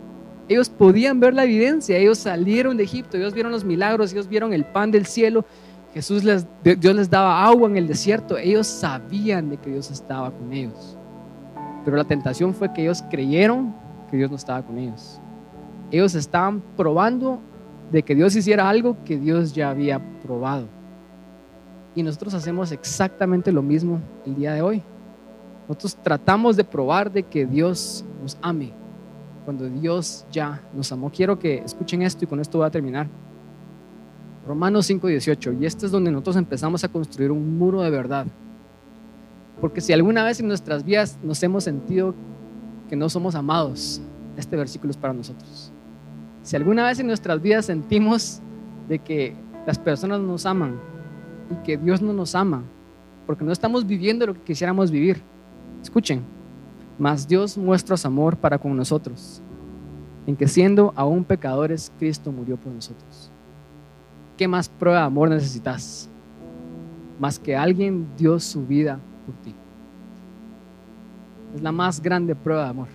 Ellos 0.54 0.70
podían 0.70 1.20
ver 1.20 1.34
la 1.34 1.45
evidencia, 1.45 1.97
ellos 1.97 2.20
salieron 2.20 2.78
de 2.78 2.84
Egipto, 2.84 3.18
ellos 3.18 3.34
vieron 3.34 3.51
los 3.51 3.66
milagros, 3.66 4.14
ellos 4.14 4.28
vieron 4.28 4.54
el 4.54 4.66
pan 4.66 4.91
del 4.91 5.08
cielo, 5.08 5.45
Jesús 5.95 6.24
les, 6.24 6.45
Dios 6.64 6.95
les 6.95 7.10
daba 7.10 7.43
agua 7.43 7.68
en 7.68 7.76
el 7.76 7.88
desierto, 7.88 8.38
ellos 8.38 8.68
sabían 8.68 9.49
de 9.49 9.58
que 9.58 9.72
Dios 9.72 9.89
estaba 9.89 10.30
con 10.30 10.54
ellos. 10.54 10.95
Pero 11.84 11.97
la 11.97 12.04
tentación 12.04 12.54
fue 12.54 12.72
que 12.72 12.84
ellos 12.84 13.04
creyeron 13.10 13.74
que 14.12 14.18
Dios 14.18 14.30
no 14.30 14.38
estaba 14.38 14.62
con 14.62 14.78
ellos. 14.78 15.20
Ellos 15.89 16.14
estaban 16.14 16.62
probando 16.78 17.39
de 17.91 18.04
que 18.04 18.14
Dios 18.14 18.36
hiciera 18.36 18.70
algo 18.70 18.95
que 19.04 19.18
Dios 19.18 19.54
ya 19.54 19.72
había 19.72 19.99
probado. 20.22 20.68
Y 21.95 22.04
nosotros 22.04 22.36
hacemos 22.36 22.72
exactamente 22.72 23.51
lo 23.51 23.64
mismo 23.64 23.99
el 24.24 24.36
día 24.36 24.54
de 24.54 24.62
hoy. 24.62 24.84
Nosotros 25.68 25.95
tratamos 25.95 26.56
de 26.56 26.64
probar 26.64 27.12
de 27.12 27.24
que 27.24 27.43
Dios 27.47 28.06
nos 28.22 28.38
ame, 28.43 28.72
cuando 29.44 29.70
Dios 29.70 30.26
ya 30.32 30.62
nos 30.74 30.91
amó. 30.91 31.12
Quiero 31.12 31.38
que 31.39 31.58
escuchen 31.60 32.02
esto 32.02 32.26
y 32.26 32.28
con 32.28 32.39
esto 32.39 32.58
voy 32.58 32.68
a 32.68 32.72
terminar. 32.72 33.08
Romanos 34.48 34.89
5:18, 34.89 35.54
y 35.60 35.66
este 35.66 35.86
es 35.86 35.91
donde 35.91 36.12
nosotros 36.12 36.36
empezamos 36.36 36.84
a 36.84 36.89
construir 36.89 37.32
un 37.32 37.58
muro 37.58 37.82
de 37.82 37.89
verdad. 37.89 38.28
Porque 39.62 39.80
si 39.80 39.94
alguna 39.94 40.24
vez 40.24 40.39
en 40.39 40.48
nuestras 40.48 40.84
vidas 40.84 41.18
nos 41.24 41.41
hemos 41.44 41.64
sentido 41.64 42.14
que 42.89 42.96
no 42.96 43.08
somos 43.10 43.36
amados, 43.36 44.02
este 44.36 44.58
versículo 44.58 44.91
es 44.91 44.98
para 44.98 45.14
nosotros. 45.14 45.72
Si 46.41 46.56
alguna 46.56 46.86
vez 46.86 47.00
en 47.00 47.08
nuestras 47.08 47.41
vidas 47.41 47.66
sentimos 47.66 48.41
de 48.89 49.00
que 49.00 49.36
las 49.66 49.80
personas 49.80 50.20
nos 50.20 50.46
aman 50.46 50.76
y 51.50 51.56
que 51.64 51.78
Dios 51.78 52.02
no 52.02 52.12
nos 52.12 52.36
ama, 52.36 52.64
porque 53.26 53.46
no 53.46 53.54
estamos 53.54 53.88
viviendo 53.88 54.26
lo 54.26 54.34
que 54.34 54.41
quisiéramos 54.41 54.91
vivir, 54.91 55.22
escuchen, 55.82 56.22
mas 56.98 57.28
Dios 57.28 57.58
muestra 57.58 57.98
su 57.98 58.08
amor 58.08 58.38
para 58.38 58.58
con 58.58 58.76
nosotros, 58.76 59.41
en 60.26 60.36
que 60.36 60.48
siendo 60.48 60.94
aún 60.96 61.24
pecadores, 61.24 61.91
Cristo 61.98 62.32
murió 62.32 62.58
por 62.58 62.72
nosotros. 62.72 63.32
¿Qué 64.38 64.48
más 64.48 64.70
prueba 64.70 65.00
de 65.00 65.06
amor 65.06 65.30
necesitas? 65.30 66.10
Más 67.20 67.38
que 67.39 67.56
alguien 67.56 68.08
dio 68.18 68.39
su 68.39 68.66
vida 68.66 69.00
por 69.26 69.36
ti. 69.36 69.56
Es 71.56 71.62
la 71.62 71.72
más 71.72 72.02
grande 72.02 72.36
prueba 72.36 72.64
de 72.64 72.70
amor. 72.70 72.88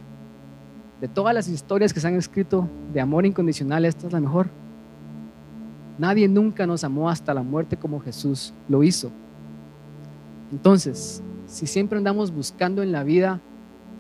De 1.01 1.07
todas 1.07 1.33
las 1.33 1.49
historias 1.49 1.93
que 1.93 2.01
se 2.01 2.09
han 2.09 2.15
escrito 2.15 2.69
de 2.93 3.01
amor 3.01 3.25
incondicional, 3.25 3.85
esta 3.85 4.09
es 4.09 4.13
la 4.13 4.21
mejor. 4.21 4.49
Nadie 5.97 6.27
nunca 6.29 6.67
nos 6.67 6.83
amó 6.83 7.09
hasta 7.09 7.35
la 7.35 7.43
muerte 7.43 7.77
como 7.77 8.01
Jesús 8.01 8.53
lo 8.69 8.83
hizo. 8.83 9.11
Entonces, 10.51 11.23
si 11.47 11.67
siempre 11.67 11.99
andamos 11.99 12.33
buscando 12.33 12.83
en 12.83 12.91
la 12.91 13.05
vida 13.05 13.41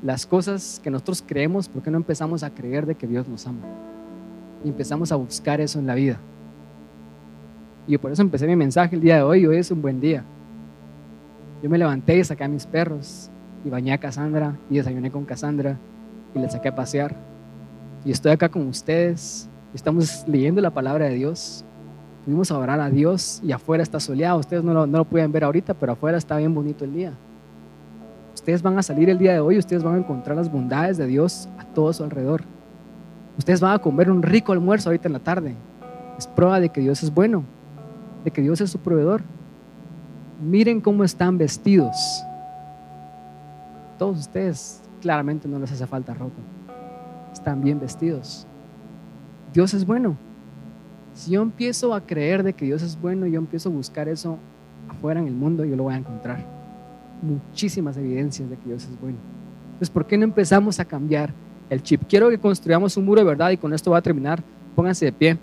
las 0.03 0.27
cosas 0.27 0.81
que 0.83 0.91
nosotros 0.91 1.25
creemos, 1.27 1.69
¿por 1.69 1.83
qué 1.83 1.91
no 1.91 1.97
empezamos 1.97 2.43
a 2.43 2.51
creer 2.51 2.87
de 2.87 2.95
que 2.95 3.07
Dios 3.07 3.27
nos 3.29 3.47
ama? 3.47 3.61
Y 4.65 4.69
empezamos 4.69 5.11
a 5.13 5.17
buscar 5.17 5.61
eso 5.61 5.79
en 5.79 5.87
la 5.87 5.95
vida. 5.95 6.19
Y 7.87 7.97
por 7.99 8.13
eso 8.13 8.23
empecé 8.23 8.47
mi 8.47 8.55
mensaje 8.55 8.97
el 8.97 9.03
día 9.03 9.17
de 9.17 9.23
hoy. 9.23 9.47
Hoy 9.47 9.57
es 9.57 9.71
un 9.71 9.81
buen 9.81 10.01
día. 10.01 10.23
Yo 11.63 11.71
me 11.71 11.79
levanté 11.79 12.19
y 12.19 12.25
saqué 12.25 12.45
a 12.45 12.49
mis 12.49 12.67
perros 12.67 13.31
y 13.65 13.71
bañé 13.71 13.93
a 13.93 13.99
Cassandra 13.99 14.57
y 14.71 14.77
desayuné 14.77 15.11
con 15.11 15.25
Cassandra 15.25 15.79
y 16.35 16.39
le 16.39 16.49
saqué 16.51 16.69
a 16.69 16.75
pasear. 16.75 17.17
Y 18.05 18.13
estoy 18.13 18.33
acá 18.33 18.49
con 18.49 18.69
ustedes. 18.69 19.49
Estamos 19.75 20.25
leyendo 20.29 20.61
la 20.61 20.71
palabra 20.71 21.07
de 21.07 21.15
Dios. 21.15 21.65
Fuimos 22.25 22.51
a 22.51 22.59
orar 22.59 22.81
a 22.81 22.91
Dios 22.91 23.41
y 23.43 23.53
afuera 23.53 23.83
está 23.83 23.99
soleado. 23.99 24.39
Ustedes 24.39 24.63
no 24.63 24.75
lo, 24.75 24.87
no 24.87 24.99
lo 24.99 25.05
pueden 25.05 25.33
ver 25.33 25.45
ahorita, 25.45 25.75
pero 25.75 25.93
afuera 25.93 26.19
está 26.19 26.37
bien 26.37 26.55
bonito 26.55 26.85
el 26.85 26.93
día. 26.93 27.15
Ustedes 28.49 28.63
van 28.63 28.79
a 28.79 28.83
salir 28.83 29.11
el 29.11 29.19
día 29.19 29.35
de 29.35 29.41
hoy, 29.41 29.59
ustedes 29.59 29.83
van 29.83 29.97
a 29.97 29.99
encontrar 29.99 30.35
las 30.35 30.51
bondades 30.51 30.97
de 30.97 31.07
Dios 31.07 31.51
a 31.59 31.65
todo 31.67 31.93
su 31.93 32.03
alrededor. 32.03 32.45
Ustedes 33.37 33.61
van 33.61 33.75
a 33.75 33.79
comer 33.79 34.11
un 34.11 34.23
rico 34.23 34.53
almuerzo 34.53 34.89
ahorita 34.89 35.07
en 35.07 35.13
la 35.13 35.19
tarde. 35.19 35.55
Es 36.17 36.27
prueba 36.27 36.59
de 36.59 36.71
que 36.71 36.81
Dios 36.81 37.03
es 37.03 37.13
bueno 37.13 37.45
de 38.25 38.31
que 38.31 38.41
Dios 38.41 38.59
es 38.63 38.71
su 38.71 38.79
proveedor. 38.79 39.21
Miren 40.43 40.81
cómo 40.81 41.05
están 41.05 41.37
vestidos. 41.37 41.95
Todos 43.99 44.19
ustedes 44.19 44.81
claramente 45.03 45.47
no 45.47 45.59
les 45.59 45.71
hace 45.71 45.87
falta 45.87 46.15
ropa. 46.15 46.41
Están 47.35 47.61
bien 47.61 47.79
vestidos. 47.79 48.47
Dios 49.53 49.75
es 49.75 49.85
bueno. 49.85 50.17
Si 51.13 51.33
yo 51.33 51.43
empiezo 51.43 51.93
a 51.93 52.01
creer 52.01 52.43
de 52.43 52.55
que 52.55 52.65
Dios 52.65 52.81
es 52.81 52.99
bueno, 52.99 53.27
yo 53.27 53.41
empiezo 53.41 53.69
a 53.69 53.73
buscar 53.73 54.09
eso 54.09 54.39
afuera 54.89 55.21
en 55.21 55.27
el 55.27 55.35
mundo, 55.35 55.67
yo 55.67 55.77
lo 55.77 55.83
voy 55.83 55.93
a 55.93 55.99
encontrar. 55.99 56.58
Muchísimas 57.23 57.97
evidencias 57.97 58.49
de 58.49 58.57
que 58.57 58.67
Dios 58.67 58.85
es 58.85 59.01
bueno. 59.01 59.19
Entonces, 59.67 59.91
¿por 59.91 60.07
qué 60.07 60.17
no 60.17 60.25
empezamos 60.25 60.81
a 60.81 60.85
cambiar 60.85 61.33
el 61.71 61.83
chip? 61.83 62.03
Quiero 62.09 62.31
que 62.31 62.39
construyamos 62.39 62.97
un 62.97 63.05
muro 63.05 63.21
de 63.21 63.27
verdad 63.27 63.51
y 63.51 63.57
con 63.57 63.73
esto 63.73 63.91
voy 63.91 63.99
a 63.99 64.03
terminar. 64.03 64.43
Pónganse 64.75 65.07
de 65.07 65.13
pie. 65.13 65.39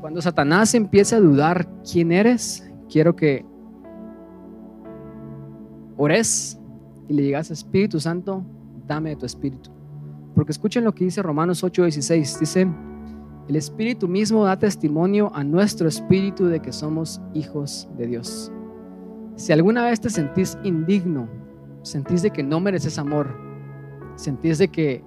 Cuando 0.00 0.22
Satanás 0.22 0.74
empiece 0.74 1.16
a 1.16 1.20
dudar 1.20 1.68
quién 1.82 2.12
eres, 2.12 2.66
quiero 2.90 3.14
que 3.14 3.44
ores 5.98 6.58
y 7.08 7.12
le 7.12 7.22
digas, 7.22 7.50
Espíritu 7.50 8.00
Santo, 8.00 8.42
dame 8.86 9.10
de 9.10 9.16
tu 9.16 9.26
espíritu. 9.26 9.77
Porque 10.38 10.52
escuchen 10.52 10.84
lo 10.84 10.94
que 10.94 11.02
dice 11.02 11.20
Romanos 11.20 11.64
8:16. 11.64 12.38
Dice, 12.38 12.68
el 13.48 13.56
Espíritu 13.56 14.06
mismo 14.06 14.44
da 14.44 14.56
testimonio 14.56 15.32
a 15.34 15.42
nuestro 15.42 15.88
espíritu 15.88 16.46
de 16.46 16.60
que 16.60 16.70
somos 16.70 17.20
hijos 17.34 17.88
de 17.98 18.06
Dios. 18.06 18.52
Si 19.34 19.52
alguna 19.52 19.84
vez 19.84 20.00
te 20.00 20.08
sentís 20.10 20.56
indigno, 20.62 21.28
sentís 21.82 22.22
de 22.22 22.30
que 22.30 22.44
no 22.44 22.60
mereces 22.60 23.00
amor, 23.00 23.36
sentís 24.14 24.58
de 24.58 24.68
que, 24.68 25.02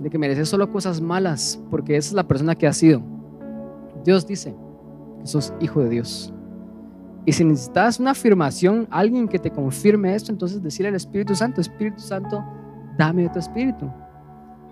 de 0.00 0.10
que 0.10 0.18
mereces 0.18 0.50
solo 0.50 0.70
cosas 0.70 1.00
malas, 1.00 1.58
porque 1.70 1.96
esa 1.96 2.08
es 2.10 2.14
la 2.16 2.28
persona 2.28 2.54
que 2.54 2.66
has 2.66 2.76
sido 2.76 3.02
Dios 4.04 4.26
dice 4.26 4.54
que 5.20 5.26
sos 5.26 5.54
hijo 5.58 5.80
de 5.80 5.88
Dios. 5.88 6.34
Y 7.24 7.32
si 7.32 7.44
necesitas 7.44 7.98
una 7.98 8.10
afirmación, 8.10 8.88
alguien 8.90 9.26
que 9.26 9.38
te 9.38 9.50
confirme 9.50 10.14
esto, 10.14 10.32
entonces 10.32 10.62
decirle 10.62 10.90
al 10.90 10.96
Espíritu 10.96 11.34
Santo, 11.34 11.62
Espíritu 11.62 12.00
Santo, 12.00 12.44
dame 12.96 13.28
tu 13.28 13.38
espíritu. 13.38 13.90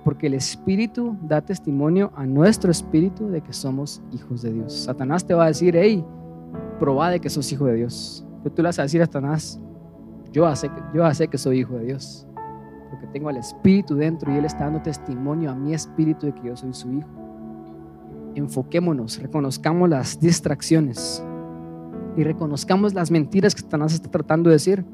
Porque 0.04 0.26
el 0.26 0.34
Espíritu 0.34 1.16
da 1.22 1.40
testimonio 1.40 2.12
a 2.14 2.26
nuestro 2.26 2.70
espíritu 2.70 3.28
de 3.28 3.40
que 3.40 3.54
somos 3.54 4.02
hijos 4.12 4.42
de 4.42 4.52
Dios. 4.52 4.72
Satanás 4.84 5.24
te 5.24 5.32
va 5.32 5.44
a 5.44 5.48
decir, 5.48 5.74
hey, 5.76 6.04
probá 6.78 7.08
de 7.08 7.20
que 7.20 7.30
sos 7.30 7.50
hijo 7.50 7.64
de 7.64 7.76
Dios. 7.76 8.26
Pero 8.42 8.54
tú 8.54 8.62
le 8.62 8.68
vas 8.68 8.78
a 8.78 8.82
decir 8.82 9.00
a 9.00 9.06
Satanás, 9.06 9.58
yo 10.30 10.54
sé, 10.54 10.70
yo 10.94 11.14
sé 11.14 11.28
que 11.28 11.38
soy 11.38 11.60
hijo 11.60 11.78
de 11.78 11.86
Dios. 11.86 12.26
Porque 12.90 13.06
tengo 13.06 13.30
al 13.30 13.38
Espíritu 13.38 13.94
dentro 13.94 14.30
y 14.30 14.36
Él 14.36 14.44
está 14.44 14.64
dando 14.64 14.82
testimonio 14.82 15.50
a 15.50 15.54
mi 15.54 15.72
espíritu 15.72 16.26
de 16.26 16.34
que 16.34 16.48
yo 16.48 16.56
soy 16.56 16.74
su 16.74 16.92
hijo 16.92 17.24
enfoquémonos, 18.34 19.20
reconozcamos 19.20 19.88
las 19.88 20.20
distracciones 20.20 21.24
y 22.16 22.24
reconozcamos 22.24 22.94
las 22.94 23.10
mentiras 23.10 23.54
que 23.54 23.62
Satanás 23.62 23.94
está 23.94 24.10
tratando 24.10 24.50
de 24.50 24.56
decir. 24.56 24.84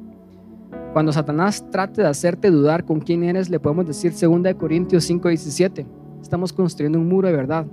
Cuando 0.93 1.12
Satanás 1.12 1.64
trate 1.70 2.03
de 2.03 2.09
hacerte 2.09 2.51
dudar 2.51 2.84
con 2.84 3.01
quién 3.01 3.22
eres, 3.22 3.49
le 3.49 3.61
podemos 3.61 3.86
decir 3.86 4.12
2 4.12 4.55
Corintios 4.55 5.09
5:17. 5.09 5.86
Estamos 6.20 6.53
construyendo 6.53 6.99
un 6.99 7.09
muro 7.09 7.28
de 7.28 7.34
verdad 7.34 7.66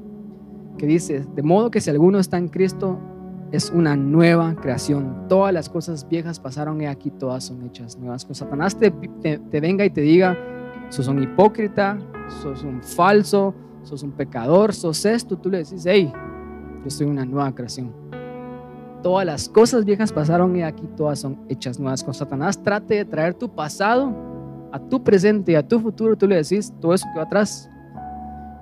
que 0.77 0.85
dice, 0.85 1.25
de 1.35 1.41
modo 1.41 1.71
que 1.71 1.81
si 1.81 1.89
alguno 1.89 2.19
está 2.19 2.37
en 2.37 2.47
Cristo, 2.47 2.99
es 3.51 3.71
una 3.71 3.95
nueva 3.95 4.55
creación. 4.55 5.27
Todas 5.27 5.51
las 5.51 5.69
cosas 5.69 6.07
viejas 6.07 6.39
pasaron 6.39 6.79
y 6.81 6.85
aquí 6.85 7.09
todas 7.09 7.45
son 7.45 7.63
hechas 7.63 7.97
nuevas. 7.97 8.23
Cuando 8.23 8.35
Satanás 8.35 8.77
te, 8.77 8.91
te 8.91 9.59
venga 9.59 9.83
y 9.83 9.89
te 9.89 10.01
diga, 10.01 10.37
sos 10.89 11.07
un 11.07 11.23
hipócrita, 11.23 11.97
sos 12.41 12.63
un 12.63 12.83
falso, 12.83 13.55
sos 13.81 14.03
un 14.03 14.11
pecador, 14.11 14.73
sos 14.73 15.05
esto, 15.05 15.37
tú 15.37 15.49
le 15.49 15.59
decís, 15.59 15.83
hey, 15.87 16.11
yo 16.83 16.89
soy 16.89 17.07
una 17.07 17.25
nueva 17.25 17.53
creación. 17.55 17.91
Todas 19.03 19.25
las 19.25 19.47
cosas 19.47 19.85
viejas 19.85 20.11
pasaron 20.11 20.55
y 20.55 20.63
aquí 20.63 20.87
todas 20.95 21.19
son 21.19 21.37
hechas 21.49 21.79
nuevas. 21.79 22.03
Con 22.03 22.13
Satanás 22.13 22.61
trate 22.61 22.95
de 22.95 23.05
traer 23.05 23.33
tu 23.33 23.49
pasado 23.49 24.13
a 24.71 24.79
tu 24.79 25.03
presente 25.03 25.53
y 25.53 25.55
a 25.55 25.67
tu 25.67 25.79
futuro, 25.79 26.17
tú 26.17 26.27
le 26.27 26.35
decís 26.35 26.73
todo 26.81 26.93
eso 26.93 27.05
que 27.13 27.19
va 27.19 27.25
atrás. 27.25 27.69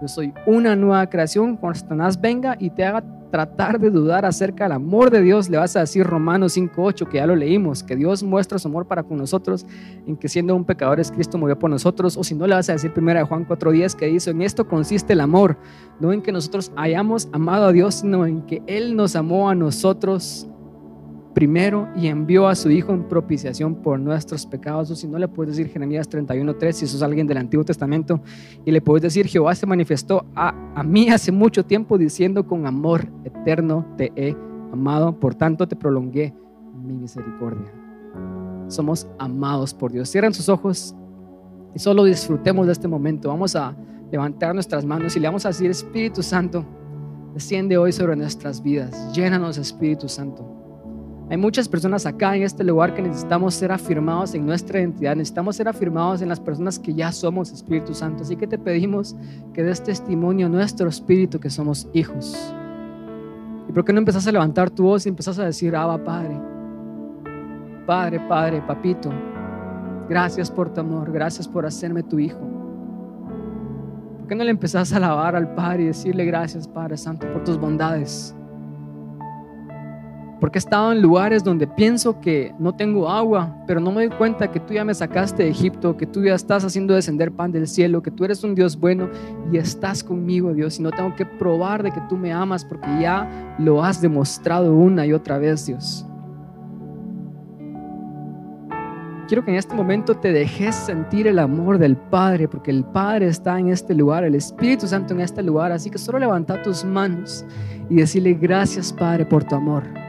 Yo 0.02 0.08
soy 0.08 0.34
una 0.46 0.76
nueva 0.76 1.08
creación. 1.08 1.56
Cuando 1.58 1.80
Satanás 1.80 2.20
venga 2.20 2.58
y 2.60 2.70
te 2.70 2.84
haga 2.84 3.04
tratar 3.36 3.82
de 3.82 3.90
dudar 3.90 4.24
acerca 4.24 4.64
del 4.64 4.72
amor 4.72 5.12
de 5.12 5.20
Dios, 5.22 5.50
le 5.50 5.58
vas 5.58 5.76
a 5.76 5.82
decir 5.82 6.06
Romanos 6.06 6.56
5.8, 6.56 7.10
que 7.10 7.18
ya 7.18 7.28
lo 7.28 7.36
leímos, 7.36 7.84
que 7.84 7.98
Dios 7.98 8.24
muestra 8.24 8.58
su 8.58 8.70
amor 8.70 8.88
para 8.88 9.04
con 9.04 9.18
nosotros, 9.18 9.66
en 10.08 10.16
que 10.16 10.30
siendo 10.30 10.56
un 10.56 10.64
pecador 10.64 11.02
es 11.02 11.12
Cristo 11.12 11.38
murió 11.38 11.60
por 11.60 11.70
nosotros, 11.70 12.16
o 12.16 12.24
si 12.24 12.34
no 12.34 12.48
le 12.48 12.56
vas 12.56 12.70
a 12.70 12.72
decir 12.72 12.94
primero 12.94 13.20
de 13.20 13.26
Juan 13.26 13.46
4.10, 13.46 13.96
que 13.96 14.06
dice, 14.06 14.30
en 14.32 14.42
esto 14.42 14.70
consiste 14.70 15.12
el 15.12 15.20
amor, 15.20 15.58
no 16.00 16.14
en 16.14 16.22
que 16.22 16.32
nosotros 16.32 16.72
hayamos 16.78 17.28
amado 17.34 17.66
a 17.66 17.74
Dios, 17.74 17.96
sino 17.96 18.26
en 18.26 18.42
que 18.44 18.64
Él 18.68 18.96
nos 18.96 19.18
amó 19.18 19.50
a 19.50 19.56
nosotros 19.56 20.48
primero 21.36 21.90
y 21.96 22.08
envió 22.08 22.48
a 22.48 22.56
su 22.56 22.72
Hijo 22.72 22.94
en 22.94 23.04
propiciación 23.04 23.76
por 23.76 24.00
nuestros 24.00 24.48
pecados. 24.48 24.90
O 24.90 24.96
si 24.96 25.08
no 25.08 25.20
le 25.20 25.28
puedes 25.28 25.56
decir 25.56 25.72
Jeremías 25.72 26.10
31.3, 26.10 26.72
si 26.72 26.88
sos 26.88 27.04
alguien 27.04 27.28
del 27.28 27.38
Antiguo 27.38 27.64
Testamento, 27.64 28.22
y 28.66 28.72
le 28.72 28.82
puedes 28.82 29.04
decir, 29.04 29.28
Jehová 29.28 29.54
se 29.54 29.68
manifestó 29.68 30.26
a, 30.34 30.56
a 30.74 30.82
mí 30.82 31.10
hace 31.10 31.32
mucho 31.32 31.64
tiempo 31.64 32.00
diciendo, 32.00 32.48
con 32.48 32.66
amor 32.66 33.06
eterno 33.26 33.86
te 33.98 34.12
he 34.16 34.36
amado, 34.72 35.20
por 35.20 35.36
tanto 35.36 35.68
te 35.68 35.76
prolongué 35.76 36.34
mi 36.84 36.94
misericordia. 36.94 37.72
Somos 38.68 39.08
amados 39.20 39.74
por 39.74 39.92
Dios. 39.92 40.10
Cierran 40.10 40.34
sus 40.34 40.50
ojos 40.50 40.96
y 41.76 41.80
solo 41.80 42.06
disfrutemos 42.06 42.66
de 42.66 42.72
este 42.72 42.88
momento. 42.88 43.30
Vamos 43.30 43.56
a 43.56 43.76
levantar 44.12 44.54
nuestras 44.54 44.86
manos 44.86 45.16
y 45.16 45.20
le 45.20 45.28
vamos 45.28 45.46
a 45.46 45.50
decir, 45.50 45.70
Espíritu 45.70 46.24
Santo, 46.24 46.66
desciende 47.34 47.78
hoy 47.78 47.92
sobre 47.92 48.16
nuestras 48.16 48.64
vidas. 48.64 49.14
Llénanos, 49.14 49.58
Espíritu 49.58 50.08
Santo. 50.08 50.65
Hay 51.28 51.38
muchas 51.38 51.68
personas 51.68 52.06
acá 52.06 52.36
en 52.36 52.44
este 52.44 52.64
lugar 52.64 52.94
que 52.94 53.02
necesitamos 53.02 53.56
ser 53.56 53.72
afirmados 53.72 54.36
en 54.36 54.46
nuestra 54.46 54.80
identidad, 54.80 55.16
necesitamos 55.16 55.56
ser 55.56 55.68
afirmados 55.68 56.22
en 56.22 56.30
las 56.30 56.40
personas 56.40 56.78
que 56.78 56.94
ya 56.94 57.12
somos 57.12 57.52
Espíritu 57.52 57.96
Santo. 57.96 58.22
Así 58.22 58.36
que 58.36 58.46
te 58.46 58.60
pedimos 58.60 59.16
que 59.52 59.64
des 59.64 59.82
testimonio 59.82 60.46
a 60.46 60.50
nuestro 60.50 60.88
espíritu 60.88 61.40
que 61.40 61.50
somos 61.50 61.88
hijos. 61.94 62.54
¿Y 63.68 63.72
por 63.72 63.84
qué 63.84 63.92
no 63.92 64.00
empezás 64.00 64.28
a 64.28 64.32
levantar 64.32 64.70
tu 64.70 64.84
voz 64.84 65.08
y 65.08 65.10
empezás 65.10 65.40
a 65.40 65.46
decir, 65.46 65.76
Abba 65.76 66.04
Padre? 66.04 66.40
Padre, 67.88 68.20
Padre, 68.30 68.62
Papito, 68.62 69.10
gracias 70.08 70.52
por 70.52 70.72
tu 70.72 70.82
amor, 70.82 71.12
gracias 71.12 71.48
por 71.48 71.66
hacerme 71.66 72.04
tu 72.04 72.20
hijo. 72.20 72.40
¿Por 74.20 74.28
qué 74.28 74.36
no 74.36 74.44
le 74.44 74.52
empezás 74.52 74.94
a 74.94 74.98
alabar 74.98 75.36
al 75.36 75.56
Padre 75.56 75.84
y 75.84 75.88
decirle 75.88 76.26
gracias, 76.26 76.68
Padre 76.68 76.98
Santo, 76.98 77.28
por 77.32 77.44
tus 77.44 77.60
bondades? 77.60 78.36
Porque 80.40 80.58
he 80.58 80.60
estado 80.60 80.92
en 80.92 81.02
lugares 81.02 81.44
donde 81.44 81.66
pienso 81.66 82.20
que 82.20 82.54
no 82.60 82.76
tengo 82.76 83.10
agua, 83.10 83.56
pero 83.68 83.80
no 83.80 83.92
me 83.92 84.06
doy 84.06 84.18
cuenta 84.18 84.52
que 84.52 84.60
tú 84.60 84.74
ya 84.74 84.84
me 84.84 84.94
sacaste 84.94 85.44
de 85.44 85.50
Egipto, 85.50 85.96
que 85.96 86.06
tú 86.06 86.24
ya 86.24 86.36
estás 86.36 86.66
haciendo 86.66 86.94
descender 86.94 87.32
pan 87.32 87.52
del 87.52 87.68
cielo, 87.68 88.02
que 88.02 88.12
tú 88.12 88.26
eres 88.26 88.44
un 88.44 88.54
Dios 88.54 88.78
bueno 88.78 89.10
y 89.52 89.58
estás 89.58 90.04
conmigo, 90.04 90.54
Dios. 90.54 90.80
Y 90.80 90.84
no 90.84 90.92
tengo 90.92 91.16
que 91.16 91.26
probar 91.26 91.84
de 91.84 91.92
que 91.92 92.02
tú 92.10 92.18
me 92.18 92.34
amas 92.34 92.66
porque 92.66 92.88
ya 93.00 93.56
lo 93.58 93.84
has 93.84 94.02
demostrado 94.02 94.76
una 94.76 95.06
y 95.06 95.14
otra 95.14 95.38
vez, 95.38 95.66
Dios. 95.66 96.06
Quiero 99.28 99.44
que 99.44 99.50
en 99.50 99.58
este 99.58 99.74
momento 99.74 100.16
te 100.18 100.32
dejes 100.32 100.76
sentir 100.76 101.26
el 101.26 101.40
amor 101.40 101.80
del 101.80 101.98
Padre, 101.98 102.48
porque 102.48 102.70
el 102.70 102.84
Padre 102.84 103.28
está 103.28 103.58
en 103.58 103.70
este 103.70 103.96
lugar, 103.96 104.24
el 104.24 104.36
Espíritu 104.36 104.86
Santo 104.86 105.16
en 105.16 105.22
este 105.22 105.42
lugar. 105.42 105.72
Así 105.72 105.90
que 105.90 105.98
solo 105.98 106.20
levanta 106.20 106.62
tus 106.62 106.86
manos 106.86 107.44
y 107.90 107.96
decirle 107.96 108.34
gracias, 108.34 108.94
Padre, 108.94 109.26
por 109.26 109.44
tu 109.44 109.56
amor. 109.56 110.05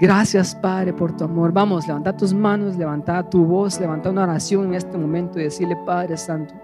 Gracias, 0.00 0.54
Padre, 0.54 0.92
por 0.92 1.16
tu 1.16 1.24
amor. 1.24 1.52
Vamos, 1.52 1.88
levanta 1.88 2.16
tus 2.16 2.32
manos, 2.32 2.76
levanta 2.76 3.28
tu 3.28 3.44
voz, 3.44 3.80
levanta 3.80 4.10
una 4.10 4.22
oración 4.22 4.66
en 4.66 4.74
este 4.74 4.96
momento 4.96 5.40
y 5.40 5.44
decirle, 5.44 5.76
Padre 5.84 6.16
Santo, 6.16 6.54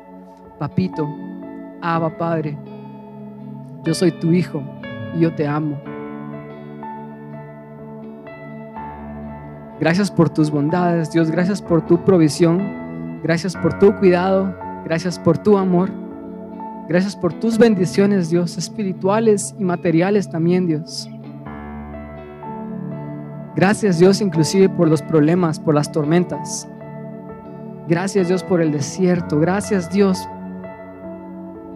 Papito, 0.59 1.09
Abba, 1.83 2.17
Padre, 2.17 2.57
yo 3.85 3.93
soy 3.93 4.13
tu 4.13 4.31
hijo 4.31 4.63
y 5.17 5.21
yo 5.21 5.35
te 5.35 5.49
amo. 5.49 5.77
Gracias 9.81 10.13
por 10.13 10.31
tus 10.31 10.51
bondades, 10.51 11.11
Dios. 11.11 11.31
Gracias 11.31 11.61
por 11.61 11.85
tu 11.85 12.05
provisión. 12.05 13.21
Gracias 13.23 13.57
por 13.57 13.79
tu 13.81 13.95
cuidado. 13.99 14.55
Gracias 14.85 15.19
por 15.19 15.39
tu 15.39 15.59
amor. 15.59 15.91
Gracias 16.89 17.17
por 17.17 17.33
tus 17.33 17.59
bendiciones, 17.59 18.31
Dios, 18.31 18.57
espirituales 18.59 19.55
y 19.59 19.65
materiales 19.65 20.31
también, 20.31 20.67
Dios. 20.67 21.09
Gracias 23.57 23.99
Dios 23.99 24.21
inclusive 24.21 24.69
por 24.69 24.89
los 24.89 25.03
problemas, 25.03 25.61
por 25.61 25.75
las 25.75 25.93
tormentas. 25.93 26.69
Gracias 27.89 28.29
Dios 28.29 28.43
por 28.43 28.61
el 28.61 28.73
desierto. 28.73 29.39
Gracias 29.39 29.91
Dios. 29.91 30.29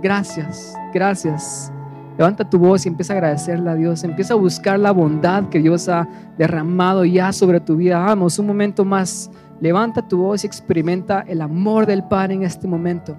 Gracias, 0.02 0.74
gracias. 0.92 1.72
Levanta 2.16 2.48
tu 2.48 2.58
voz 2.58 2.84
y 2.84 2.88
empieza 2.88 3.12
a 3.12 3.16
agradecerle 3.16 3.70
a 3.70 3.74
Dios. 3.74 4.02
Empieza 4.02 4.34
a 4.34 4.36
buscar 4.36 4.78
la 4.78 4.90
bondad 4.90 5.48
que 5.50 5.60
Dios 5.60 5.88
ha 5.88 6.08
derramado 6.36 7.04
ya 7.04 7.32
sobre 7.32 7.60
tu 7.60 7.76
vida. 7.76 8.00
Vamos, 8.00 8.40
un 8.40 8.46
momento 8.46 8.84
más. 8.84 9.30
Levanta 9.60 10.02
tu 10.02 10.18
voz 10.18 10.42
y 10.42 10.46
experimenta 10.48 11.24
el 11.28 11.40
amor 11.40 11.86
del 11.86 12.02
Padre 12.02 12.34
en 12.34 12.42
este 12.42 12.66
momento. 12.66 13.16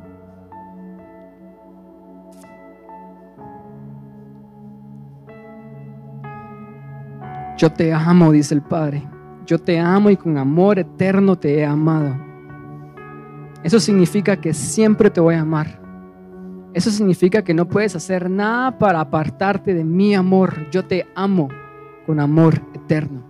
Yo 7.60 7.70
te 7.70 7.91
amo, 7.91 8.32
dice 8.32 8.55
el 8.55 8.62
Padre. 8.62 9.05
Yo 9.45 9.60
te 9.60 9.78
amo 9.78 10.10
y 10.10 10.16
con 10.16 10.38
amor 10.38 10.80
eterno 10.80 11.36
te 11.36 11.60
he 11.60 11.66
amado. 11.66 12.16
Eso 13.66 13.82
significa 13.82 14.38
que 14.38 14.53
siempre 14.53 15.10
te 15.10 15.20
voy 15.20 15.36
a 15.36 15.41
amar. 15.41 15.78
Eso 16.74 16.89
significa 16.89 17.43
que 17.43 17.53
no 17.53 17.68
puedes 17.68 17.97
hacer 17.97 18.30
nada 18.30 18.78
para 18.80 19.01
apartarte 19.01 19.74
de 19.74 19.84
mi 19.84 20.16
amor. 20.16 20.70
Yo 20.72 20.86
te 20.86 21.05
amo 21.16 21.49
con 22.05 22.22
amor 22.22 22.62
eterno. 22.74 23.26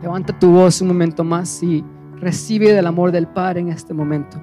Levanta 0.00 0.38
tu 0.38 0.52
voz 0.52 0.80
un 0.80 0.86
momento 0.86 1.24
más 1.24 1.60
y 1.60 1.84
recibe 2.20 2.72
del 2.72 2.86
amor 2.86 3.10
del 3.10 3.26
Padre 3.26 3.62
en 3.62 3.70
este 3.70 3.92
momento. 3.92 4.40